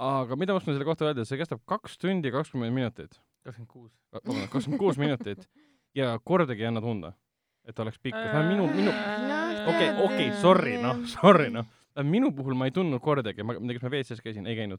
[0.00, 3.20] aga mida ma oskan selle kohta öelda, see kestab kaks tundi kakskümmend minutit.
[3.44, 3.90] Kakskümmend kuus.
[4.12, 5.48] vabandust, kakskümmend kuus minutit.
[5.96, 7.12] Ja kordagi ei anna tunda,
[7.66, 8.94] et oleks pikk, minu, minu,
[9.66, 11.66] okei, okei, sorry, noh, sorry, noh.
[11.98, 14.46] Äh, minu puhul ma ei tundnud kordagi, ma, ma ei tea, kas ma WC-s käisin,
[14.46, 14.78] ei käinud.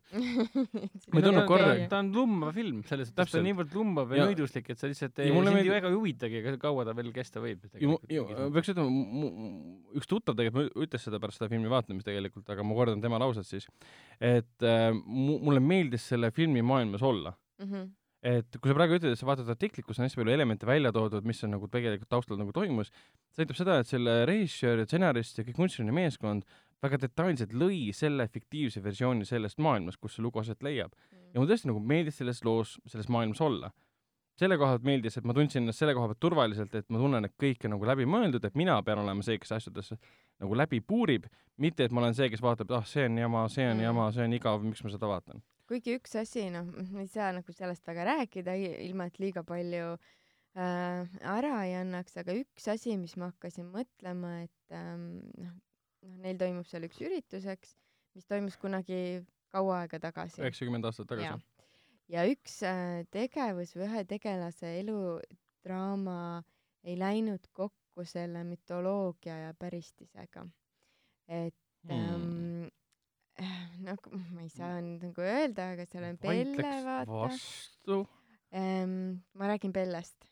[1.12, 1.90] Ma ei tundnud kordagi.
[1.92, 5.20] ta on lumbav film, selles suhtes ta on niivõrd lumbav ja nõiduslik, et sa lihtsalt
[5.20, 5.68] ei, sind meeldib...
[5.68, 7.68] ju väga ei huvitagi, kaua ta veel kesta võib.
[7.76, 9.36] peaks ütlema,
[10.00, 13.50] üks tuttav tegelikult ütles seda pärast seda filmi vaatamist tegelikult, aga ma kordan tema lauset
[13.50, 13.68] siis,
[14.24, 17.36] et äh, mulle meeldis selle filmi maailmas olla.
[17.60, 17.68] Mm.
[17.74, 17.90] -hmm
[18.22, 20.91] et kui sa praegu ütled, et sa vaatad artiklit, kus on hästi palju elemente välja
[20.93, 22.91] toodud, mis on nagu tegelikult taustal nagu toimus,
[23.34, 26.45] see näitab seda, et selle režissöör ja stsenarist ja kõik kunstiline meeskond
[26.81, 31.31] väga detailselt lõi selle fiktiivse versiooni sellest maailmast, kus see lugu aset leiab mm..
[31.34, 33.72] ja mulle tõesti nagu meeldis selles loos, selles maailmas olla.
[34.41, 37.26] selle koha pealt meeldis, et ma tundsin ennast selle koha pealt turvaliselt, et ma tunnen,
[37.26, 39.98] et kõik on nagu läbi mõeldud, et mina pean olema see, kes asjadesse
[40.41, 41.27] nagu läbi puurib,
[41.61, 43.85] mitte et ma olen see, kes vaatab, ah, see on jama, see on mm.
[43.85, 45.43] jama, see on igav, miks ma seda vaatan.
[45.72, 46.68] Kuigi üks asi, noh,
[46.99, 52.35] ei saa nagu sellest väga rääkida, ilma et liiga palju äh, ära ei annaks, aga
[52.35, 55.53] üks asi, mis ma hakkasin mõtlema, et ähm, noh,
[56.03, 57.76] noh, neil toimub seal üks üritus, eks,
[58.18, 59.22] mis toimus kunagi
[59.52, 60.41] kaua aega tagasi.
[60.43, 61.48] üheksakümmend aastat tagasi.
[62.11, 66.19] ja üks äh, tegevus või ühe tegelase eludraama
[66.84, 70.48] ei läinud kokku selle mütoloogia ja päristisega.
[71.27, 71.56] et
[71.88, 71.95] hmm.
[71.95, 72.51] ähm,
[73.88, 77.22] nagu ma ei saa nüüd nagu öelda, aga seal on Pelle, vaata.
[77.26, 78.04] vastu
[78.54, 79.24] ähm,.
[79.34, 80.32] ma räägin Pellest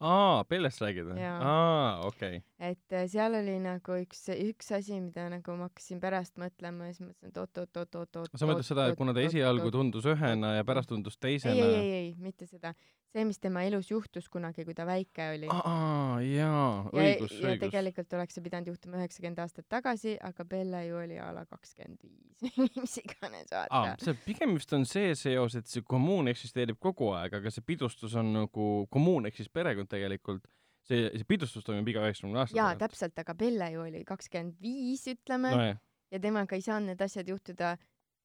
[0.00, 1.22] aa, Pellest räägid või?
[1.24, 2.70] aa, okei okay..
[2.70, 6.96] et äh, seal oli nagu üks, üks asi, mida nagu ma hakkasin pärast mõtlema ja
[6.96, 8.38] siis mõtlesin, et oot-oot-oot-oot-oot.
[8.38, 11.56] sa mõtled seda, et kuna ta esialgu tundus ühena ja pärast tundus teisena?
[11.56, 12.74] ei, ei, ei, ei, mitte seda.
[13.14, 15.48] See, mis tema elus juhtus kunagi, kui ta väike oli.
[15.52, 17.38] aa, jaa, õigus, õigus.
[17.42, 21.44] ja tegelikult oleks see pidanud juhtuma üheksakümmend aastat tagasi, aga Belle ju oli a la
[21.48, 22.28] kakskümmend viis
[22.82, 23.96] mis iganes, vaata.
[24.04, 28.16] see pigem vist on see seos, et see kommuun eksisteerib kogu aeg, aga see pidustus
[28.18, 30.44] on nagu kommuun ehk siis perekond tegelikult
[30.88, 35.06] see, see pidustus toimub iga üheksakümne aasta jaa, täpselt, aga Belle ju oli kakskümmend viis,
[35.10, 35.68] ütleme no,,
[36.12, 37.76] ja temaga ei saanud need asjad juhtuda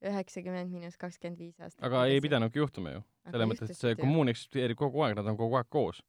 [0.04, 1.84] üheksakümmend miinus kakskümmend viis aastat.
[1.88, 3.04] aga ei pidanudki juhtuma ju.
[3.30, 6.02] Selles mõttes, et see kommuun eksisteerib kogu aeg, nad on kogu aeg koos.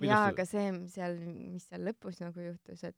[0.00, 2.96] jaa, aga see seal, mis seal lõpus nagu juhtus, et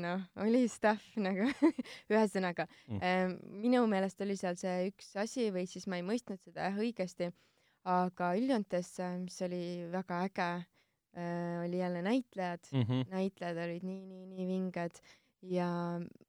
[0.00, 1.44] noh, oli stuff nagu
[2.08, 3.00] ühesõnaga mm.
[3.04, 6.80] Ähm, minu meelest oli seal see üks asi või siis ma ei mõistnud seda jah
[6.80, 7.28] õigesti
[7.88, 8.92] aga üldjoontes,
[9.22, 9.62] mis oli
[9.92, 10.48] väga äge,
[11.16, 13.10] äh, oli jälle näitlejad mm, -hmm.
[13.10, 15.00] näitlejad olid nii, nii, nii vinged
[15.42, 15.68] ja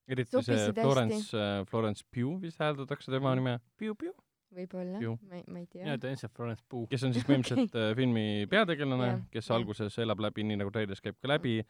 [0.08, 3.60] eriti see Florence, äh, Florence Pugh vist hääldatakse tema nime.
[3.78, 4.16] Pugh, Pugh?
[4.56, 5.86] Võib-olla, ma ei, ma ei tea.
[5.86, 6.90] jaa, ta on see Florence Pugh.
[6.92, 7.92] kes on siis põhimõtteliselt okay.
[7.92, 9.60] Äh, filmi peategelane, kes ja.
[9.60, 11.62] alguses elab läbi, nii nagu treilis käib ka läbi,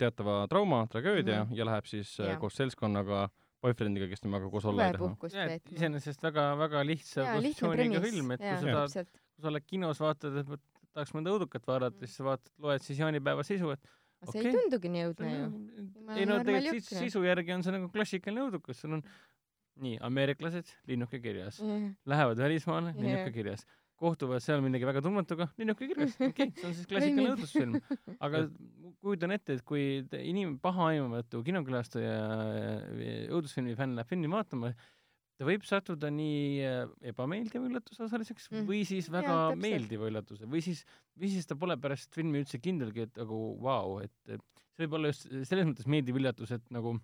[0.00, 1.58] teatava trauma, tragöödia mm -hmm.
[1.58, 2.36] ja läheb siis ja.
[2.40, 3.28] koos seltskonnaga
[3.62, 5.58] boyfriendiga, kes temaga koos olla ei taha.
[5.70, 10.52] iseenesest väga-väga lihtsa positsiooniga film, et kui sa tahad, kui sa oled kinos, vaatad, et
[10.94, 14.42] tahaks mõnda õudukat vaadata, siis sa vaatad, loed siis jaanipäeva sisu, et aga okay.
[14.42, 15.50] see ei tundugi nii õudne ju.
[16.16, 19.04] ei no tegelikult sisu järgi on see nagu klassikaline õudukas, sul on
[19.82, 21.60] nii, ameeriklased, linnuke kirjas.
[21.64, 23.66] Mm., lähevad välismaale, linnuke kirjas.
[24.00, 27.74] Kohtuvad seal millegi väga tundmatuga, linnuke kirjas, okei okay,, see on siis klassikaline õudusfilm.
[28.26, 28.46] aga
[29.00, 32.14] kujutan ette, et kui inim-, pahaaimamatu kinokülastaja
[33.36, 34.72] õudusfilmi fänn läheb filmi vaatama,
[35.40, 36.82] ta võib sattuda nii äh,
[37.12, 38.64] ebameeldiva üllatuse osaliseks mm.
[38.68, 40.48] või siis väga ja, meeldiva üllatuse.
[40.48, 40.82] Või siis,
[41.16, 44.36] või siis ta pole pärast filmi üldse kindelgi, et nagu vau wow,, et
[44.76, 46.98] see võib olla just selles mõttes meeldiv üllatus, et nagu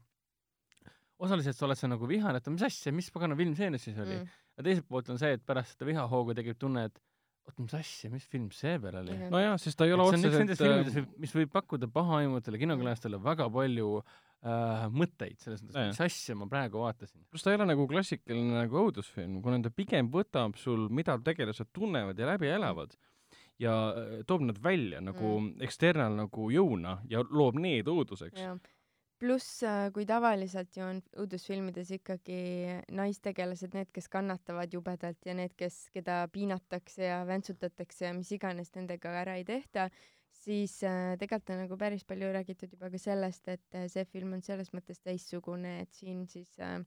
[1.23, 3.97] osaliselt sa oled sa nagu vihane, et mis asja, mis pagana film see nüüd siis
[3.97, 7.01] oli mm aga teiselt poolt on see, et pärast seda vihahoogu tekib tunne, et
[7.47, 9.17] oot, mis asja, mis film see veel oli?
[9.33, 11.91] nojah, sest ta ei ole otseselt see on üks nendest filmidest, äh, mis võib pakkuda
[11.93, 17.27] pahaaimutele kinokülalistajatele väga palju äh, mõtteid selles mõttes, mis asja ma praegu vaatasin.
[17.29, 21.71] pluss ta ei ole nagu klassikaline nagu õudusfilm, kuna ta pigem võtab sul, mida tegelased
[21.77, 22.97] tunnevad ja läbi elavad
[23.61, 25.61] ja äh, toob nad välja nagu mm.
[25.69, 28.41] eksternal nagu jõuna ja loob need õuduseks
[29.21, 32.41] pluss, äh, kui tavaliselt ju on õudusfilmides ikkagi
[32.93, 38.75] naistegelased need, kes kannatavad jubedalt ja need, kes, keda piinatakse ja väntsutatakse ja mis iganes
[38.77, 39.89] nendega ära ei tehta,
[40.45, 44.37] siis äh, tegelikult on nagu päris palju räägitud juba ka sellest, et äh, see film
[44.37, 46.79] on selles mõttes teistsugune, et siin siis äh,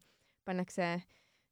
[0.45, 0.99] pannakse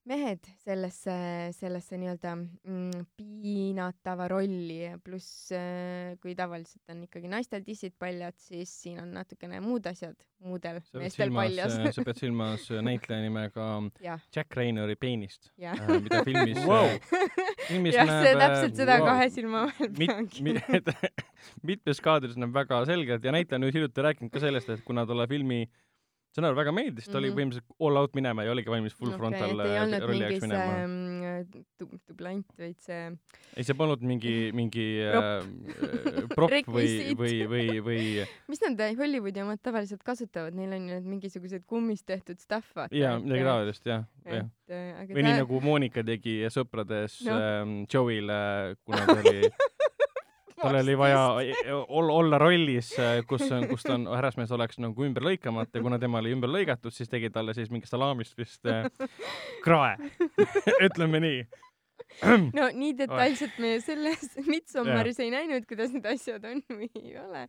[0.08, 1.16] mehed sellesse,
[1.58, 8.72] sellesse nii-öelda mm, piinatava rolli, pluss äh, kui tavaliselt on ikkagi naistel tissid paljad, siis
[8.84, 11.96] siin on natukene muud asjad muudel sa meestel silmas, paljas.
[11.96, 13.68] sa pead silmas näitleja nimega
[14.08, 16.92] jah, Jack Raynori peenist, mida filmis Wow.
[17.68, 19.10] filmis jah, see näeb, täpselt seda wow.
[19.12, 20.46] kahe silma vahel mit-, peangi.
[20.46, 21.26] mit-,
[21.72, 25.08] mitmes kaadris näeb väga selgelt ja näitleja on nüüd hiljuti rääkinud ka sellest, et kuna
[25.10, 25.66] talle filmi
[26.32, 27.38] stsenaarium väga meeldis, ta oli Mhm.
[27.38, 30.66] põhimõtteliselt all out minema ja oligi valmis full frontal ei olnud rolli jaoks minema.
[30.74, 33.00] see mm, du- dublant, vaid see
[33.58, 35.24] ei, see polnud mingi, mingi Prop.
[35.24, 38.02] äh, prop või, või, või, või
[38.52, 42.70] mis nad äh, Hollywoodi omad tavaliselt kasutavad, neil on ju need mingisugused kummist tehtud stuff,
[42.76, 42.96] vaata.
[42.96, 44.46] jaa, midagi taolist jah, jah.
[44.70, 47.42] äh, või nii nagu Monika tegi Sõprades Noh.
[47.42, 49.48] ähm, Joe'ile, kuna ta oli
[50.62, 51.22] tal oli vaja
[51.88, 52.92] olla, olla rollis,
[53.28, 56.52] kus on, kus ta on, härrasmees oleks nagu ümber lõikamata ja kuna tema oli ümber
[56.52, 58.88] lõigatud, siis tegi talle siis mingi salaamist vist äh,
[59.66, 59.96] krae,
[60.88, 61.46] ütleme nii.
[62.58, 67.44] no nii detailselt me selles Midsommaris ei näinud, kuidas need asjad on või ei ole.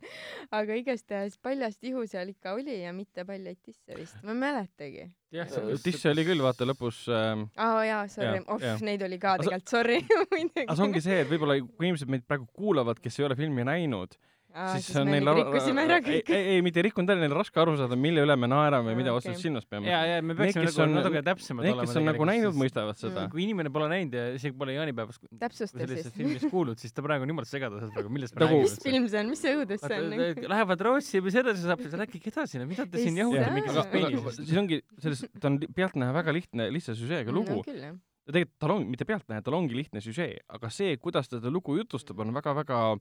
[0.55, 5.05] aga igastahes paljast ihu seal ikka oli ja mitte paljaid tisse vist, ma ei mäletagi.
[5.35, 5.53] jah,
[5.83, 9.75] Tisse oli küll, vaata lõpus ähm, aa oh, jaa, sorry, oh neid oli ka tegelikult,
[9.75, 10.01] sorry
[10.33, 10.65] muidugi.
[10.65, 13.65] aga see ongi see, et võib-olla kui inimesed meid praegu kuulavad, kes ei ole filmi
[13.67, 14.17] näinud,
[14.49, 16.29] siis siis on neil rikkusime ära ei, kõik.
[16.33, 18.97] ei, ei mitte rikkunud ära, neil on raske aru saada, mille üle me naerame ja
[18.97, 19.43] mida Aa, otseselt okei.
[19.45, 19.87] silmas peame.
[19.91, 21.85] ja, ja me peaksime nagu on- natuke täpsemad Need, olema.
[21.87, 23.25] kes on nagu näinud, mõistavad seda.
[23.27, 23.29] Mm.
[23.35, 26.17] kui inimene pole näinud ja isegi pole jaanipäevast täpsusta sellisest siis.
[26.17, 28.83] filmist kuulnud, siis ta praegu on jumala segaduses praegu, millest me Nagu- räägime mis.
[28.89, 30.49] film see on, mis see õudus see on?
[30.55, 33.91] Lähevad Rootsi või sedasi saab, siis rääkige edasi, no mida te Ei siin jahute mingisugust
[33.93, 34.43] peenisest.
[34.49, 37.93] siis ongi selles, ta on pealtnäha väga lihtne, lihtsa süžeega lugu küll jah.
[37.93, 41.49] ja tegelikult tal on, mitte pealtnäha, tal ongi lihtne süžee, aga see, kuidas ta seda
[41.53, 42.97] lugu jutustab, on väga-väga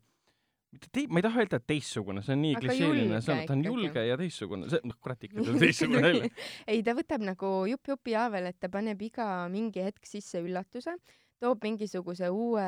[0.72, 3.46] mitte tei-, ma ei taha öelda, et teistsugune, see on nii klišeeline, see on, julge
[3.46, 6.28] ta on julge ja teistsugune, see, noh, kurat ikka, ta on teistsugune välja.
[6.66, 10.96] ei, ta võtab nagu jupp jupi haavel, et ta paneb iga mingi hetk sisse üllatuse,
[11.38, 12.64] toob mingisuguse uue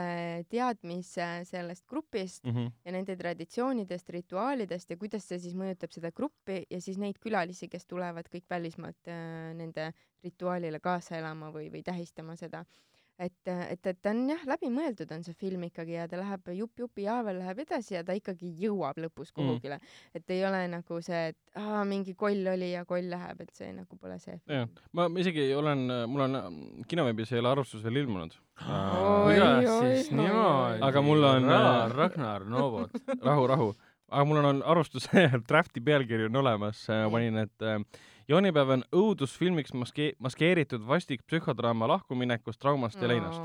[0.48, 2.68] teadmise sellest grupist Mhm.
[2.86, 7.68] ja nende traditsioonidest, rituaalidest ja kuidas see siis mõjutab seda gruppi ja siis neid külalisi,
[7.68, 9.90] kes tulevad kõik välismaalt äh, nende
[10.22, 12.64] rituaalile kaasa elama või, või tähistama seda.
[13.20, 16.84] et, et, et ta on jah, läbimõeldud on see film ikkagi ja ta läheb jupp
[16.84, 20.16] jupi haaval läheb edasi ja ta ikkagi jõuab lõpus kuhugile mm..
[20.16, 23.72] et ei ole nagu see, et aa, mingi koll oli ja koll läheb, et see
[23.76, 26.38] nagu pole see jah, ma isegi olen, mul on
[26.88, 28.34] kinoveebis ei ole arvustus veel ilmunud.
[28.60, 30.82] Oi, kuidas oi, siis niimoodi?
[30.84, 32.92] Aga mul on, äh, Ragnar Novot.
[33.28, 33.68] rahu, rahu.
[34.10, 37.10] aga mul on arvustuse drafti pealkiri on olemas, Nii.
[37.14, 37.78] panin, et äh,
[38.31, 43.43] jaanipäev on õudusfilmiks maske-, maskeeritud vastik psühhodraama lahkuminekust, traumast ja leinast.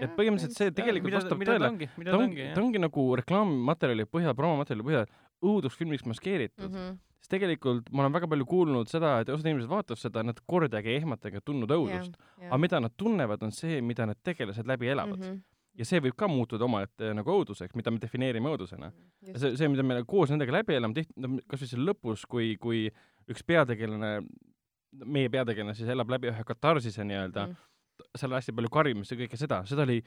[0.00, 1.68] et põhimõtteliselt see tegelikult mida, vastab mida ta tõele.
[1.74, 5.10] ongi, mida ta ongi, ongi, ta ongi nagu reklaammaterjali põhjal, promomaterjali põhjal
[5.44, 6.76] õudusfilmiks maskeeritud mm.
[6.76, 6.96] -hmm.
[7.20, 10.94] sest tegelikult ma olen väga palju kuulnud seda, et osad inimesed vaatavad seda, nad kordagi
[10.94, 12.16] ei ehmatagi, et tundnud õudust.
[12.40, 15.28] aga mida nad tunnevad, on see, mida need tegelased läbi elavad mm.
[15.28, 15.42] -hmm.
[15.78, 18.90] Ja see võib ka muutuda omaette nagu õuduseks, mida me defineerime õudusena.
[19.32, 22.86] see, see, mida me koos nendega läbi elame, tihti, no kasvõi seal lõpus, kui, kui
[23.30, 24.12] üks peategelane,
[25.04, 27.52] meie peategelane siis elab läbi ühe katarsise nii-öelda mm.
[27.52, 28.16] -hmm.
[28.18, 30.00] seal on hästi palju karjumist ja kõike seda, seda oli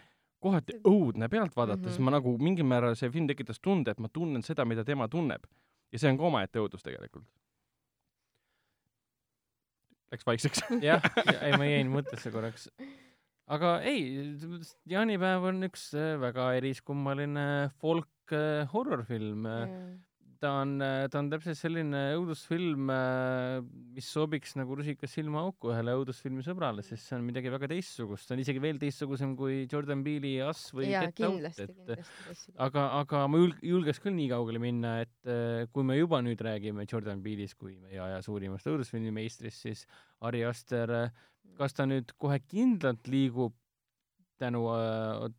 [0.43, 1.95] kohati õudne pealt vaadata mm, -hmm.
[1.95, 5.07] Siis ma nagu mingil määral see film tekitas tunde, et ma tunnen seda, mida tema
[5.07, 5.47] tunneb.
[5.91, 7.25] ja see on ka omaette õudus tegelikult.
[10.11, 10.63] Läks vaikseks.
[10.81, 11.01] jah,
[11.45, 12.69] ei ma jäin mõttesse korraks.
[13.51, 14.07] Aga ei,
[14.89, 17.45] jaanipäev on üks äh, väga eriskummaline
[17.81, 19.47] folk äh, horror-film.
[20.43, 20.73] ta on,
[21.07, 22.89] ta on täpselt selline õudusfilm,
[23.95, 28.35] mis sobiks nagu rusikas silmaauku ühele õudusfilmi sõbrale, sest see on midagi väga teistsugust, see
[28.35, 31.93] on isegi veel teistsugusem kui Jordan Peele'i Us või jaa, Get Out, et
[32.59, 36.43] aga, aga ma julg-, julgeks küll nii kaugele minna, et äh, kui me juba nüüd
[36.43, 39.87] räägime Jordan Peele'ist kui meie aja suurimast õudusfilmi meistrist, siis
[40.27, 40.91] Ari Aster,
[41.59, 43.55] kas ta nüüd kohe kindlalt liigub
[44.41, 45.29] tänu äh,,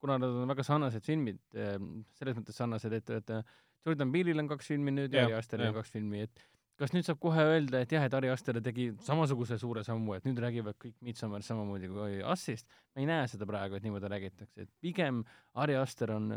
[0.00, 1.76] kuna nad on väga sarnased filmid äh,,
[2.18, 5.70] selles mõttes sarnased, et, et äh, Jordan Peele'il on kaks filmi nüüd ja Ari Asteril
[5.70, 6.42] on kaks filmi, et
[6.80, 10.24] kas nüüd saab kohe öelda, et jah, et Ari Aster tegi samasuguse suure sammu, et
[10.28, 14.64] nüüd räägivad kõik Midsommar samamoodi kui Assist, ma ei näe seda praegu, et niimoodi räägitakse,
[14.64, 15.20] et pigem
[15.60, 16.32] Ari Aster on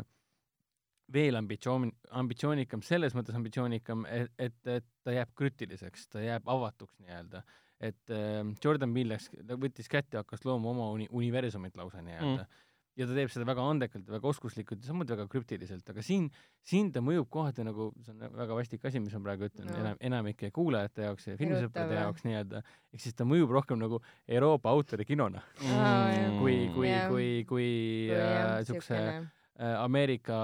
[1.12, 1.90] veel ambitsioon,
[2.20, 7.42] ambitsioonikam, selles mõttes ambitsioonikam, et, et, et ta jääb krüptiliseks, ta jääb avatuks nii-öelda.
[7.90, 12.00] Et äh, Jordan Peele läks, ta võttis kätte ja hakkas looma oma uni-, universumit lausa
[12.04, 12.62] nii-öelda mm..
[13.00, 16.28] ja ta teeb seda väga andekalt ja väga oskuslikult ja samuti väga krüptiliselt, aga siin,
[16.64, 19.76] siin ta mõjub kohati nagu, see on väga vastik asi, mis ma praegu ütlen No.
[19.82, 22.62] enam, enamike kuulajate jaoks ja filmisõprade jaoks nii-öelda,
[22.94, 23.98] ehk siis ta mõjub rohkem nagu
[24.28, 25.42] Euroopa autori kinona
[25.74, 26.38] Aa, jah.
[26.40, 27.08] kui, kui Jah.
[27.10, 27.70] kui, kui
[28.14, 29.24] kui äh,
[29.58, 30.36] äh, Ameerika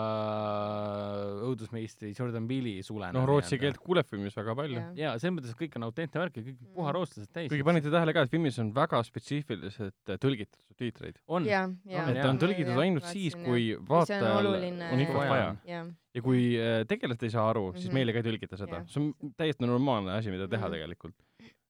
[1.49, 3.12] õudusmeistri Jordan Peele'i sulena.
[3.16, 4.78] noh, rootsi keelt kuuleb filmis väga palju.
[4.81, 4.91] Jah.
[4.99, 6.74] jaa, selles mõttes, et kõik on autentne värk ja kõik Mm.
[6.74, 7.49] puha rootslased täis.
[7.51, 11.16] kuigi panite tähele ka, et filmis on väga spetsiifilised äh, tõlgitud subtiitreid.
[11.28, 12.07] on, ja, ja.
[12.09, 14.47] et ta on tõlgitud ainult siis, kui vaatajal
[14.93, 15.57] on infot vaja.
[15.66, 17.95] jah, ja kui äh, tegelased ei saa aru, siis Mhm.
[17.95, 18.87] meile ka ei tõlgita seda Jah..
[18.89, 20.73] see on täiesti normaalne asi, mida teha Mhm.
[20.78, 21.15] tegelikult.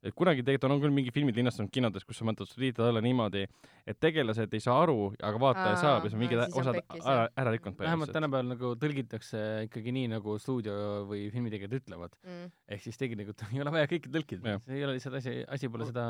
[0.02, 3.44] Et kunagi tegelikult on küll mingid filmid linastunud kinodes, kus sa mõtled subtiitrid alla niimoodi,
[3.88, 7.26] et tegelased ei saa aru, aga vaataja Aa, saab ja siis on mingid osad ära
[7.36, 8.16] ära rikkunud vähemalt põhimõtteliselt.
[8.16, 10.76] tänapäeval nagu tõlgitakse ikkagi nii, nagu stuudio
[11.10, 12.16] või filmitegijad ütlevad.
[12.26, 12.50] Mm.
[12.76, 15.88] ehk siis tegelikult ei ole vaja kõike tõlkida see ei ole lihtsalt asi, asi pole
[15.88, 16.06] seda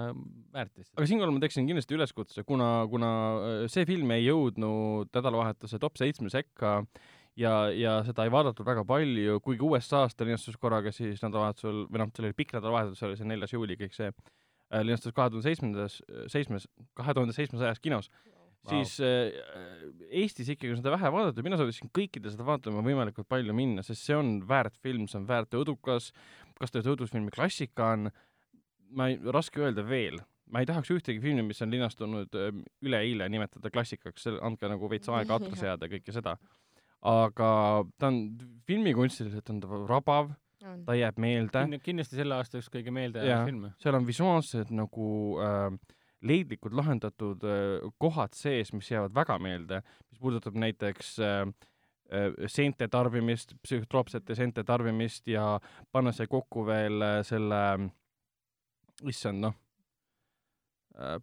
[0.54, 0.96] väärt lihtsalt.
[0.98, 5.98] aga siinkohal ma teeksin kindlasti üleskutse, kuna, kuna äh, see film ei jõudnud nädalavahetuse top
[6.00, 6.80] seitsme sekka
[7.40, 12.02] ja, ja seda ei vaadatud väga palju, kuigi USA-s ta linastus korraga siis nädalavahetusel, või
[12.02, 14.12] noh, see oli pikk nädalavahetus, oli see neljas juuli kõik see,
[14.84, 16.00] linastus kahe tuhande seitsmendas,
[16.30, 16.68] seitsmes,
[16.98, 18.12] kahe tuhande seitsmesajas kinos
[18.68, 19.30] siis äh,
[20.10, 24.04] Eestis ikkagi on seda vähe vaadatud, mina soovitaksin kõikidel seda vaatama võimalikult palju minna, sest
[24.04, 26.10] see on väärt film, see on väärt õudukas,
[26.58, 28.10] kas ta nüüd õudusfilmi klassika on,
[28.96, 32.50] ma ei, raske öelda veel, ma ei tahaks ühtegi filmi, mis on linastunud äh,
[32.84, 36.36] üleeile nimetada klassikaks, andke nagu veits aega atra seada ja kõike seda.
[37.02, 37.50] Aga
[37.98, 38.20] ta on
[38.68, 40.32] filmikunstiliselt on ta rabav,
[40.64, 40.84] on.
[40.84, 42.96] ta jääb meelde, kindlasti selle aasta üks kõige Jaa.
[42.98, 43.72] meeldejäävaid filme.
[43.80, 45.08] seal on visuaalsed nagu
[45.40, 51.40] äh, leidlikult lahendatud äh, kohad sees, mis jäävad väga meelde, mis puudutab näiteks äh,
[52.12, 55.58] äh, seente tarbimist, psühhotroopsete seente tarbimist ja
[55.92, 57.62] panna see kokku veel äh, selle,
[59.08, 59.56] issand noh,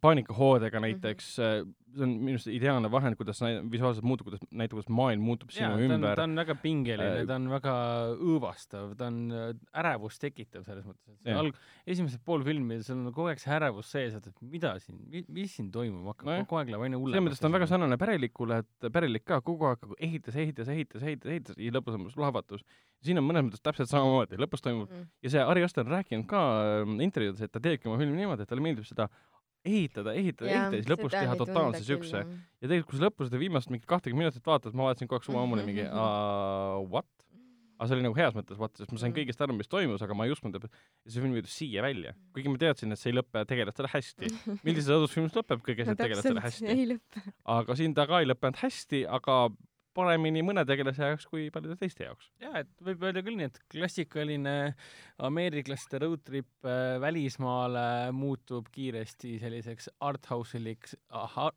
[0.01, 1.73] paanikahoodega näiteks mm, -hmm.
[1.97, 5.49] see on minu arust ideaalne vahend, kuidas näi- visuaalselt muutub, kuidas näitab, kuidas maailm muutub
[5.53, 6.23] jaa, sinu on, ümber ta.
[6.23, 7.73] on väga pingeline Äh,, ta on väga
[8.17, 9.45] õõvastav, ta on äh,
[9.81, 13.91] ärevust tekitav selles mõttes, et alg-, esimesed pool filmi, sul on kogu aeg see ärevus
[13.93, 16.45] sees, et, et mida siin, mis siin toimub, hakkab Nojah.
[16.45, 17.29] kogu aeg läheb aina selles hullemaks.
[17.29, 21.01] mõttes ta on väga sarnane pärilikule, et pärilik ka kogu aeg nagu ehitas, ehitas, ehitas,
[21.03, 22.65] ehitas, ehitas ja lõpus on plahvatus.
[23.01, 25.07] siin on mõnes mõttes täpselt samamoodi, lõpus toimub Mm.
[25.23, 26.39] ja see Ari Aster on rääkinud ka
[26.81, 29.09] ähm, intervjuudes, et ta teebki oma filmi niimoodi, et talle meeldib seda
[29.67, 32.23] ehitada, ehitada, ehitada ja siis lõpus teha totaalse siukse.
[32.23, 35.29] ja tegelikult, kui sa lõpus seda viimast mingit kahtekümmet minutit vaatad, ma vaatasin kogu aeg
[35.29, 37.07] suva ammuni mingi uh, what?
[37.77, 39.17] aga see oli nagu heas mõttes what, sest ma sain Mhm.
[39.19, 42.15] kõigest aru, mis toimus, aga ma ei uskunud, et see film jõudis siia välja.
[42.33, 44.31] kuigi ma teadsin, et see ei lõpe tegelastele hästi.
[44.65, 46.97] millises õudusfilmis lõpeb kõik asjad tegelastele hästi?
[47.45, 49.37] aga siin ta ka ei lõppenud hästi, aga
[49.97, 52.29] paremini mõne tegelase jaoks kui paljude teiste jaoks.
[52.43, 54.55] jaa, et võib öelda küll nii, et klassikaline
[55.27, 60.97] ameeriklaste road trip äh, välismaale muutub kiiresti selliseks arthouse'iliks,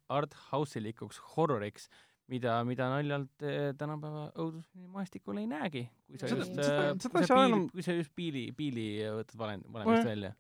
[0.09, 1.91] arthouse'ilikuks horroriks,
[2.31, 5.83] mida, mida naljalt äh, tänapäeva õudusmaastikul ei näegi.
[6.07, 8.87] kui sa Seda- just seda-, äh, seda kui sa piili kui sa just piili, piili
[9.19, 10.33] võtad valem-, valemist välja.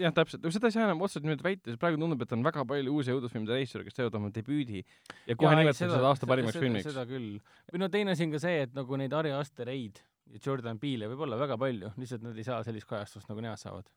[0.00, 2.64] jah, täpselt, seda ei saa enam otseselt niimoodi väita, sest praegu tundub, et on väga
[2.68, 6.88] palju uusi õudusfilmide reisijale, kes teevad oma debüüdi ja kohe nimetatakse seda aasta parimaks filmiks.
[6.90, 7.36] seda küll.
[7.72, 10.02] või no teine asi on ka see, et nagu neid Ari Astereid
[10.32, 13.60] ja Jordan Peele'e võib olla väga palju, lihtsalt nad ei saa sellist kajastust, nagu nemad
[13.60, 13.88] saavad.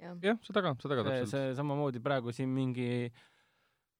[0.00, 1.34] jah, jah, seda ka, seda ka täpselt.
[1.34, 2.88] see samamoodi praegu siin mingi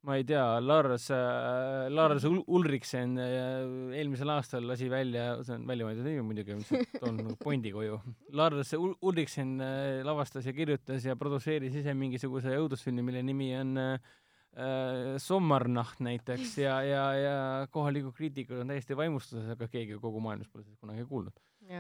[0.07, 5.67] ma ei tea, Lars äh,, Lars Ul- Ulriksen äh, eelmisel aastal lasi välja, see on
[5.69, 6.59] välja mõeldud nimi muidugi,
[7.01, 7.99] toon nagu pointi koju.
[8.39, 13.75] Lars Ul- Ulriksen äh, lavastas ja kirjutas ja produtseeris ise mingisuguse õudusfilmi, mille nimi on
[13.83, 14.15] äh,
[14.55, 17.37] äh, Sommarnacht näiteks ja, ja, ja
[17.75, 21.35] kohalikud kriitikud on täiesti vaimustuses, aga keegi kogu maailmas pole sellest kunagi kuulnud.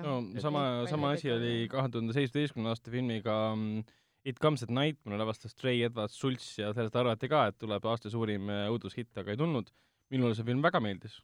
[0.04, 3.86] no sama, sama asi oli kahe tuhande seitsmeteistkümnenda aasta filmiga mm,
[4.26, 7.84] It Comes at Night, mille lavastas Trey Edward Schultz ja sellest arvati ka, et tuleb
[7.88, 9.70] aasta suurim äh, õudushitt, aga ei tulnud.
[10.10, 11.18] minule see film väga meeldis.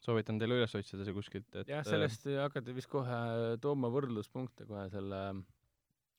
[0.00, 3.16] soovitan teile üles otsida see kuskilt, et jah, sellest hakati vist kohe
[3.62, 5.22] tooma võrdluspunkte kohe selle,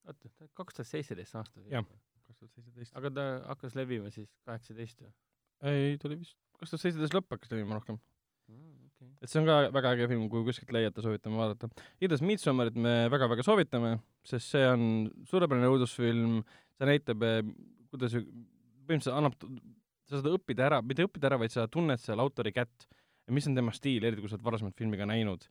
[0.07, 1.61] oota, kaks tuhat seitseteist aasta.
[1.71, 1.85] Jah.
[2.25, 2.95] kaks tuhat seitseteist.
[2.97, 5.13] aga ta hakkas levima siis kaheksateist või?
[5.71, 8.01] ei, tuli vist, kaks tuhat seitseteist lõpp hakkas levima rohkem.
[9.02, 9.15] okei.
[9.22, 11.69] et see on ka väga äge film, kui kuskilt leiate, soovitame vaadata.
[12.02, 13.98] igatahes Midsommarit me väga-väga soovitame,
[14.28, 14.86] sest see on
[15.30, 16.40] suurepärane õudusfilm,
[16.78, 17.26] see näitab,
[17.91, 18.26] kuidas ju-
[18.88, 19.36] põhimõtteliselt annab,
[20.07, 22.88] sa saad õppida ära, mitte õppida ära, vaid sa tunned seal autori kätt,
[23.34, 25.48] mis on tema stiil, eriti kui sa oled varasemalt filmi ka näinud.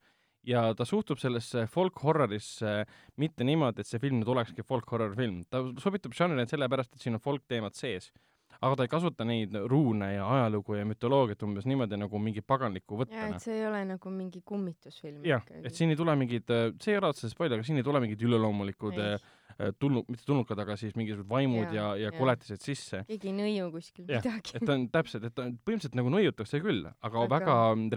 [0.46, 2.84] ja ta suhtub sellesse folk horrorisse
[3.18, 7.02] mitte niimoodi, et see film nüüd olekski folk horror film, ta sobitub žanrile sellepärast, et
[7.02, 8.12] siin on folk teemad sees.
[8.60, 12.96] Aga ta ei kasuta neid ruune ja ajalugu ja mütoloogiat umbes niimoodi nagu mingi paganliku
[12.98, 13.46] ja võttena et.
[13.46, 16.52] see ei ole nagu mingi kummitusfilm jah, et siin ei tule mingid,
[16.82, 19.16] see ei ole otseselt spoiler, aga siin ei tule mingid üleloomulikud Ei.
[19.16, 22.18] äh, tulnud, mitte tulnukad, aga siis mingisugused vaimud ja, ja, ja jaa.
[22.18, 23.02] koletised sisse.
[23.08, 26.12] keegi ei nõiu kuskil Jah, midagi et ta on täpselt, et ta on põhimõtteliselt nagu
[26.12, 27.56] nõiutakse küll, aga väga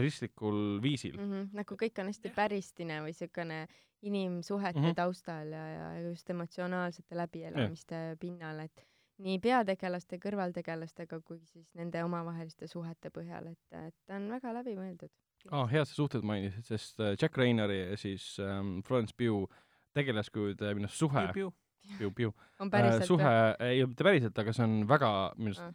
[0.10, 1.18] realistlikul viisil.
[1.18, 1.32] mm.
[1.32, 1.50] -hmm.
[1.54, 3.68] nagu kõik on hästi päristine või siukene
[4.02, 4.86] inimsuhete mm.
[4.86, 4.96] -hmm.
[4.96, 8.86] taustal ja, ja just emotsionaalsete läbielamiste pinnal, et
[9.24, 15.12] nii peategelaste, kõrvaltegelastega kui siis nende omavaheliste suhete põhjal, et, et ta on väga läbimõeldud.
[15.52, 19.50] aa, hea, sa suhted mainisid, sest äh, Jack Raynori ja siis ähm, Florence Pugh
[19.98, 21.52] tegelaskujude minu arust suhe, Piu-piu.
[21.98, 23.36] Piu, Piu, on äh, päriselt suhe,
[23.66, 25.72] ei mitte päriselt, aga see on väga minu Ah.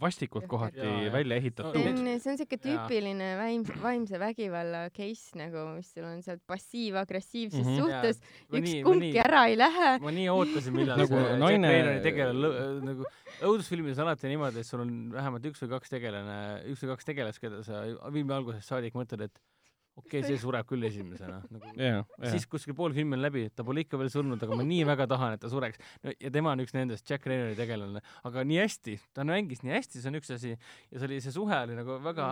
[0.00, 1.12] Vastikult kohati jah.
[1.12, 6.04] välja see ehitatud on, see on siuke tüüpiline vaimse, vaimse vägivalla case nagu, mis sul
[6.08, 7.76] on seal passiiv-agressiivses Mhm.
[7.80, 8.20] suhtes,
[8.50, 9.90] ma üks nii- kumbki nii- ära ei lähe.
[10.00, 13.04] ma nii ootasin, millal Nagu see naine- Jack Raynori tegelane lõ- nagu
[13.42, 16.38] õudusfilmides alati niimoodi, et sul on vähemalt üks või kaks tegelane,
[16.72, 19.38] üks või kaks tegelast, keda sa filmi algusest saadik mõtled, et
[19.96, 21.40] okei okay,, see sureb küll esimesena.
[21.54, 24.58] Nagu jaa, jaa siis kuskil pool filmi on läbi, ta pole ikka veel surnud, aga
[24.58, 25.80] ma nii väga tahan, et ta sureks.
[26.04, 26.12] No,.
[26.12, 30.02] ja tema on üks nendest, Jack Raynori tegelane, aga nii hästi, ta mängis nii hästi,
[30.02, 32.28] see on üks asi, ja see oli, see suhe oli nagu väga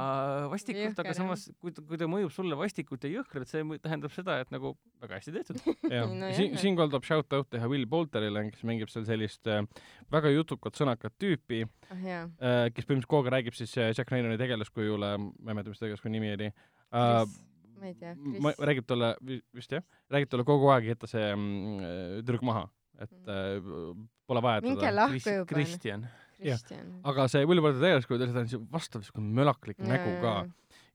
[0.52, 4.12] vastikult, Jõhker, aga samas, kui ta, kui ta mõjub sulle vastikult ja jõhkralt, see tähendab
[4.14, 4.74] seda, et nagu
[5.04, 5.62] väga hästi tehtud.
[5.94, 6.10] jah.
[6.14, 9.64] No jah, siin, siinkohal tuleb shout out teha Will Bolterile, kes mängib seal sellist äh,
[10.12, 14.12] väga jutukat, sõnakat tüüpi ah jaa, äh,, kes põhimõtteliselt kogu aeg räägib siis äh, Jack
[14.12, 16.52] Raynori tegelaskujule, ma ei mäleta, mis tegelaskuju nimi oli.
[16.94, 17.20] Äh,.
[17.80, 18.64] Ma ei tea, ma, Kris.
[18.70, 19.12] räägib talle,
[19.54, 22.66] vist jah, räägib talle kogu aeg, et ta see mm, tüdruk maha,
[23.02, 23.60] et äh,
[24.26, 25.48] pole vaja, minge teda lahku juba.
[25.54, 26.06] Kristjan.
[26.34, 26.88] Kristjan.
[27.06, 30.32] aga see Bolteri tegelaskuju, tal on see vastav siuke mölaklik nägu ka.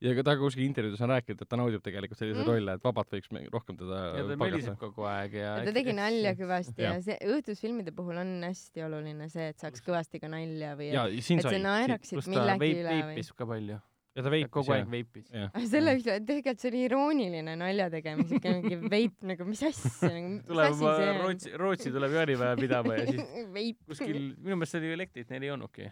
[0.03, 2.47] ja ka ta kuskil intervjuudes on rääkinud, et ta naudib tegelikult selliseid Mm.
[2.51, 4.77] rolle, et vabalt võiks me- rohkem teda ja ta meeliseb.
[4.79, 7.01] kogu aeg ja ja ta tegi nalja kõvasti ja Jah.
[7.03, 11.19] see õudusfilmide puhul on hästi oluline see, et saaks kõvasti ka nalja või ja et,
[11.19, 13.79] et sa naeraksid millegi üle või veipis ka palju.
[14.17, 15.29] Ja ta veipis kogu aeg veipis.
[15.71, 20.35] selle üle, tegelikult see oli irooniline nalja tegemine, siuke mingi veip nagu mis asja nagu,
[20.49, 21.15] tuleb on?
[21.23, 23.25] Rootsi, Rootsi tuleb jaanipäeva pidama ja siis
[23.57, 23.81] veip.
[23.89, 25.89] kuskil, minu meelest oli elektrit neil ei olnudki.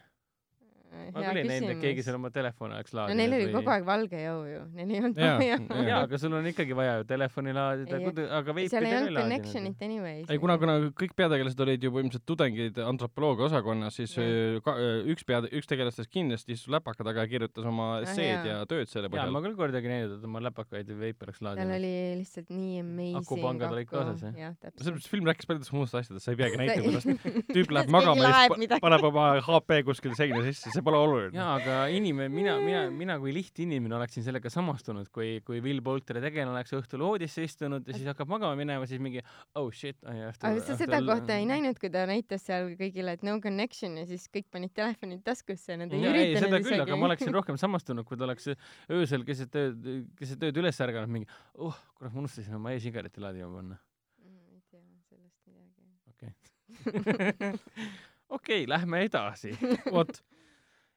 [1.14, 3.74] Ma küll ei näinud, et keegi seal oma telefoni oleks no laadinud neil oli kogu
[3.74, 5.58] aeg valge jõu ju, neil ei olnud vaja.
[5.90, 6.00] jaa.
[6.06, 8.00] aga sul on ikkagi vaja ju telefoni laadida
[8.40, 10.30] aga veipi seal ei olnud connection'it anyways.
[10.30, 14.28] ei, kuna, kuna kõik peategelased olid ju põhimõtteliselt tudengid antropoloogia osakonnas, siis Jah.
[14.28, 18.04] öö, ka, öö, üks pea, üks tegelastest kindlasti istus läpaka taga ja kirjutas oma Ah,
[18.04, 18.60] esseed jaa.
[18.62, 19.42] ja tööd selle põhjal ma.
[19.46, 21.76] küll kordagi näinud, et oma läpakaid või veipi oleks tal laadinud.
[21.78, 24.56] oli lihtsalt nii amazing Akupangad olid kaasas, jah?
[24.78, 27.08] selles mõttes film rääkis paljudest muudest asjadest, sa ei peagi näitama, kuidas
[27.56, 31.38] tüüp läheb magama ja siis paneb oma HP kuskil seina sisse, see pole oluline.
[31.38, 36.24] jaa, aga inimene, mina, mina, mina kui lihtinimene oleksin sellega samastunud, kui, kui Will Bolteri
[36.24, 39.24] tegelane oleks õhtul voodisse istunud ja siis hakkab magama minema, siis mingi
[39.60, 42.72] oh shit, I have to aga sa seda kohta ei näinud, kui ta näitas seal
[42.80, 46.48] kõigile, et no connection ja siis kõik panid telefonid taskusse ja nad ei ei, üritanud
[46.48, 46.86] seda küll, isegi.
[46.88, 48.50] aga ma oleksin rohkem samastunud, kui ta oleks
[48.94, 53.50] öösel keset ööd, keset ööd üles ärganud mingi, oh kurat, ma unustasin oma e-sigareti laadima
[53.54, 53.80] panna.
[54.24, 55.88] ei tea sellest midagi.
[56.14, 57.54] okei.
[58.38, 59.54] okei, lähme edasi.
[59.96, 60.22] vot,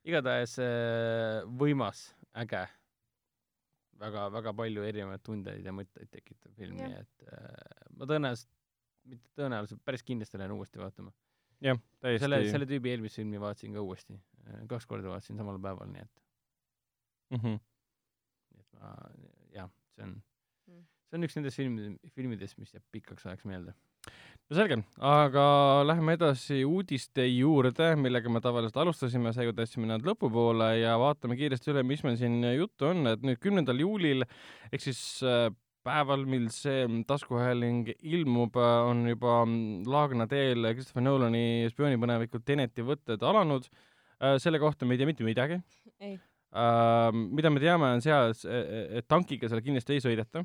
[0.09, 2.05] igatahes äh, võimas,
[2.40, 2.62] äge,
[4.01, 8.48] väga-väga palju erinevaid tundeid ja mõtteid tekitav film, nii et äh, ma tõenäoliselt,
[9.10, 11.12] mitte tõenäoliselt, päris kindlasti lähen uuesti vaatama.
[11.60, 12.52] jah, selle, täiesti.
[12.55, 14.16] selle tüübi eelmist filmi vaatasin ka uuesti,
[14.70, 16.22] kaks korda vaatasin samal päeval, nii et,
[17.36, 17.59] Mhm.
[18.56, 18.94] nii et ma
[19.55, 20.16] jah, see on
[20.70, 20.85] Mm.
[21.10, 23.72] see on üks nendest filmid, filmidest, mis jääb pikaks ajaks meelde.
[24.51, 25.44] No selge, aga
[25.86, 31.70] lähme edasi uudiste juurde, millega me tavaliselt alustasime, seekord tõstsime nad lõpupoole ja vaatame kiiresti
[31.70, 35.52] üle, mis meil siin juttu on, et nüüd kümnendal juulil ehk siis äh,
[35.86, 39.40] päeval, mil see taskuhääling ilmub, on juba
[39.89, 43.68] Laagna teel Christopher Nolani spioonipõnevikud Teneti võtted alanud.
[44.43, 45.60] selle kohta me ei tea mitte midagi.
[46.01, 46.18] ei,
[47.14, 50.44] mida me teame, on seal, et tankiga seal kindlasti ei sõideta.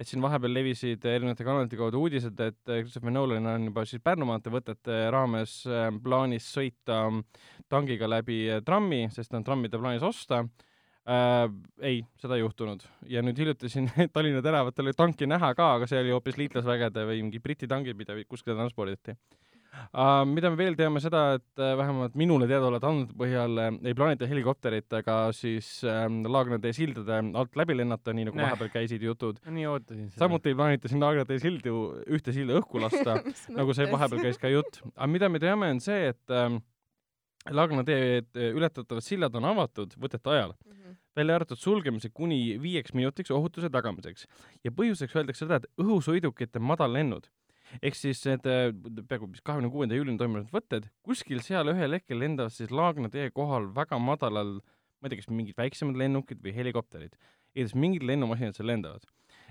[0.00, 4.28] Et siin vahepeal levisid erinevate kanalite kaudu uudised, et Christopher Nolan on juba siis Pärnu
[4.28, 7.02] maantee võtete raames äh, plaanis sõita
[7.70, 10.40] tankiga läbi äh, trammi, sest on trammide plaanis osta
[11.04, 11.44] äh,.
[11.84, 15.90] ei, seda ei juhtunud ja nüüd hiljuti siin Tallinna tänavatel oli tanki näha ka, aga
[15.90, 19.18] see oli hoopis liitlasvägede või mingi Briti tangid, mida kuskile transporditi
[19.92, 20.24] uh,.
[20.28, 24.28] mida me veel teame seda, et uh, vähemalt minule teadaolevate andmete põhjal uh, ei plaanita
[24.30, 28.50] helikopteritega siis uh, Laagna tee sildade alt läbi lennata, nii nagu Näh.
[28.50, 29.40] vahepeal käisid jutud.
[29.46, 30.24] nii ootasin seda.
[30.24, 31.76] samuti ei plaanita siin Laagna tee sildu,
[32.08, 33.20] ühte silda õhku lasta,
[33.56, 34.82] nagu see vahepeal käis ka jutt.
[34.94, 36.60] aga mida me teame, on see, et ähm,
[37.50, 38.20] Laagna tee
[38.52, 40.56] ületatavad sillad on avatud võtete ajal,
[40.90, 40.96] Mhm.
[41.16, 44.26] välja arvatud sulgemise kuni viieks minutiks ohutuse tagamiseks.
[44.64, 47.28] ja põhjuseks öeldakse seda, et õhusõidukite madallennud
[47.78, 48.70] ehk siis need äh,
[49.08, 53.30] peaaegu vist kahekümne kuuenda juulini toimunud võtted, kuskil seal ühel hetkel lendavad siis Laagna tee
[53.34, 54.58] kohal väga madalal,
[55.00, 57.16] ma ei tea, kas mingid väiksemad lennukid või helikopterid,
[57.54, 59.06] igatahes mingid lennumasinad seal lendavad.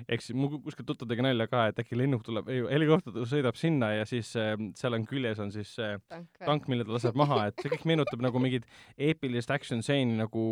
[0.07, 3.57] Ehk siis mul kuskil tuttav tegi nalja ka, et äkki lennuk tuleb, ei helikopter sõidab
[3.59, 5.97] sinna ja siis äh, seal on küljes on siis äh,
[6.39, 8.67] tank, mille ta laseb maha, et see kõik meenutab nagu mingit
[8.97, 10.45] eepilist action stseeni nagu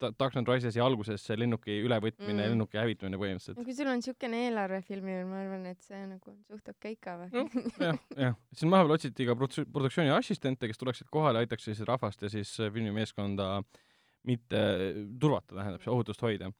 [0.00, 2.40] Dark Knight Risesi alguses see lennuki ülevõtmine mm.
[2.40, 3.66] Ja lennuki hävitamine põhimõtteliselt no.
[3.66, 7.18] kui sul on siukene eelarve filmil, ma arvan, et see nagu on suht okei ka
[7.20, 11.68] või Noh, jah, jah, siin vahepeal otsiti ka produ- produktsiooni assistente, kes tuleksid kohale, aitaks
[11.68, 13.52] siis rahvast ja siis äh, filmimeeskonda
[14.28, 14.60] mitte
[15.20, 16.50] turvata, tähendab, ohutust hoida.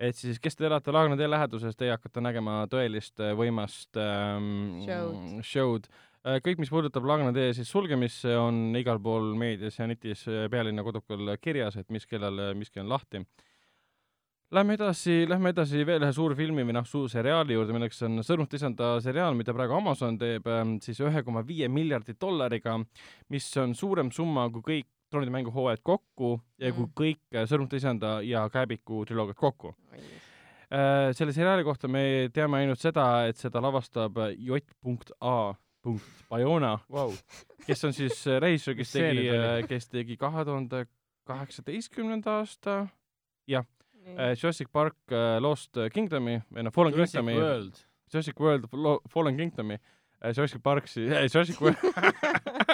[0.00, 4.80] Et siis, kes te elate Laagna tee läheduses, teie hakkate nägema tõelist äh, võimast ähm,
[4.86, 5.44] Show'd.
[5.46, 5.90] show'd.
[6.24, 10.24] Äh, kõik, mis puudutab Laagna tee siis sulgemist, see on igal pool meedias ja netis
[10.28, 13.22] äh, pealinna kodukul kirjas, et mis kellal miski on lahti.
[14.50, 18.24] Lähme edasi, lähme edasi veel ühe suure filmi või noh, suur seriaali juurde, milleks on
[18.26, 22.80] Sõrmuste isanda seriaal, mida praegu Amazon teeb ähm, siis ühe koma viie miljardi dollariga,
[23.30, 26.92] mis on suurem summa kui kõik troonide mängu hooajad kokku ja kui Mm.
[27.00, 29.74] kõik äh, Sõrmuste isanda ja Kääbiku triloogiad kokku.
[30.70, 35.54] Äh, selle seriaali kohta me teame ainult seda, et seda lavastab J.A.
[36.30, 37.10] Bayona, Vau.
[37.66, 39.28] kes on siis äh, režissöör, kes tegi
[39.68, 40.84] kes tegi kahe tuhande
[41.26, 42.74] kaheksateistkümnenda aasta
[43.50, 47.80] äh, Jurassic Park äh, Lost Kingdomi või noh, Fallen Jurassic Kingdomi, World.
[48.12, 51.78] Jurassic World Lo- Fallen Kingdomi äh, Jurassic Park siis äh,, Jurassic World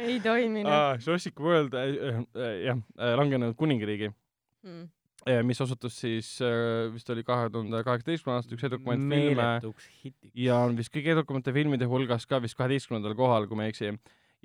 [0.00, 4.86] ei toiminud ah, Jurassic World äh, äh, äh, jah äh,, langenud kuningriigi mm..
[5.28, 10.14] äh, mis osutus siis äh, vist oli kahe tuhande kaheksateistkümnenda aasta üks edukamaid filme
[10.46, 13.92] ja on vist kõige edukamate filmide hulgas ka vist kaheteistkümnendal kohal, kui ma ei eksi.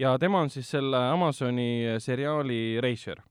[0.02, 3.22] ja tema on siis selle Amazoni seriaali reisijal.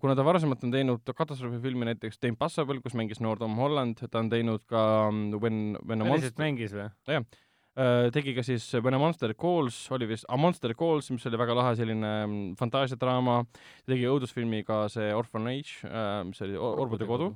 [0.00, 4.18] kuna ta varasemalt on teinud katastroofifilmi näiteks The Impossible, kus mängis noor Tom Holland, ta
[4.18, 6.88] on teinud ka mm, When, When a Monster, mängis või?
[8.14, 11.74] Tegi ka siis a Monster Calls, oli vist A Monster Calls, mis oli väga lahe
[11.78, 13.42] selline mm, fantaasiadraama,
[13.86, 15.84] tegi õudusfilmi ka see Orphanage,
[16.26, 17.28] mis oli Or- Orbude kodu.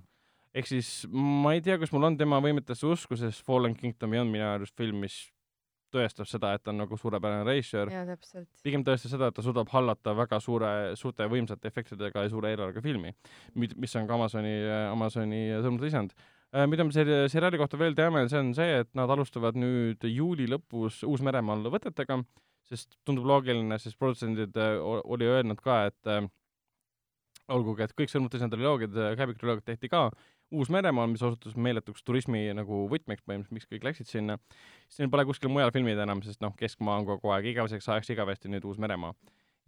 [0.54, 4.34] ehk siis ma ei tea, kas mul on tema võimetesse usku, sest Fallen Kingdom on
[4.34, 5.20] minu arust film, mis
[5.92, 7.90] tõestab seda, et ta on nagu suurepärane reisijal.
[8.64, 12.82] pigem tõestas seda, et ta suudab hallata väga suure, suurte võimsate efektidega ja suure eelarvega
[12.84, 13.12] filmi,
[13.54, 14.54] mis on ka Amazoni,
[14.90, 16.16] Amazoni sõnumite lisand.
[16.52, 20.48] Mida me selle seriaali kohta veel teame, see on see, et nad alustavad nüüd juuli
[20.50, 22.18] lõpus Uus-Meremaal võtetega,
[22.68, 26.26] sest tundub loogiline, sest produtsendid äh, oli öelnud ka, et äh,
[27.52, 30.06] olgugi, et kõik sõnumite lisand triloogiad, Käbiku triloogiad tehti ka
[30.52, 34.36] Uus-Meremaal, mis osutus meeletuks turismi nagu võtmeks põhimõtteliselt, miks kõik läksid sinna,
[34.84, 38.12] siis neil pole kuskil mujal filmida enam, sest noh, keskmaa on kogu aeg igaveseks ajaks
[38.12, 39.16] igavesti nüüd Uus-Meremaa.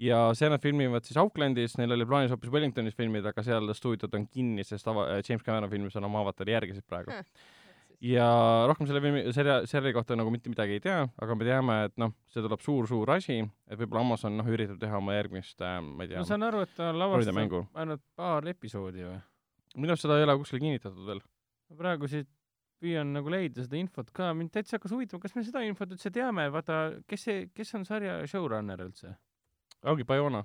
[0.01, 4.15] Ja seal nad filmivad siis Aucklandis, neil oli plaanis hoopis Wellingtonis filmida, aga seal stuudiod
[4.19, 7.15] on kinni, sest ava-, James Cameron filmis on oma avatari järgi siis praegu.
[8.05, 8.27] ja
[8.69, 11.95] rohkem selle filmi, seria-, seriaali kohta nagu mitte midagi ei tea, aga me teame, et
[12.01, 13.39] noh, see tuleb suur-suur asi,
[13.71, 16.65] et võib-olla Amazon noh, üritab teha oma järgmist äh,, ma ei tea ma, saan aru,
[16.67, 19.21] et ta lavastab ainult paar episoodi või?
[19.75, 21.23] minu arust seda ei ole kuskil kinnitatud veel.
[21.71, 22.31] ma praegu siit
[22.83, 26.11] püüan nagu leida seda infot ka, mind täitsa hakkas huvitama, kas me seda infot üldse
[26.13, 29.15] teame, vaata, kes see, kes on sarja showrunner üldse?
[29.85, 30.45] Ongi Bayona.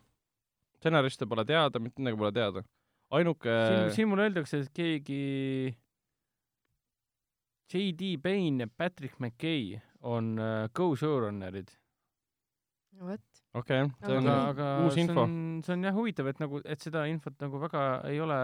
[0.79, 2.63] stsenariste pole teada, mitte midagi pole teada.
[3.11, 5.21] ainuke siin, siin mulle öeldakse, et keegi
[7.69, 8.17] J.D.
[8.21, 11.69] Payne ja Patrick McKay on uh, go-showrunnerid.
[12.99, 13.21] vot.
[13.53, 15.23] okei okay,, see on aga, aga uus see info.
[15.23, 15.35] on,
[15.65, 18.39] see on jah huvitav, et nagu, et seda infot nagu väga ei ole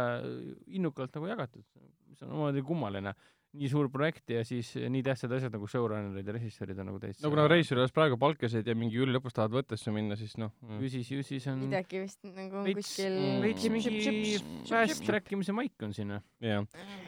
[0.78, 1.66] innukalt nagu jagatud,
[2.10, 3.16] mis on omamoodi kummaline.
[3.60, 7.26] Nii suur projekt ja siis nii tähtsad asjad nagu showrunnerid ja režissöörid on nagu täitsa
[7.26, 10.53] no kuna reisijal alles praegu palkasid ja mingi juuli lõpus tahavad võttesse minna, siis noh
[10.64, 10.82] mm.
[10.86, 13.73] ju siis, ju siis on midagi vist nagu veits kuskil veits Mm.
[13.73, 14.36] mingi
[14.68, 16.14] fast track imise maik on siin.
[16.44, 16.65] jah,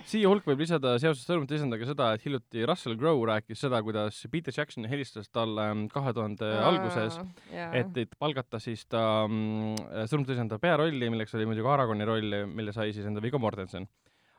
[0.09, 4.19] siia hulka võib lisada seoses sõnumite lisandaga seda, et hiljuti Russell Crowe rääkis seda, kuidas
[4.31, 7.19] Peter Jackson helistas talle kahe tuhande alguses,
[7.51, 12.75] et, et palgata siis ta mm, sõnumite lisanda pearolli, milleks oli muidugi Aragoni roll, mille
[12.75, 13.87] sai siis enda Viggo Mortensen.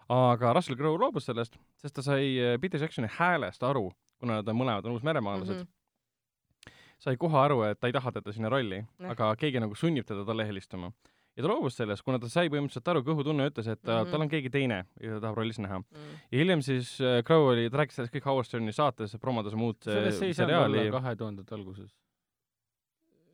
[0.09, 4.57] Aga Russell Crowe loobus sellest, sest ta sai Peter Jacksoni häälest aru, kuna nad on
[4.57, 6.73] mõlemad on uusmeremaalased mm, -hmm.
[6.99, 9.11] sai kohe aru, et ta ei taha teda sinna rolli, Noh.
[9.11, 10.93] aga keegi nagu sunnib teda talle helistama.
[11.37, 14.11] ja ta loobus sellest, kuna ta sai põhimõtteliselt aru, kõhutunne ütles, et ta, Mhm.
[14.11, 15.79] tal on keegi teine ja ta tahab rollis näha.
[15.79, 16.17] mm.
[16.33, 19.77] ja hiljem siis äh, Crowe oli, ta rääkis sellest kõik Howard Sterni saates, promodas muud
[19.87, 20.91] olla seriaali.
[20.91, 21.95] kahe tuhandete alguses.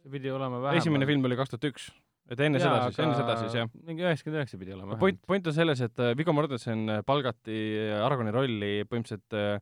[0.02, 0.76] see pidi olema vähemalt.
[0.82, 1.92] esimene film oli kaks tuhat üks,
[2.32, 3.70] et enne seda siis, enne seda siis jah.
[3.84, 7.60] mingi üheksakümmend üheksa pidi olema point, point on selles, et äh, Viggo Mortensen äh, palgati
[8.00, 9.54] Aragoni rolli põhimõtteliselt äh,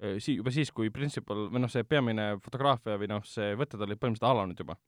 [0.00, 3.84] äh, sii-, juba siis, kui principal või noh, see peamine fotograafia või noh, see võtted
[3.84, 4.78] olid põhimõtteliselt alanud juba.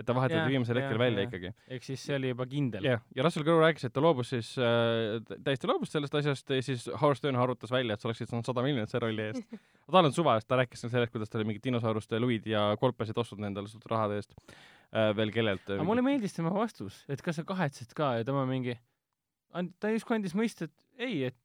[0.00, 1.28] et ta vahetati viimasel hetkel välja jah.
[1.28, 1.52] ikkagi.
[1.76, 2.88] ehk siis see oli juba kindel.
[2.88, 6.64] jah, ja Russell Crowe rääkis, et ta loobus siis äh,, täiesti loobus sellest asjast ja
[6.64, 9.58] siis Howard Stern arvutas välja, et sa oleksid saanud sada miljonit selle rolli eest.
[9.92, 13.20] tal on suva, sest ta rääkis sellest, kuidas tal oli mingid dinosauruste luid ja kolpesid
[13.20, 14.56] ostnud endale suht rahade eest äh,
[14.92, 15.70] veel kellelt.
[15.72, 18.76] aga mulle meeldis tema vastus, et kas sa kahetsed ka ja tema mingi,
[19.80, 21.38] ta justkui andis mõista, et ei, et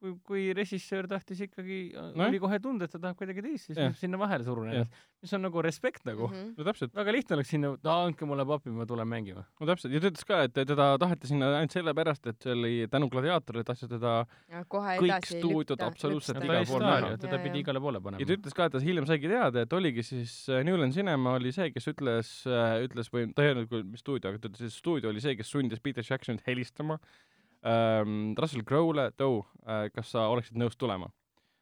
[0.00, 3.78] kui, kui režissöör tahtis ikkagi no,, oli kohe tunda, et ta tahab kuidagi teist, siis
[3.78, 3.92] yeah.
[3.98, 6.36] sinna vahele surun ennast, mis on nagu respekt nagu mm.
[6.36, 6.52] -hmm.
[6.56, 9.44] no täpselt, väga lihtne oleks sinna, andke mulle papi, ma tulen mängima.
[9.60, 12.74] no täpselt ja ta ütles ka, et teda taheti sinna ainult sellepärast, et see oli
[12.90, 14.14] tänu gladiaatorile tahtsid teda
[14.48, 16.52] ja kohe Kõik edasi stuudiod absoluutselt ta lükata.
[16.52, 17.10] igal oli pool staar näha.
[17.12, 18.36] ju, teda Jaa, pidi igale poole ja ta panema.
[18.38, 21.70] ütles ka, et ta hiljem saigi teada, et oligi siis äh, Newland Cinema oli see,
[21.74, 22.32] kes ütles,
[22.86, 25.52] ütles või ta ei öelnud mis stuudio, aga ta ütles, et stuudio oli see, kes
[25.52, 26.98] sundis Peter Jacksonit helistama
[27.66, 31.10] ähm, Russell Crowe'le, Doe äh,, kas sa oleksid nõus tulema?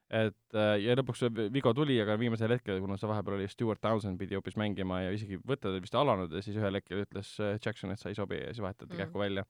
[0.09, 3.81] et äh, ja lõpuks see Vigo tuli, aga viimasel hetkel, kuna see vahepeal oli Stewart
[3.85, 7.35] Townsend pidi hoopis mängima ja isegi võtted olid vist alanud ja siis ühel hetkel ütles
[7.45, 9.03] äh, Jackson, et sa ei sobi ja siis vahetati Mm.
[9.03, 9.45] kähku välja.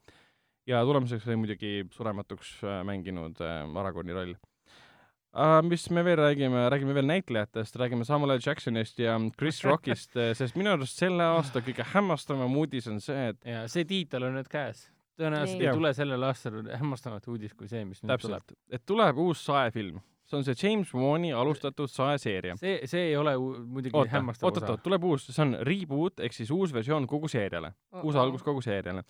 [0.67, 5.63] ja tulemuseks oli muidugi surematuks äh, mänginud äh, Aragorni roll uh,.
[5.63, 10.59] mis me veel räägime, räägime veel näitlejatest, räägime Samuel L Jacksonist ja Chris Rockist, sest
[10.59, 14.51] minu arust selle aasta kõige hämmastavam uudis on see, et ja see tiitel on nüüd
[14.51, 14.89] käes.
[15.19, 15.69] Tõenäoliselt Nii.
[15.69, 18.45] ei tule sellel aastal hämmastavamat uudist kui see, mis nüüd tuleb.
[18.45, 22.57] täpselt, et tuleb uus saefilm, see on see James Wan'i alustatud saeseeria.
[22.61, 26.23] see, see ei ole muidugi oota, hämmastav oot, oot, oot, tuleb uus, see on reboot
[26.25, 29.05] ehk siis uus versioon kogu seeriale, uus algus kogu seeriale.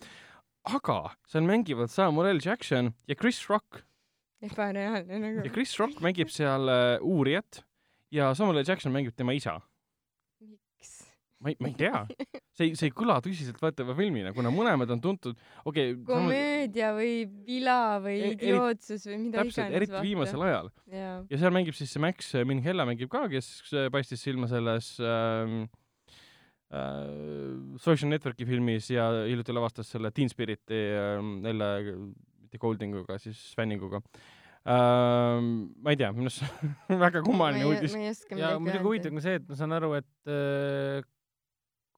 [0.69, 3.83] aga seal mängivad Samuel L Jackson ja Chris Rock
[4.45, 5.51] ebareaalne nagu ja.
[5.53, 7.63] Chris Rock mängib seal äh, uurijat
[8.11, 9.59] ja Samuel L Jackson mängib tema isa.
[11.39, 12.01] Ma ei, ma ei tea,
[12.57, 17.13] see ei, see ei kõla tõsiseltvõetava filmina, kuna mõlemad on tuntud, okei okay,, komöödia või
[17.47, 19.77] vila või E- eri- idiootsus või mida täpselt, iganes.
[19.79, 20.71] eriti viimasel ajal.
[20.91, 21.13] jaa.
[21.31, 25.61] ja seal mängib siis see Max Minghella mängib ka, kes äh, paistis silma selles ähm,
[26.75, 31.69] äh, Social Networki filmis ja hiljuti lavastas selle Teen Spiriti ähm, jälle
[32.43, 34.01] mitte Goldinguga, siis Fanninguga
[34.67, 35.69] ähm,.
[35.79, 36.43] ma ei tea, minu arust
[37.05, 37.95] väga kummaline uudis.
[38.35, 40.99] ja muidugi huvitav on ka see, et ma saan aru, et äh,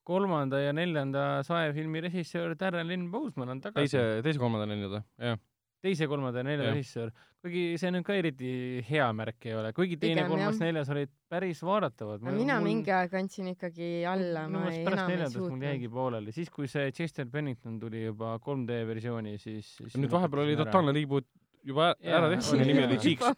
[0.08, 3.98] kolmanda ja neljanda saefilmi režissöör Darren Lynn Bousman on tagasi.
[3.98, 5.38] teise, teise kolmanda neljanda, jah.
[5.82, 7.12] teise, kolmanda ja neljanda režissöör.
[7.42, 8.52] kuigi see nüüd ka eriti
[8.86, 12.26] hea märk ei ole, kuigi teine, kolmas, neljas olid päris vaadatavad.
[12.26, 15.98] mina mingi aeg andsin ikkagi alla, ma ei, enam ei neljandast mul jäigi suutnud.
[16.00, 20.60] pooleli, siis kui see Chester Bennington tuli juba 3D versiooni, siis, siis nüüd vahepeal oli
[20.60, 21.30] totaalne reboot
[21.68, 23.32] juba ära tehtud, oli nimi oli Cheeks,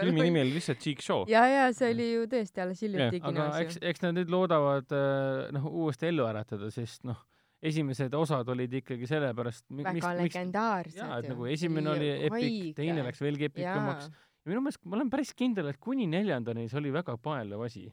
[0.00, 1.24] filmi nimi oli lihtsalt Cheek Show.
[1.30, 4.32] ja, ja see oli ju tõesti alles hiljuti aga kinos eks ju., eks nad nüüd
[4.32, 7.20] loodavad äh, noh, uuesti ellu äratada, sest noh,
[7.62, 13.24] esimesed osad olid ikkagi sellepärast, väga legendaarsed jaa, et nagu esimene oli epic, teine läks
[13.24, 14.10] veelgi epikumaks.
[14.10, 17.88] ja minu meelest ma olen päris kindel, et kuni neljandani see oli väga paeluv asi.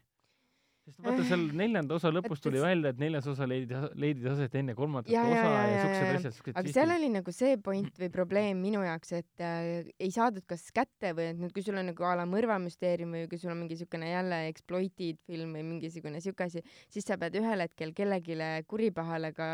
[0.87, 4.75] Sest vaata seal neljanda osa lõpus tuli välja, et neljas osa leidis, leidis aset enne
[4.77, 6.31] kolmandat Ja, osa ja, ja, ja, siuksed ja.
[6.31, 10.45] asjad, aga seal oli nagu see point või probleem minu jaoks, et äh, ei saadud
[10.49, 13.53] kas kätte või et nüüd, kui sul on nagu a la mõrvamüsteerium või kui sul
[13.53, 17.93] on mingi siukene jälle exploited film või mingisugune siuke asi, siis sa pead ühel hetkel
[17.97, 18.37] kellelegi
[18.67, 19.47] kuripahale ka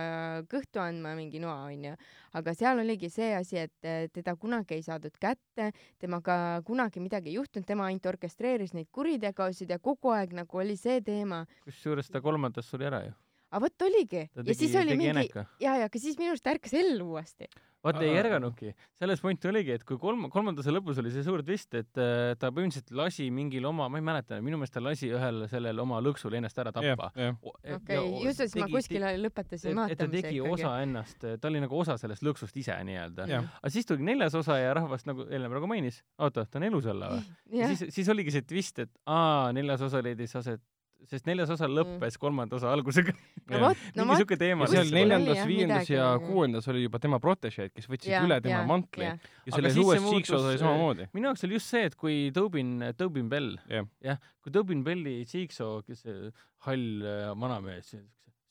[0.51, 1.95] kõhtu andma mingi noa onju.
[2.33, 7.31] Aga seal oligi see asi, et äh, teda kunagi ei saadud kätte, temaga kunagi midagi
[7.31, 11.45] ei juhtunud, tema ainult orkestreeris neid kuritegusid ja kogu aeg nagu oli see teema.
[11.65, 13.13] kusjuures ta kolmandas suri ära ju.
[13.53, 15.45] Aga vot oligi ja siis oli mingi eneka.
[15.61, 17.47] ja, ja aga siis minu arust ärkas ellu uuesti.
[17.83, 21.43] vaata ei ärganudki, selles point oligi, et kui kolm, kolmanda osa lõpus oli see suur
[21.45, 25.11] twist, et äh, ta põhimõtteliselt lasi mingil oma, ma ei mäleta, minu meelest ta lasi
[25.11, 29.99] ühel sellel oma lõksul ennast ära tappa., okei, just siis ma kuskil lõpetasin et, et
[29.99, 33.27] ta vaatamise tegi osa ennast, ta oli nagu osa sellest lõksust ise nii-öelda.
[33.59, 36.87] aga siis tuli neljas osa ja rahvas nagu Helmer nagu mainis, oota, ta on elus
[36.93, 37.67] olla või?
[37.73, 40.63] siis, siis oligi see twist, et aa, neljas osa leidis aset,
[41.09, 43.13] sest neljas osa lõppes kolmanda osa algusega.
[43.51, 44.21] no vot, no mingi vot.
[44.23, 48.39] siuke teema ja seal neljandas, viiendas ja kuuendas oli juba tema protežeed, kes võtsid üle
[48.45, 51.09] tema mantli ja Aga selles uues osas oli samamoodi.
[51.13, 55.81] minu jaoks oli just see, et kui Tobin, Tobin Bell, jah, kui Tobin Belli Jigsaw,
[55.87, 56.33] kes see
[56.67, 57.95] hall äh, vanamees,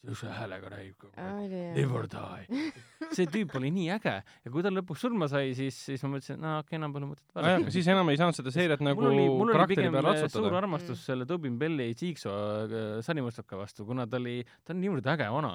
[0.02, 1.92] siukse häälega räägib kogu aeg.
[1.94, 2.72] or die.
[3.14, 6.40] see tüüp oli nii äge ja kui ta lõpuks surma sai, siis, siis ma mõtlesin,
[6.40, 7.74] et no okei, enam pole mõtet aga vaadata.
[7.76, 10.18] siis enam ei saanud seda seeriat nagu mul oli, mul oli karakteri pigem peale äh,
[10.18, 10.58] suur ratsutada.
[10.62, 11.04] armastus Mm.
[11.06, 12.34] selle Tobin Belli Jigsaw
[12.66, 15.54] äh, sarimustoka vastu, kuna ta oli, ta on niivõrd äge vana,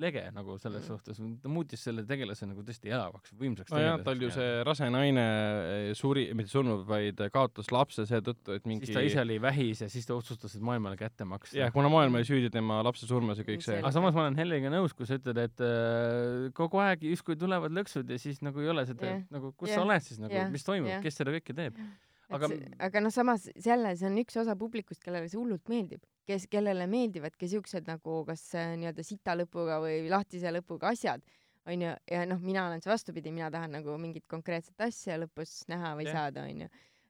[0.00, 0.88] lege nagu selles Mm.
[0.88, 5.24] suhtes, ta muutis selle tegelase nagu tõesti elavaks, võimsaks nojah, tal ju see rase naine
[5.24, 9.80] eh, suri, mitte surnud, vaid kaotas lapse seetõttu, et mingi siis ta ise oli vähis
[9.84, 13.06] ja siis ta otsustas, et maailmale kätte maksta jah, kuna maailm oli süüdi tema lapse
[13.10, 16.48] surmas ja kõik see aga samas ma olen Helliga nõus, kui sa ütled, et äh,
[16.54, 19.22] kogu aeg justkui tulevad lõksud ja siis nagu ei ole seda Jah.
[19.34, 19.80] nagu kus Jah.
[19.82, 20.50] sa oled siis nagu Jah.
[20.50, 21.02] mis toimub Jah.
[21.02, 21.76] kes seda kõike teeb?
[22.28, 26.04] Aga aga-, aga noh, samas jälle see on üks osa publikust, kellele see hullult meeldib,
[26.28, 31.24] kes, kellele meeldivadki siuksed nagu kas äh, nii-öelda sita lõpuga või lahtise lõpuga asjad,
[31.68, 35.94] onju, ja noh, mina olen see vastupidi, mina tahan nagu mingit konkreetset asja lõpus näha
[35.98, 36.20] või Jah.
[36.20, 36.68] saada, onju.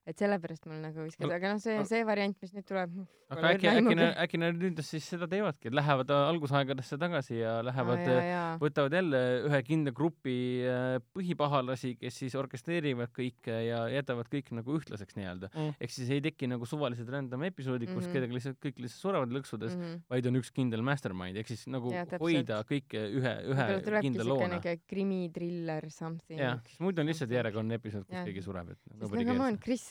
[0.09, 2.95] Et sellepärast mul nagu viskas, Aga- noh, see, see variant, mis nüüd tuleb.
[3.29, 7.59] aga äkki, äkki äkki nad nüüd siis seda teevadki, et lähevad äh, algusaegadesse tagasi ja
[7.67, 9.21] lähevad äh, võtavad jälle
[9.51, 15.51] ühe kindla grupi äh, põhipahalasi, kes siis orkestreerivad kõike ja jätavad kõik nagu ühtlaseks nii-öelda
[15.59, 15.75] Mm.
[15.81, 18.13] ehk siis ei teki nagu suvalised random episoodid, kus Mhm.
[18.15, 20.01] kedagi lihtsalt kõik lihtsalt surevad lõksudes mm, -hmm.
[20.11, 22.21] vaid on üks kindel mastermind ehk siis nagu Jaa, täpselt.
[22.25, 24.49] hoida kõike ühe, ühe kindla loona.
[24.57, 26.39] niuke krimitriller something.
[26.41, 28.25] jah, sest muidu on lihtsalt järjekordne episood, kus Jah.
[28.29, 29.39] keegi sureb, et sest nobody nagu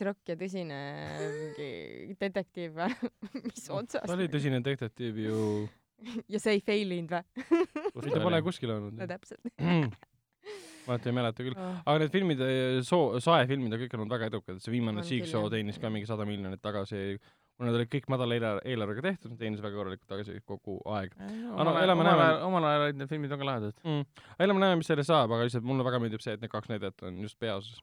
[0.07, 0.77] Rock ja tõsine
[1.21, 3.11] mingi detektiiv või
[3.49, 5.39] mis otsast ta oli tõsine detektiiv ju,
[6.34, 8.11] ja see ei fail inud või?
[8.11, 9.09] ta pole kuskil olnud no.
[9.09, 9.49] täpselt.
[10.88, 11.57] ma nüüd ei mäleta küll.
[11.57, 11.81] oh..
[11.84, 12.45] aga need filmid,
[12.88, 16.61] soo, saefilmid on kõik olnud väga edukad, see viimane Jigsaw teenis ka mingi sada miljonit
[16.63, 17.19] tagasi,
[17.57, 21.15] kuna ta oli kõik madala eelar- eelarvega tehtud, teenis väga korralikult tagasi kogu aeg
[21.57, 21.95] omal ajal,
[22.47, 23.81] omal ajal, olid need filmid väga lahedad.
[23.84, 24.21] mm..
[24.45, 27.07] elame näeme, mis sellest saab, aga lihtsalt mulle väga meeldib see, et need kaks näidet
[27.07, 27.73] on just äh,.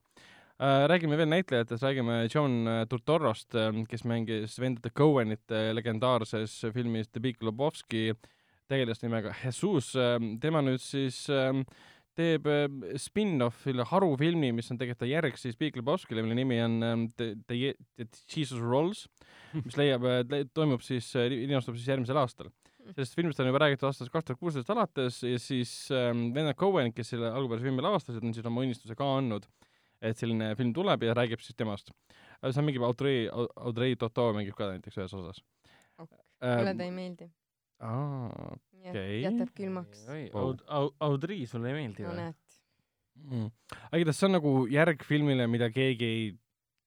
[0.60, 3.56] Räägime veel näitlejatest, räägime John äh, Turturrost,
[3.90, 8.12] kes mängis vendade Cohenite legendaarses filmis The Big Lebowski
[8.70, 9.92] tegelast nimega Jesus,
[10.40, 11.64] tema nüüd siis ähm,
[12.16, 17.06] teeb ähm, spin-off'i harufilmi, mis on tegelikult järg siis Big Lebowskile, mille nimi on ähm,
[17.18, 19.08] The, The, The Jesus Rolls,
[19.66, 20.06] mis leiab,
[20.54, 22.52] toimub siis, linastub siis järgmisel aastal.
[22.94, 26.92] sellest filmist on juba räägitud aastast kaks tuhat kuusteist alates ja siis ähm, vennad Cohen,
[26.94, 29.48] kes selle algupärase filmi lavastasid, on siis oma unistuse ka andnud,
[30.02, 31.92] et selline film tuleb ja räägib siis temast.
[32.44, 35.42] see on mingi Audrey, Audrey Tautou mängib ka näiteks ühes osas
[35.98, 36.12] Ok.
[36.42, 37.30] ähm, mulle ta ei meeldi.
[37.80, 38.56] aa,
[38.90, 39.22] Okei.
[39.22, 40.04] jätab külmaks.
[40.32, 42.20] Aud-, Aud-, Audrey sulle ei meeldi no või?
[42.20, 42.60] näed.
[43.22, 43.48] mm..
[43.86, 46.28] aga igatahes see on nagu järg filmile, mida keegi ei,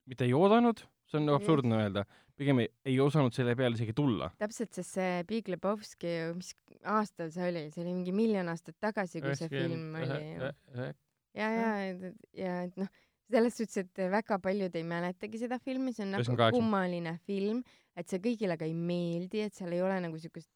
[0.09, 2.05] mitte ei oodanud, see on nagu absurdne öelda,
[2.37, 4.29] pigem ei, ei osanud selle peale isegi tulla.
[4.41, 6.53] täpselt, sest see Big Lebowski, mis
[6.83, 10.91] aastal see oli, see oli mingi miljon aastat tagasi, kui see film oli.
[11.37, 12.89] ja, ja, ja et noh,
[13.31, 16.55] selles suhtes, et väga paljud ei mäletagi seda filmi, see on nagu kaheksa.
[16.55, 17.63] kummaline film,
[17.97, 20.51] et see kõigile ka ei meeldi, et seal ei ole nagu siukest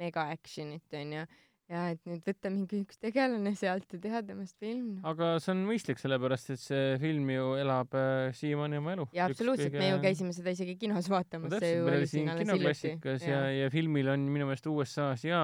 [0.00, 1.26] mega action'it onju.
[1.72, 5.00] Ja et nüüd võtta mingi üks tegelane sealt ja teha temast film no..
[5.10, 9.08] aga see on mõistlik, sellepärast et see film ju elab äh, siiamaani oma elu.
[9.16, 12.30] ja absoluutselt kõige..., me ju käisime seda isegi kinos no vaatamas, täpselt, meil oli siin
[12.42, 15.40] kinoklassikas ja, ja filmil on minu meelest USA-s ja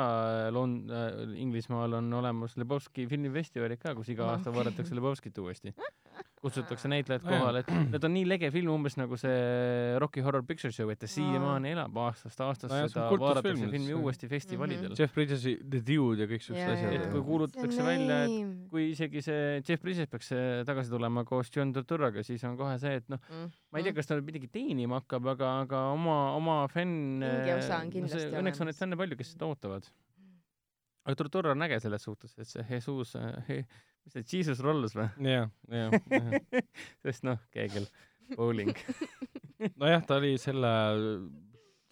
[0.55, 4.37] Lond- äh,, Inglismaal on olemas Lebowski filmifestivalid ka, kus iga Ah.
[4.37, 5.75] aasta vaadatakse Lebowskit uuesti.
[6.43, 10.73] kutsutakse näitlejad kohale, et need on nii lege film, umbes nagu see Rocky Horror Picture
[10.75, 14.97] Show, et ta siiamaani elab aastast aastasse on seda vaadatakse filmi see- uuesti festivalidel.
[14.99, 16.97] Jeff Bridges'i The Dude ja kõik siuksed Jaa, asjad.
[16.99, 21.51] Et kui kuulutatakse välja, et kui isegi see Jeff Bridges peaks äh, tagasi tulema koos
[21.55, 23.23] John Turturroga, siis on kohe see, et noh,
[23.71, 27.23] ma ei tea, kas ta nüüd midagi teenima hakkab, aga, aga oma, oma fänn.
[27.23, 29.87] Mingi osa on kindlasti õnneks on neid fänne palju, kes seda ootavad.
[31.03, 33.15] Aga Turturro on äge selles suhtes, et see Jesus,
[33.49, 35.09] mis see Jesus Rolls või?
[35.27, 35.97] jah, jah.
[37.05, 37.89] sest noh, keegel,
[38.37, 38.73] bowling.
[39.81, 40.73] nojah, ta oli selle,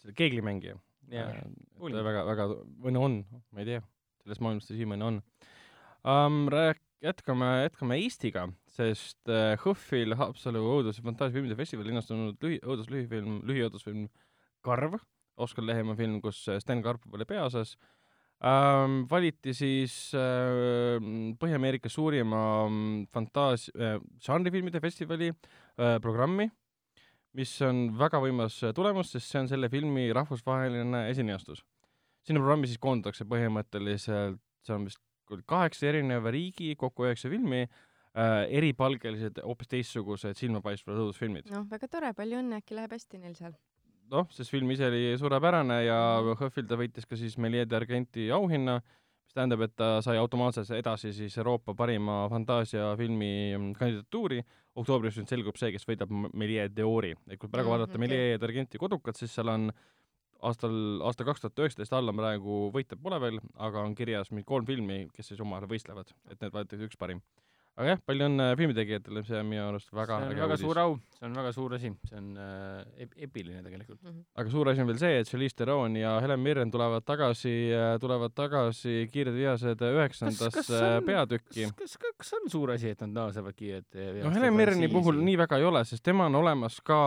[0.02, 0.78] selle keeglimängija.
[1.10, 2.04] Bowling.
[2.06, 2.46] väga, väga,
[2.84, 3.18] või no on,
[3.50, 3.82] ma ei tea,
[4.22, 5.20] selles maailmas ta siiamaani on
[6.06, 6.44] um,.
[6.52, 9.30] Rääk-, jätkame, jätkame Eestiga, sest
[9.64, 14.06] HÖFFil Haapsalu õudus- ja fantaasiafilmide festivalil linnastunud lühi, õuduslühifilm, lühiõudusfilm
[14.64, 15.00] Karv,
[15.40, 17.76] Oskar Lehemaa film, kus äh, Sten Karpov oli peaosas
[18.40, 20.96] um,, valiti siis uh,
[21.40, 26.48] Põhja-Ameerika suurima mm, fantaas- uh,, žanrifilmide festivali uh, programmi,
[27.38, 31.62] mis on väga võimas äh, tulemus, sest see on selle filmi rahvusvaheline esineastus.
[32.26, 35.00] sinna programmi siis koondatakse põhimõtteliselt, see on vist
[35.46, 41.50] kaheksa erineva riigi, kokku üheksa filmi äh,, eripalgelised, hoopis teistsugused silmapaistvad õudusfilmid.
[41.54, 43.54] noh, väga tore, palju õnne, äkki läheb hästi neil seal.
[44.10, 45.98] noh, sest film ise oli suurepärane ja
[46.38, 48.80] HÖFFil ta võitis ka siis Melier d'Argenti auhinna,
[49.26, 54.42] mis tähendab, et ta sai automaatselt edasi siis Euroopa parima fantaasiafilmi mm, kandidatuuri.
[54.80, 58.02] oktoobris nüüd selgub see, kes võidab M- Melier d'Ori, et kui praegu Mm, vaadata okei.
[58.06, 59.70] Melier d'Argenti kodukat, siis seal on
[60.46, 60.74] aastal,
[61.04, 65.02] aasta kaks tuhat üheksateist alla praegu võitjat pole veel, aga on kirjas mingi kolm filmi,
[65.14, 67.20] kes siis omavahel võistlevad, et need valitakse üks parim.
[67.80, 70.64] Aga jah, palju õnne filmitegijatele, see on minu arust väga see on äge väga uudis
[70.66, 70.80] suur.
[70.82, 74.02] au, see on väga suur asi, see on äh, ep- epiline tegelikult.
[74.36, 77.54] aga suur asi on veel see, et Charlize Theron ja Helen Mirren tulevad tagasi,
[78.02, 81.70] tulevad tagasi Kiired vihased üheksandasse on- peatükki.
[81.78, 85.38] kas, kas, kas on suur asi, et nad naasevad kiirelt no Helen Mirreni puhul nii
[85.40, 87.00] väga ei ole, sest tema on olemas ka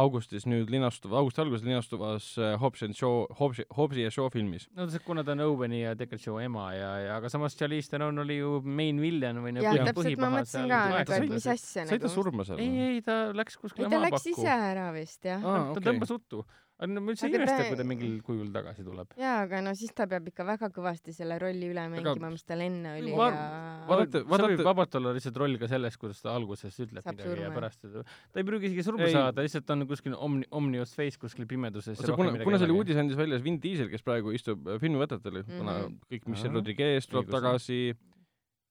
[0.00, 4.66] augustis nüüd linastuva, augusti alguses linastuvas äh, Hobbs and Shaw, Hobbs, Hobbsi ja Shaw filmis.
[4.74, 7.92] no see, kuna ta on Oweni ja Deckard Show ema ja, ja aga samas Charlize
[7.92, 11.14] Theron oli ju main villain või ja põhi- täpselt ma põhipahad mõtlesin seal ka nagu,
[11.14, 12.14] et mis asja sai ta nagu.
[12.16, 14.58] surma seal ei, ei ta läks ei kuskile ta läks maapakku ise.
[14.72, 15.48] ära vist jah.
[15.74, 16.44] Ta tõmbas uttu.
[16.78, 19.12] Aga no ma üldse ei Aga imesta ta-, kui ta mingil kujul tagasi tuleb.
[19.16, 22.60] jaa, aga no siis ta peab ikka väga kõvasti selle rolli üle mängima, mis tal
[22.64, 23.44] enne oli Va- ja
[23.88, 27.14] vaadake- see vaadake- võib vabalt olla lihtsalt roll ka selles, kuidas ta alguses ütleb Saab
[27.14, 27.54] midagi ja surma.
[27.60, 28.02] pärast seda,
[28.32, 29.12] ta ei pruugi isegi surma Ei.
[29.14, 31.96] saada, lihtsalt on kuskil omni-, omnius face kuskil pimeduses.
[31.98, 35.32] see, kuna, kuna see oli uudis andis välja Vin Diesel, kes praegu istub äh, filmivõtetel
[35.32, 35.58] mm, -hmm.
[35.58, 35.98] kuna Mhm.
[36.10, 37.94] kõik, Michelle Aa, Rodriguez tuleb tagasi,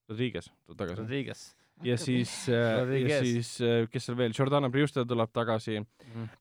[0.09, 0.99] Rodriguez tuleb tagasi.
[1.01, 1.55] Rodriguez.
[1.83, 3.21] ja siis, ja Rodriguez.
[3.23, 5.79] siis, kes seal veel, Jordana Brewster tuleb tagasi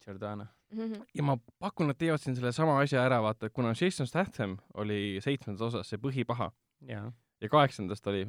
[0.07, 0.49] Jordana.
[0.73, 1.03] Mhm.
[1.15, 4.57] ja ma pakun, et teevad siin selle sama asja ära, vaata, et kuna Jason Statham
[4.75, 6.51] oli seitsmendas osas see põhipaha
[6.89, 7.13] jaa.
[7.41, 8.25] ja kaheksandast oli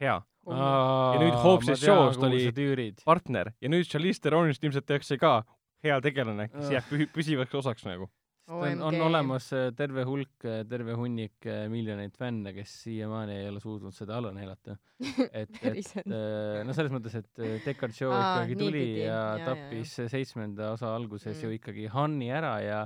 [0.00, 3.02] hea ja nüüd Hobbs'is show'st oli- tüürid.
[3.04, 5.44] partner ja nüüd Charlize Theronist ilmselt tehakse ka
[5.84, 8.08] hea tegelane, kes jääb püsivaks osaks nagu.
[8.48, 13.60] On, on olemas äh, terve hulk, terve hunnik äh, miljoneid fänne, kes siiamaani ei ole
[13.60, 14.76] suutnud seda alla neelata.
[15.32, 19.00] et, et äh, no selles mõttes, et äh, Deckard Show Aa, ikkagi tuli niipidi.
[19.04, 21.42] ja jaa, tappis seitsmenda osa alguses Mm.
[21.42, 22.78] ju ikkagi Hanni ära ja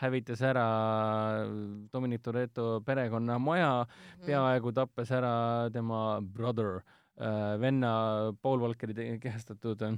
[0.00, 0.66] hävitas ära
[1.92, 4.26] Dominic Toretto perekonna maja, Mhm.
[4.26, 6.80] peaaegu tappes ära tema brother,
[7.58, 9.96] venna Paul Walkeri kehastatud äh,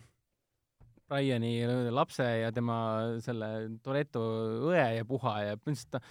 [1.10, 1.54] Briani
[1.90, 2.76] lapse ja tema
[3.24, 3.48] selle
[3.82, 4.22] Toretto
[4.70, 6.02] õe ja puha ja põhimõtteliselt ta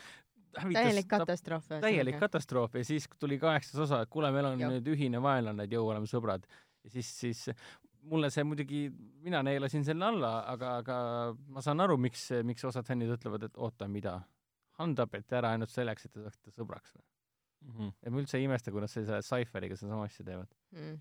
[0.58, 1.68] hävitas täielik ta- katastroof.
[1.82, 4.74] täielik katastroof ja siis tuli kaheksas osa, et kuule, meil on Jah.
[4.74, 6.48] nüüd ühine vaenlane, et jõu, oleme sõbrad.
[6.84, 7.46] ja siis, siis
[8.10, 8.88] mulle see muidugi,
[9.24, 10.98] mina neelasin selle alla, aga, aga
[11.54, 14.20] ma saan aru, miks, miks osad fännid ütlevad, et oota, mida?
[14.80, 17.06] Han tapeti ära ainult selleks, et te saaksite sõbraks või?
[17.60, 17.88] Mhm.
[18.06, 20.54] ja ma üldse ei imesta, kui nad selle Cypheriga sedasama asja teevad.
[20.72, 21.00] mm..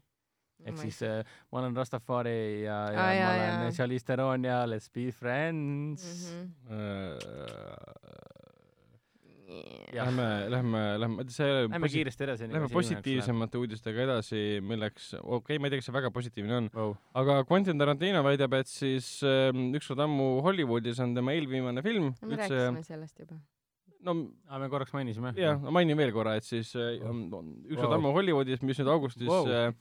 [0.66, 1.22] Ehk siis äh,
[1.52, 3.72] ma olen Rastafari ja, ja Aa, ma jaa, olen.
[3.76, 6.34] Charlize Theron ja Let's be friends
[6.68, 7.98] Mhm.
[9.94, 10.04] Jah.
[10.04, 12.48] Lähme, lähme, lähme, see Lähme kiiresti edasi.
[12.52, 16.66] Lähme positiivsemate uudistega edasi, milleks, okei okay,, ma ei tea, kas see väga positiivne on,
[16.74, 16.92] wow..
[17.16, 19.48] aga Quentin Tarantino väidab, et siis äh,
[19.78, 23.38] ükskord ammu Hollywoodis on tema eelviimane film me üldse, rääkisime sellest juba.
[24.04, 24.18] no
[24.50, 25.32] aa, me korraks mainisime.
[25.40, 27.96] jah, ma mainin veel korra, et siis äh, on, on ükskord Wow.
[28.02, 29.48] ammu Hollywoodis, mis nüüd augustis wow.
[29.48, 29.72] äh,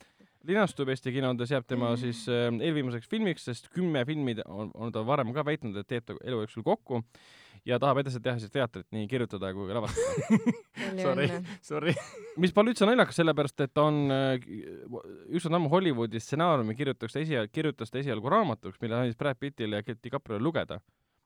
[0.47, 5.03] linastub Eesti kinodes, jääb tema siis äh, eelviimaseks filmiks, sest kümme filmi on, on ta
[5.05, 7.03] varem ka väitnud, et teeb ta elu jooksul kokku
[7.67, 10.37] ja tahab edasi teha siis teatrit, nii kirjutada kui ka lavastada.
[11.05, 11.27] Sorry.
[11.65, 11.95] Sorry.
[12.39, 14.37] mis pole üldse naljakas, sellepärast et ta on äh,
[15.27, 19.81] ükskord ammu Hollywoodi stsenaariumi kirjutas ta esial-, kirjutas ta esialgu raamatuks, mille andis Brad Pittile
[19.81, 20.79] ja DiCapriole lugeda.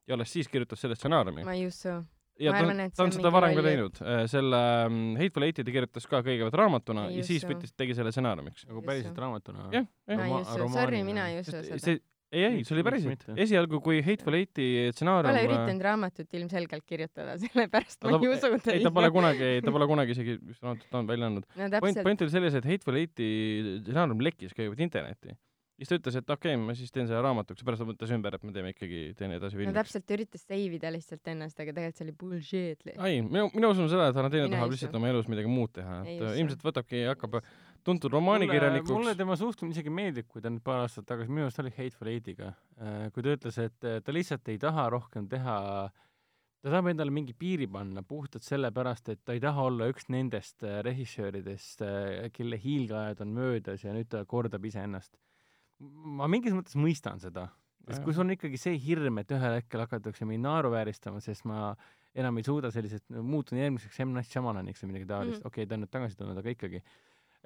[0.07, 1.45] ja alles siis kirjutas selle stsenaariumi.
[1.45, 2.01] ma ei usu.
[2.41, 3.99] Ja ma ta, ta on seda varem ka teinud.
[4.31, 8.67] selle mm, Hateful Eight'i ta kirjutas ka kõigepealt raamatuna ja siis võttis, tegi selle stsenaariumiks.
[8.69, 9.67] nagu päriselt raamatuna?
[9.73, 10.21] jah, jah.
[10.21, 11.79] ma ei usu, sorry, mina ei usu seda.
[11.81, 11.99] see,
[12.31, 17.37] ei, ei, see oli päriselt esialgu, kui Hateful Eight'i stsenaarium Pole üritanud raamatut ilmselgelt kirjutada,
[17.43, 21.31] sellepärast ma ei usu ei, ta pole kunagi, ta pole kunagi isegi raamatut on välja
[21.31, 21.47] andnud.
[21.59, 23.31] no point, point oli selles, et Hateful Eight'i
[23.83, 25.37] stsenaarium lekkis kõigepealt internetti.
[25.81, 28.11] Siis ta ütles, et okei okay,, ma siis teen selle raamatuks ja pärast ta mõtles
[28.13, 29.77] ümber, et me teeme ikkagi, teen edasi no filmiks.
[29.79, 33.89] täpselt üritas save ida lihtsalt ennast, aga tegelikult see oli bullshit ei, minu, mina usun
[33.89, 36.65] seda, et Tarantino tahab ei lihtsalt oma elus midagi muud teha, Ei et äh, ilmselt
[36.67, 37.39] võtabki, hakkab
[37.87, 39.15] tuntud mulle romaanikirjanikuks.
[39.17, 42.53] tema suhtumine isegi meeldib, kui ta nüüd paar aastat tagasi, minu arust oli Hateful Eightiga,
[43.15, 45.57] kui ta ütles, et äh, ta lihtsalt ei taha rohkem teha
[46.61, 50.61] ta tahab endale mingi piiri panna puhtalt sellepärast, et ta ei taha olla üks nendest
[50.61, 51.81] äh, režissööridest,
[52.37, 55.17] kelle hiilgeajad on möödas ja nüüd ta kordab iseennast.
[56.21, 57.47] Ma mingis mõttes mõistan seda,
[57.87, 61.71] sest kui sul on ikkagi see hirm, et ühel hetkel hakatakse mind naeruvääristama, sest ma
[62.17, 64.11] enam ei suuda sellisest, muutun järgmiseks M.
[64.17, 66.81] Night Shyamalaniks või midagi taolist mm., okei okay,, ta on nüüd tagasi tulnud, aga ikkagi,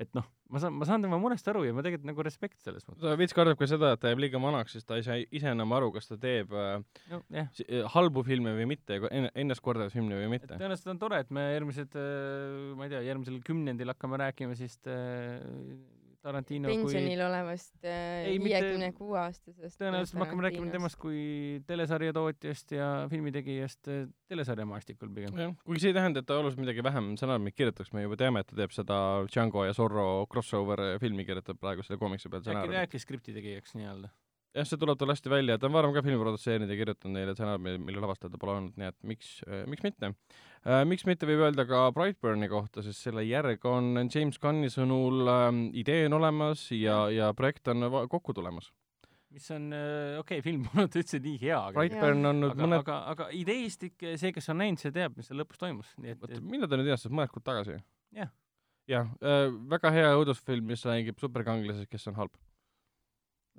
[0.02, 2.84] et noh, ma saan, ma saan tema murest aru ja ma tegelikult nagu respekt selles
[2.88, 3.03] mõttes.
[3.06, 5.52] ta veits kardab ka seda, et ta jääb liiga vanaks, sest ta ei saa ise
[5.53, 6.82] enam aru, kas ta teeb äh,
[7.14, 8.99] jah, si- äh, halbu filme või mitte,
[9.32, 10.52] ennast kordav filme või mitte.
[10.56, 11.95] tõenäoliselt on tore, et me järgmised,
[12.76, 14.82] ma ei tea, järgmisel kümnendil hakkame rääkima siis
[16.26, 19.77] Tarantino kui pensionil olevast äh, viiekümne kuue aastasest.
[19.77, 21.22] tõenäoliselt me hakkame rääkima temast kui
[21.69, 25.38] telesarja tootjast ja filmitegijast äh, telesarjamaastikul pigem.
[25.38, 28.41] jah, kuigi see ei tähenda, et ta oluliselt midagi vähem stsenaariumit kirjutaks, me juba teame,
[28.41, 28.99] et ta teeb seda
[29.30, 33.77] Django ja Zorro crossover filmi, kirjutab praegu selle koomiksi peal äkki ta jääbki skripti tegijaks
[33.77, 34.10] nii-öelda.
[34.56, 37.36] jah, see tuleb tal hästi välja, ta on varem ka filmi produtseerinud ja kirjutanud neile
[37.36, 39.34] stsenaariumi, mille lavastajad ta pole olnud, nii et miks,
[39.72, 40.11] miks mitte.
[40.90, 45.61] miks mitte, võib öelda ka Brightburni kohta, sest selle järg on James Gunni sõnul ähm,
[45.77, 48.72] idee on olemas ja, ja projekt on kokku tulemas.
[49.36, 49.68] mis on,
[50.22, 53.30] okei okay,, film polnud üldse nii hea, aga Brightburn on nüüd aga, mõned, aga, aga
[53.36, 56.72] ideestik, see, kes on näinud, see teab, mis seal lõpus toimus, nii et, oota, millal
[56.72, 57.82] ta nüüd eestas, mõned kuud tagasi?
[58.15, 58.32] Jah.
[58.88, 62.45] jah äh,, väga hea õudusfilm, mis räägib superkangelasest, kes on halb.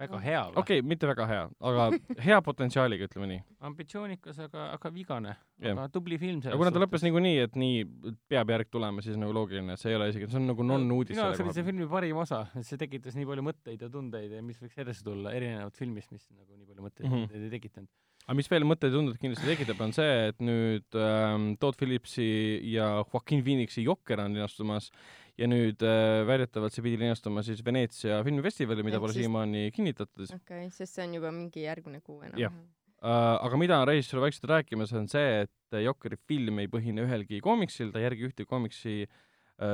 [0.00, 1.86] Väga hea või okei okay,, mitte väga hea, aga
[2.26, 3.42] hea potentsiaaliga, ütleme nii.
[3.68, 5.72] ambitsioonikas, aga, aga vigane, Jah.
[5.72, 7.84] aga tubli film aga kuna ta lõppes niikuinii, et nii
[8.30, 11.16] peab järg tulema, siis nagu loogiline, et see ei ole isegi, see on nagu non-uudis
[11.16, 14.36] minu jaoks oli see filmi parim osa, et see tekitas nii palju mõtteid ja tundeid
[14.36, 17.46] ja mis võiks edasi tulla, erinevalt filmist, mis nagu nii palju mõtteid mm -hmm.
[17.46, 17.92] ei tekitanud.
[18.26, 22.28] aga mis veel mõtteid ja tundeid kindlasti tekitab, on see, et nüüd ähm, Todd Phillipsi
[22.72, 24.90] ja Joaquin Phoenixi Jokker on linastumas
[25.36, 30.32] ja nüüd äh, väidetavalt see pidi linastuma siis Veneetsia filmifestivali, mida pole siiamaani kinnitatud.
[30.38, 32.32] okei, sest see on juba mingi järgmine kuu Jah.
[32.32, 32.64] enam-vähem.
[32.96, 37.42] Uh, aga mida on režissöör vaikselt rääkimas, on see, et Jokeri film ei põhine ühelgi
[37.44, 39.18] koomiksil, ta ei järgi ühtegi koomiksi uh,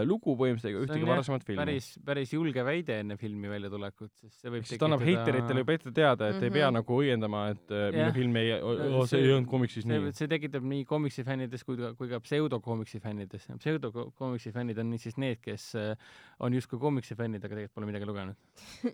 [0.07, 1.63] lugu põhimõtteliselt ega ühtegi varasemat filmi.
[1.63, 5.79] päris, päris julge väide enne filmi väljatulekut, sest see võib sest ta annab heiteritele juba
[5.79, 6.45] ette teada, et mm -hmm.
[6.45, 6.79] ei pea Mhm.
[6.79, 8.15] nagu õiendama, et uh, minu Jah.
[8.17, 8.49] film ei
[9.11, 10.13] see ei olnud koomiksis see, nii.
[10.17, 13.47] see tekitab nii koomiksi fännides kui ka, kui ka pseudokoomiksi fännides.
[13.59, 15.97] pseudokoomiksi fännid on siis need, kes äh,
[16.41, 18.39] on justkui komiksifännid, aga tegelikult pole midagi lugenud.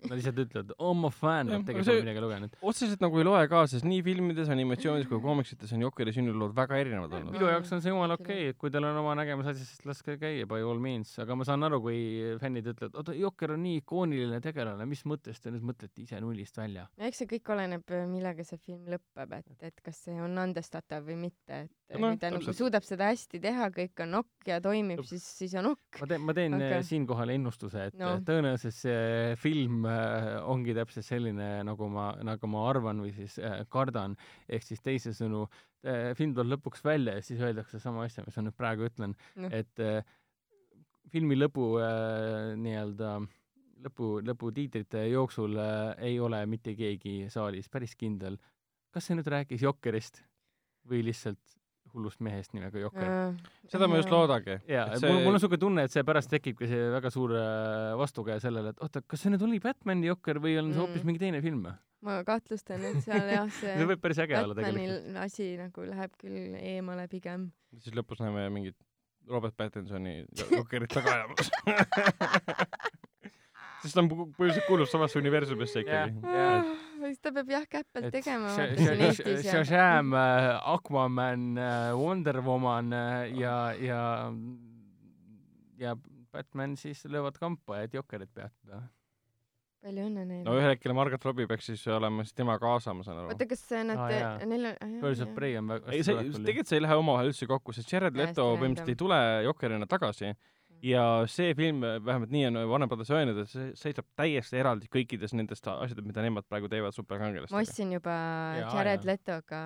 [0.09, 2.57] Nad lihtsalt ütlevad, ma fänn, Jah, aga tegelikult pole midagi lugenud.
[2.71, 6.79] otseselt nagu ei loe ka, sest nii filmides, animatsioonides kui koomiksites on Jokeri sünnilood väga
[6.81, 7.33] erinevad olnud.
[7.35, 9.87] minu jaoks on see jumala okei okay,, et kui teil on oma nägemus asjast, siis
[9.87, 11.99] laske käia by all means, aga ma saan aru, kui
[12.41, 16.57] fännid ütlevad, oota, Jokker on nii ikooniline tegelane, mis mõttes te nüüd mõtlete ise nullist
[16.59, 16.87] välja?
[17.09, 21.19] eks see kõik oleneb, millega see film lõpeb, et, et kas see on andestatav või
[21.27, 24.99] mitte, et No, kui ta nagu suudab seda hästi teha, kõik on nokk ja toimib,
[25.09, 25.97] siis, siis on nokk.
[26.03, 26.83] ma teen, ma teen Aga- okay.
[26.85, 28.11] siinkohal ennustuse, et No.
[28.27, 33.63] tõenäoliselt see film äh, ongi täpselt selline, nagu ma, nagu ma arvan või siis äh,
[33.73, 34.13] kardan,
[34.47, 35.47] ehk siis teisisõnu
[35.81, 39.17] äh,, film tuleb lõpuks välja ja siis öeldakse sama asja, mis ma nüüd praegu ütlen
[39.35, 40.03] no., et äh,
[41.11, 43.13] filmi lõpu äh, nii-öelda
[43.85, 48.37] lõpu, lõputiitrite jooksul äh, ei ole mitte keegi saalis päris kindel,
[48.93, 50.23] kas see nüüd rääkis Jokkerist
[50.89, 51.57] või lihtsalt
[51.93, 53.07] hullust mehest nimega Jokker.
[53.71, 54.11] seda ma just.
[54.13, 54.59] loodangi.
[54.69, 55.09] jaa, Et see...
[55.09, 58.75] mul, mul on niisugune tunne, et see pärast tekibki see väga suur äh, vastukäe sellele,
[58.75, 60.83] et oota, kas see nüüd oli Batman'i Jokker või on see Mm.
[60.85, 61.65] hoopis mingi teine film?
[62.05, 64.85] ma kahtlustan, et seal jah, see see võib päris äge olla tegelikult.
[65.09, 67.49] Batmanil asi nagu läheb küll eemale pigem.
[67.81, 68.77] siis lõpus näeme mingit
[69.27, 70.25] Robert Pattinsoni
[70.57, 71.49] Jokerit taga ajamas.
[73.83, 76.19] sest ta on põhiliselt kuulub samasse universumisse ikkagi.
[76.35, 76.63] Jaa.
[77.05, 78.51] siis ta peab jah käppelt tegema.
[79.45, 81.53] Shazam, Aquaman,
[81.95, 84.01] Wonder Woman äh, ja, ja
[85.79, 85.95] ja
[86.31, 88.83] Batman siis löövad kampa, et Jokkerit peatada.
[89.83, 93.05] Palju õnne neile no ühel hetkel Margot Robbie peaks siis olema siis tema kaasa, ma
[93.07, 93.33] saan aru.
[93.33, 96.79] oota, kas nad ah,, neil on, Birds of Prey on väga ei, see, tegelikult see
[96.79, 100.33] ei lähe omavahel üldse kokku, sest Jared Leto põhimõtteliselt ei tule Jokerina tagasi
[100.85, 105.35] ja see film, vähemalt nii on Warner Brothers öelnud, et see seisab täiesti eraldi kõikidest
[105.37, 107.61] nendest asjadest, mida nemad praegu teevad ma superkangelastega.
[107.61, 108.15] ostsin juba
[108.59, 109.11] Jaa, Jared jaa.
[109.11, 109.63] Letoga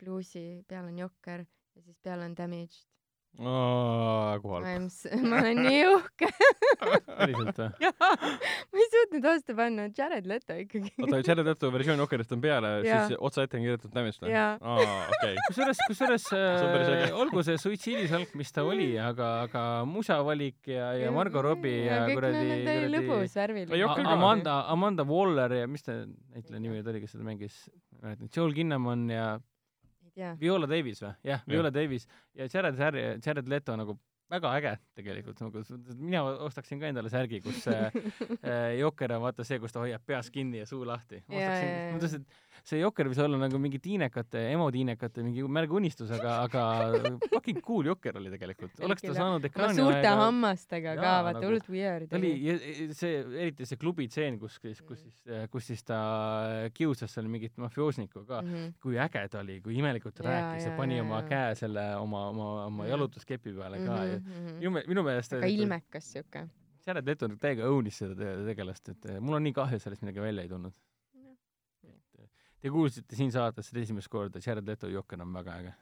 [0.00, 2.86] bluusi, peal on Jokker ja siis peal on Damaged.
[3.38, 4.88] Kui halb.
[5.22, 6.28] ma olen, nii uhke.
[7.20, 7.68] päriselt või?
[7.86, 10.90] jaa, ma ei suutnud vastu panna, Jared Leto ikkagi.
[11.04, 14.34] oota, Jared Leto versioon Jokerist on peale, siis otsa ette on kirjutatud Damaged või?
[14.34, 14.78] Aa,
[15.14, 15.36] okei.
[15.46, 21.46] kusjuures, kusjuures äh, olgu see suitsiidisalk, mis ta oli, aga, aga musavalik ja, ja Margot
[21.46, 24.08] Robbie ja, ja kõik kuradi, need olid kuradi lõbus, värviline.
[24.18, 27.62] Amanda, Amanda Waller ja mis ta näitleja nimi nüüd oli, kes seda mängis,
[27.94, 29.28] ma ei mäleta, Joel Kinnaman ja
[30.18, 30.34] tea.
[30.40, 31.14] Viola Davis või?
[31.30, 32.08] jah, Viola Davis
[32.38, 35.62] ja Jared Harry, Jared Leto nagu väga äge tegelikult nagu
[35.96, 40.30] mina ostaksin ka endale särgi, kus äh, Jokker on vaata see, kus ta hoiab peas
[40.34, 41.22] kinni ja suu lahti.
[41.28, 41.86] ma ostaksin jaa.
[41.88, 46.64] ma mõtlesin, et see Jokker võis olla nagu mingi tiinekate, emotiinekate mingi märguunistus, aga, aga
[47.32, 48.78] fucking cool Jokker oli tegelikult.
[48.86, 53.66] oleks ta saanud ekraani suurte hammastega ka, vaata nagu- hullult weird ta oli see, eriti
[53.68, 55.98] see klubi tseen, kus, kus, kus siis, kus siis ta
[56.74, 58.48] kiusas seal mingit mafioosnikku ka mm.
[58.48, 58.72] Mhm.
[58.82, 61.28] kui äge ta oli, kui imelikult ta rääkis ja jaa, pani jaa, oma jaa.
[61.28, 62.94] käe selle oma, oma, oma Jaa.
[62.96, 66.46] jalutuskepi peale ka ja Mhm, minu me-, minu meelest väga ilmekas siuke.
[66.88, 70.20] Jared Leto täiega õunis seda te- tegelast, et eh, mul on nii kahju, sellest midagi
[70.24, 70.72] välja ei tulnud.
[72.58, 75.74] Te kuulsite siin saates seda esimest korda, Jared Leto Jokker on väga äge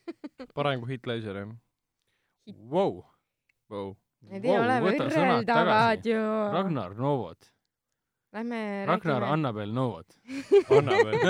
[0.56, 1.52] parem kui Heath Ledger, jah
[2.70, 3.02] wow..
[3.70, 3.94] wow..
[4.24, 6.20] Need ei ole võrreldavad ju.
[6.54, 7.50] Ragnar Novot,
[8.34, 9.32] Lähme Ragnar räägime.
[9.32, 10.06] Annabel Novot.
[10.78, 11.20] anna veel.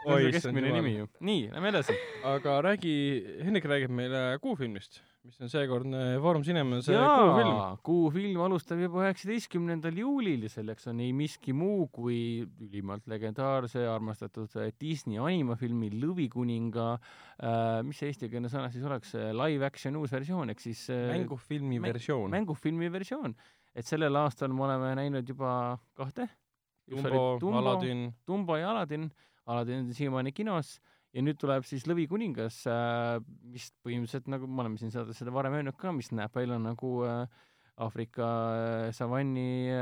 [0.00, 1.08] see on Oi, keskmine nimi ju.
[1.20, 1.96] nii, lähme edasi.
[2.24, 2.94] aga räägi,
[3.44, 7.50] Hendrik räägib meile kuufilmist, mis on seekordne Foorum Cinemas kuufilm.
[7.52, 12.16] jaa, kuufilm alustab juba üheksateistkümnendal juulil ja selleks on ei miski muu kui
[12.64, 19.66] ülimalt legendaarse armastatud äh, Disney animafilmi Lõvikuninga äh,, mis see eestikeelne sõna siis oleks, live
[19.68, 22.30] action uus versioon ehk siis äh, mängufilmi mäng- versioon.
[22.32, 23.36] mängufilmi versioon.
[23.74, 26.30] et sellel aastal me oleme näinud juba kahte.
[26.90, 28.08] Dumbo, Aladin.
[28.26, 29.04] Dumbo ja Aladin,
[29.46, 30.80] Aladin on siiamaani kinos
[31.16, 33.20] ja nüüd tuleb siis Lõvikuningas äh,,
[33.50, 36.92] mis põhimõtteliselt nagu me oleme siin saates seda varem öelnud ka, mis näeb välja nagu
[37.06, 37.46] äh,
[37.80, 39.72] Aafrika äh, savanni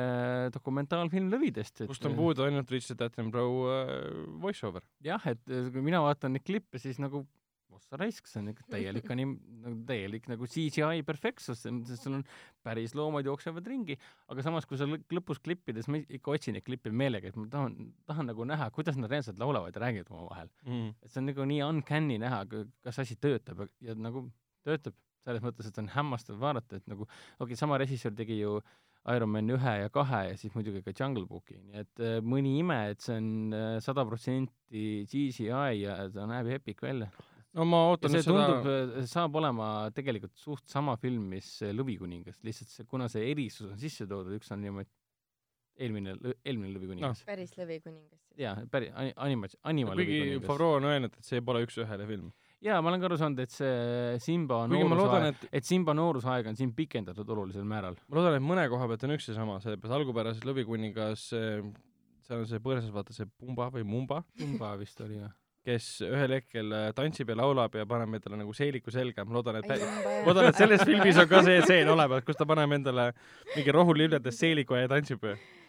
[0.55, 1.83] dokumentaalfilm lõvidest.
[1.91, 4.87] kust on puudu ainult Richard Attenborough voice-over.
[5.05, 7.27] jah, et kui mina vaatan neid klippe, siis nagu
[7.79, 12.25] ossa raisk, see on ikka täielik anim-, nagu täielik nagu CGI perfektsus, sest sul on
[12.67, 13.99] päris loomad jooksevad ringi,
[14.29, 17.49] aga samas, kui sa lõ- lõpus klippides, ma ikka otsin neid klippe meelega, et ma
[17.53, 20.53] tahan, tahan nagu näha, kuidas nad reaalselt laulavad ja räägivad omavahel.
[20.67, 20.95] Mm.
[21.03, 22.43] et see on nagu nii uncanny näha,
[22.85, 24.29] kas asi töötab ja, ja nagu
[24.67, 24.97] töötab
[25.29, 28.59] selles mõttes, et on hämmastav vaadata, et nagu okei okay,, sama režissöör tegi ju
[29.15, 32.59] Iron Man ühe ja kahe ja siis muidugi ka Jungle Booki, nii et äh, mõni
[32.61, 37.11] ime, et see on äh, sada protsenti CGI ja ta näeb epic välja.
[37.57, 41.51] No ma ja ootan see nüüd seda tundub, saab olema tegelikult suht sama film, mis
[41.65, 44.91] äh, Lõvikuningas, lihtsalt see, kuna see erisus on sisse toodud, üks on niimoodi
[45.79, 47.29] eelmine, eelmine Lõvikuningas no..
[47.29, 48.21] päris lõvikuningas.
[48.41, 50.45] jaa, päris, anima-, animatsioon, kuigi.
[50.47, 52.31] Favreau on öelnud, et see pole üks-ühele film.
[52.65, 56.59] jaa, ma olen ka aru saanud, et see Simba noorusaeg, et et Simba noorusaega on
[56.59, 57.99] siin pikendatud olulisel määral.
[58.09, 61.63] ma loodan, et mõne koha pealt on üks ja sama, sellepärast algupärases Lõvikuningas äh,
[62.29, 65.31] seal on see põõsas, vaata see Pumba või Mumba, Simba vist oli või?
[65.67, 69.61] Kes ühel hetkel äh, tantsib ja laulab ja paneb endale nagu seeliku selga, ma loodan,
[69.61, 73.11] et ma loodan, et selles filmis on ka see stseen olemas, kus ta paneb endale
[73.55, 75.27] mingi rohulilledest seeliku ja tantsib.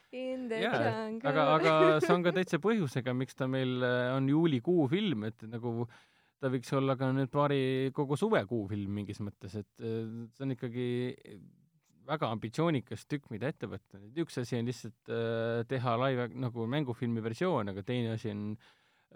[0.10, 1.20] Jungle.
[1.22, 5.45] aga, aga see on ka täitsa põhjusega, miks ta meil äh, on juulikuu film, et
[5.49, 5.86] nagu
[6.40, 7.61] ta võiks olla ka nüüd paari
[7.95, 10.88] kogu suvekuu film mingis mõttes, et äh, see on ikkagi
[12.10, 14.02] väga ambitsioonikas tükk, mida ette võtta.
[14.24, 18.44] üks asi on lihtsalt äh, teha live nagu mängufilmi versioon, aga teine asi on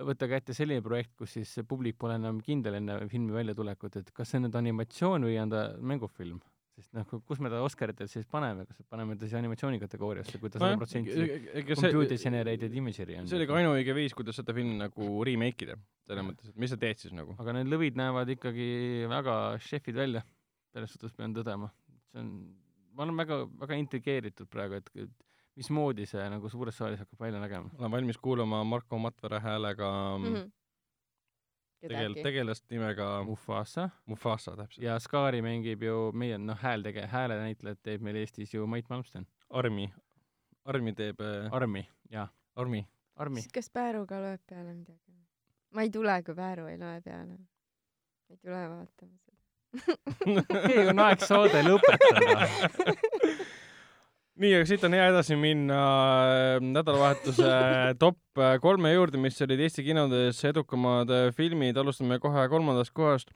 [0.01, 4.31] võtta kätte selline projekt, kus siis publik pole enam kindel enne filmi väljatulekut, et kas
[4.31, 5.63] see on nüüd animatsioon või on ta
[5.93, 6.41] mängufilm.
[6.73, 10.49] sest noh, kus me ta Oscaritel siis paneme, kas paneme ta siis animatsiooni kategooriasse, kui
[10.49, 11.13] ta sada protsenti
[11.69, 13.27] computer generated imagery on.
[13.29, 16.73] see oli ka ainuõige viis, kuidas seda filmi nagu remake ida, selles mõttes, et mis
[16.73, 17.37] sa teed siis nagu.
[17.37, 18.71] aga need lõvid näevad ikkagi
[19.11, 20.25] väga šefid välja,
[20.73, 21.69] selles suhtes pean tõdema.
[22.09, 22.33] see on,
[22.97, 25.13] ma olen väga, väga intrigeeritud praegu, et, et
[25.55, 27.69] mismoodi see nagu suures saalis hakkab välja nägema.
[27.77, 30.33] olen valmis kuulama Marko Matvere häälega mm.
[30.35, 30.51] -hmm.
[31.81, 34.83] tegel-, tegelast nimega Mufasa Mufasa täpselt.
[34.83, 39.27] ja Skari mängib ju meie, noh, häältege-, häälenäitlejat teeb meil Eestis ju Mait Malmsten.
[39.49, 39.93] Armi,
[40.65, 42.87] Armi teeb äh,, Armi, jaa, Armi.
[43.15, 43.43] Armi.
[43.53, 44.99] kas Pääru ka loeb peale midagi?
[45.73, 47.37] ma ei tule, kui Pääru ei loe peale.
[48.29, 49.37] ei tule vaatama seda.
[50.63, 52.47] okei, on aeg saade lõpetada.
[54.41, 55.79] nii, aga siit on hea edasi minna
[56.25, 57.53] äh, nädalavahetuse
[58.03, 63.33] top äh, kolme juurde, mis olid Eesti kinodes edukamad äh, filmid, alustame kohe kolmandast kohast.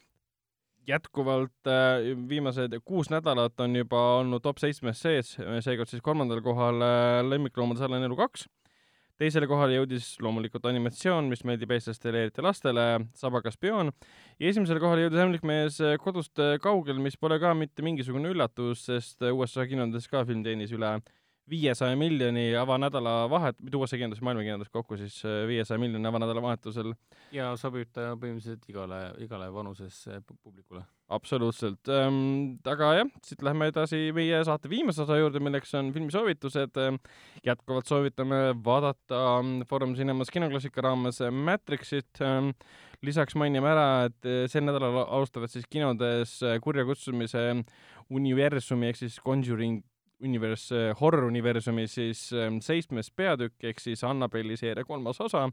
[0.88, 5.34] jätkuvalt äh, viimased kuus nädalat on juba olnud top seitsmes sees,
[5.66, 6.80] seekord siis kolmandal kohal
[7.28, 8.48] Lemmikloomade salajane elu kaks.
[9.18, 12.88] Teisele kohale jõudis loomulikult animatsioon, mis meeldib eestlastele, eriti lastele,
[13.18, 13.92] Sabaga spioon.
[14.40, 19.26] ja esimesele kohale jõudis Ämblik mees kodust kaugel, mis pole ka mitte mingisugune üllatus, sest
[19.32, 20.98] USA kinodes ka film teenis üle
[21.50, 26.44] viiesaja miljoni avanädala vahet, mitte USA kinodes, maailma kinodes kokku siis äh, viiesaja miljoni avanädala
[26.44, 26.94] vahetusel.
[27.32, 30.84] ja sobib ta põhimõtteliselt igale, igale vanusesse pu- publikule.
[31.10, 32.60] absoluutselt ähm,.
[32.68, 37.00] aga jah, siit lähme edasi meie saate viimase osa juurde, milleks on filmisoovitused ähm,.
[37.48, 42.52] jätkuvalt soovitame vaadata ähm, Foorum Cinemas kinoklassika raames äh, Matrixit ähm,.
[43.02, 47.54] lisaks mainime ära, et äh, sel nädalal alustavad siis kinodes äh, kurja kutsumise
[48.10, 49.84] universumi ehk siis Conjuring
[50.24, 50.70] univers,
[51.02, 55.48] horror universumi siis ähm, seitsmes peatükk ehk siis Annabelli seeria kolmas osa.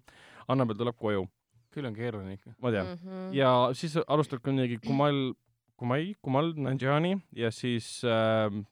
[0.49, 1.27] Annabel tuleb koju,
[1.74, 2.55] küll on keeruline ikka.
[2.62, 2.95] ma tean.
[3.36, 5.35] ja siis alustab ka midagi Kumal,
[5.77, 8.62] Kumai, Kumal Nanjiani ja siis äh,,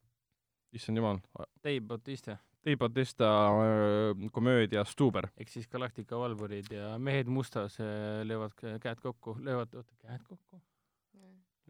[0.73, 1.21] issand jumal,
[1.65, 5.29] Dave Bautista Dave Bautista äh, komöödia Stuber.
[5.37, 10.63] ehk siis Galactica valvurid ja mehed mustas äh, löövad käed kokku, löövad, oota, käed kokku?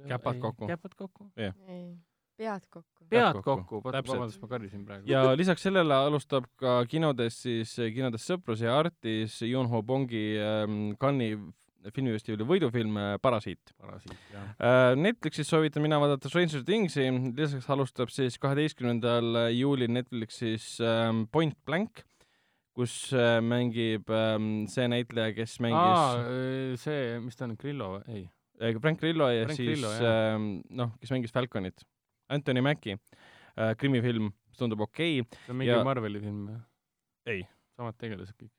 [0.08, 0.66] Käpad kokku.
[0.66, 1.30] käpad kokku.
[1.36, 1.96] ei,
[2.42, 3.06] pead kokku.
[3.12, 3.56] pead kokku.
[3.70, 4.16] kokku, Täpselt.
[4.16, 5.10] vabandust, ma karjusin praegu.
[5.10, 11.36] ja lisaks sellele alustab ka kinodes siis, kinodes Sõprus ja Artis Yoon-Ho Bongi ähm, Cannes'i
[11.90, 13.72] filmifestivali võidufilm äh, Parasiit.
[13.80, 14.52] parasiit, jah.
[14.62, 21.58] Äh, Netflixis soovitan mina vaadata Stranger Thingsi, lisaks alustab siis kaheteistkümnendal juulil Netflixis ähm, Point
[21.66, 22.04] Blank,
[22.76, 28.04] kus äh, mängib ähm, see näitleja, kes aa mängis, see, mis ta on, Grillo või?
[28.14, 28.22] ei.
[28.62, 30.36] äh, Frank Grillo ja Frank siis Grillo, jah.
[30.36, 31.84] ähm, noh, kes mängis Falconit,
[32.28, 36.60] Anthony Mackie äh,, krimifilm, mis tundub okei okay., see on mingi Ja- Marveli film või?
[37.32, 37.42] Ei..
[37.76, 38.52] samad tegelased kõik.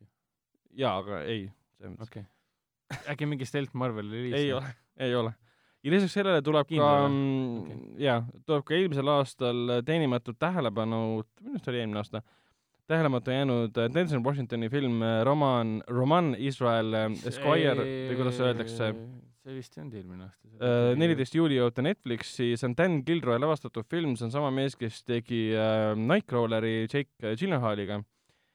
[0.79, 1.47] jaa, aga ei,
[1.83, 2.27] okei okay..
[3.13, 4.37] äkki mingi Stealth Marveli reliis?
[4.39, 4.75] ei ole,
[5.07, 5.33] ei ole.
[5.83, 7.81] ja lisaks sellele tuleb Kindel ka mm, Okei.
[8.07, 11.03] jaa, tuleb ka eelmisel aastal teenimatut tähelepanu,
[11.41, 12.23] minu arust oli eelmine aasta,
[12.87, 18.93] tähelepanu jäänud Denzel Washingtoni film Roman, Roman Israel äh, Esquire või kuidas öeldakse,
[19.43, 20.71] see vist ei olnud eelmine aasta.
[20.99, 24.77] neliteist juuli jõuab ta Netflixi, see on Dan Gilroy lavastatud film, see on sama mees,
[24.79, 27.99] kes tegi äh, Nightcrawleri Jake Gyllenhaaliga,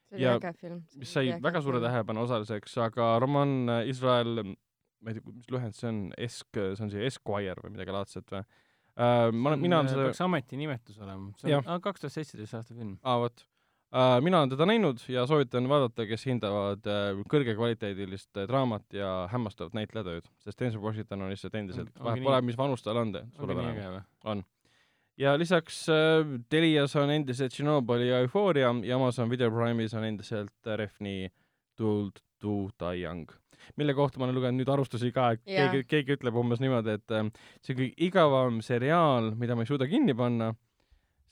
[0.08, 0.80] see oli Ja äge film.
[0.96, 1.82] mis sai väga suure.
[1.84, 4.40] tähelepanu osaliseks, aga Roman äh, Israel,
[5.02, 8.32] ma ei tea, mis lühend see on, Esk, see on see Esquire või midagi laadset
[8.32, 9.28] või äh,?
[9.30, 11.30] ma olen, mina olen seda peaks ametinimetus olema.
[11.42, 12.96] see on kaks tuhat seitseteist aasta film.
[13.04, 13.44] aa vot
[14.20, 19.76] mina olen teda näinud ja soovitan vaadata, kes hindavad uh, kõrgekvaliteedilist uh, draamat ja hämmastavat
[19.78, 24.44] näitlejatööd, sest Denzel Washington on lihtsalt endiselt vahet pole, mis vanus tal on, või?
[25.24, 30.72] ja lisaks uh, Telias on endiselt Tšernobõli ja Euphoria ja Amazon Video Prime'is on endiselt
[30.76, 31.32] Refni
[31.76, 33.32] Tuld to Die Young,
[33.80, 35.72] mille kohta ma olen lugenud nüüd arvustusi ka, et Jaa.
[35.72, 37.24] keegi, keegi ütleb umbes niimoodi, et uh,
[37.64, 40.52] see on kõige igavam seriaal, mida ma ei suuda kinni panna,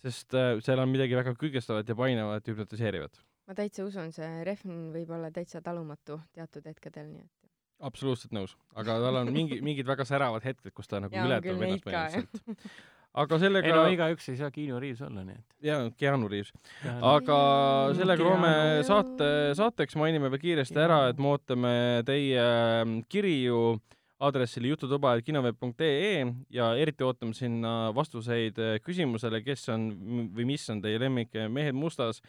[0.04, 3.22] sest uh, seal on midagi väga kõigestavat ja painavat ja hüpnotiseerivat.
[3.46, 7.46] ma täitsa usun, see Refn võib olla täitsa talumatu teatud hetkedel, nii et
[7.84, 11.84] absoluutselt nõus, aga tal on mingi, mingid väga säravad hetked, kus ta nagu ületab ennast
[11.84, 12.70] põhimõtteliselt.
[13.22, 15.56] aga ei sellega no, igaüks ei saa Keanu Reaves olla, nii et.
[15.68, 16.52] jaa, Keanu Reaves,
[16.84, 17.38] aga
[17.98, 18.54] sellega loome
[18.88, 21.74] saate, saateks mainime veel kiiresti ära, et me ootame
[22.08, 23.60] teie mm, kirju
[24.18, 29.86] aadressile jututuba.kinoveeb.ee ja eriti ootame sinna vastuseid eh, küsimusele, kes on
[30.36, 32.22] või mis on teie lemmik Mehed mustas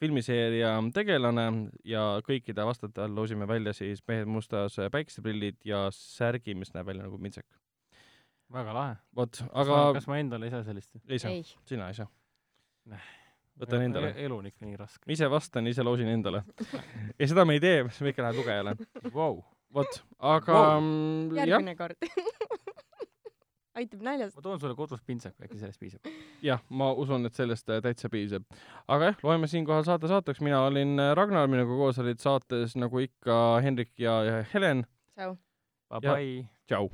[0.00, 1.46] filmiseeria tegelane
[1.84, 7.04] ja kõikide vastajate all loosime välja siis Mehed mustas päikeseprillid ja särgi, mis näeb välja
[7.04, 7.46] nagu pintsek.
[8.52, 8.96] väga lahe.
[9.16, 10.96] vot, aga kas ma endale ei saa sellist?
[11.08, 11.36] ei saa,
[11.68, 12.08] sina ei saa.
[12.86, 13.10] Näh.
[13.60, 14.14] võtan endale.
[14.16, 15.12] elu on ikka nii raske.
[15.12, 16.44] ise vastan, ise loosin endale.
[17.20, 18.76] ja seda me ei tee, see ikka läheb lugejale.
[19.12, 19.42] Vau,
[19.74, 20.80] vot, aga Wow.
[20.80, 21.96] mm, jah, järgmine kord.
[23.76, 24.36] aitab naljast.
[24.36, 26.08] ma toon sulle kodus pintsaku, äkki sellest piisab.
[26.42, 28.46] jah, ma usun, et sellest äh, täitsa piisab.
[28.88, 33.04] aga jah, loeme siinkohal saate saateks, mina olin äh, Ragnar, minuga koos olid saates nagu
[33.04, 34.86] ikka Hendrik ja ja Helen.
[35.16, 35.36] tšau.
[35.90, 36.48] Bye-bye.
[36.66, 36.90] tšau.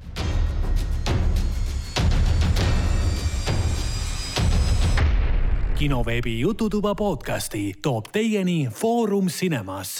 [5.82, 9.96] kinoveebi Jututuba podcasti toob teieni Foorum Cinemas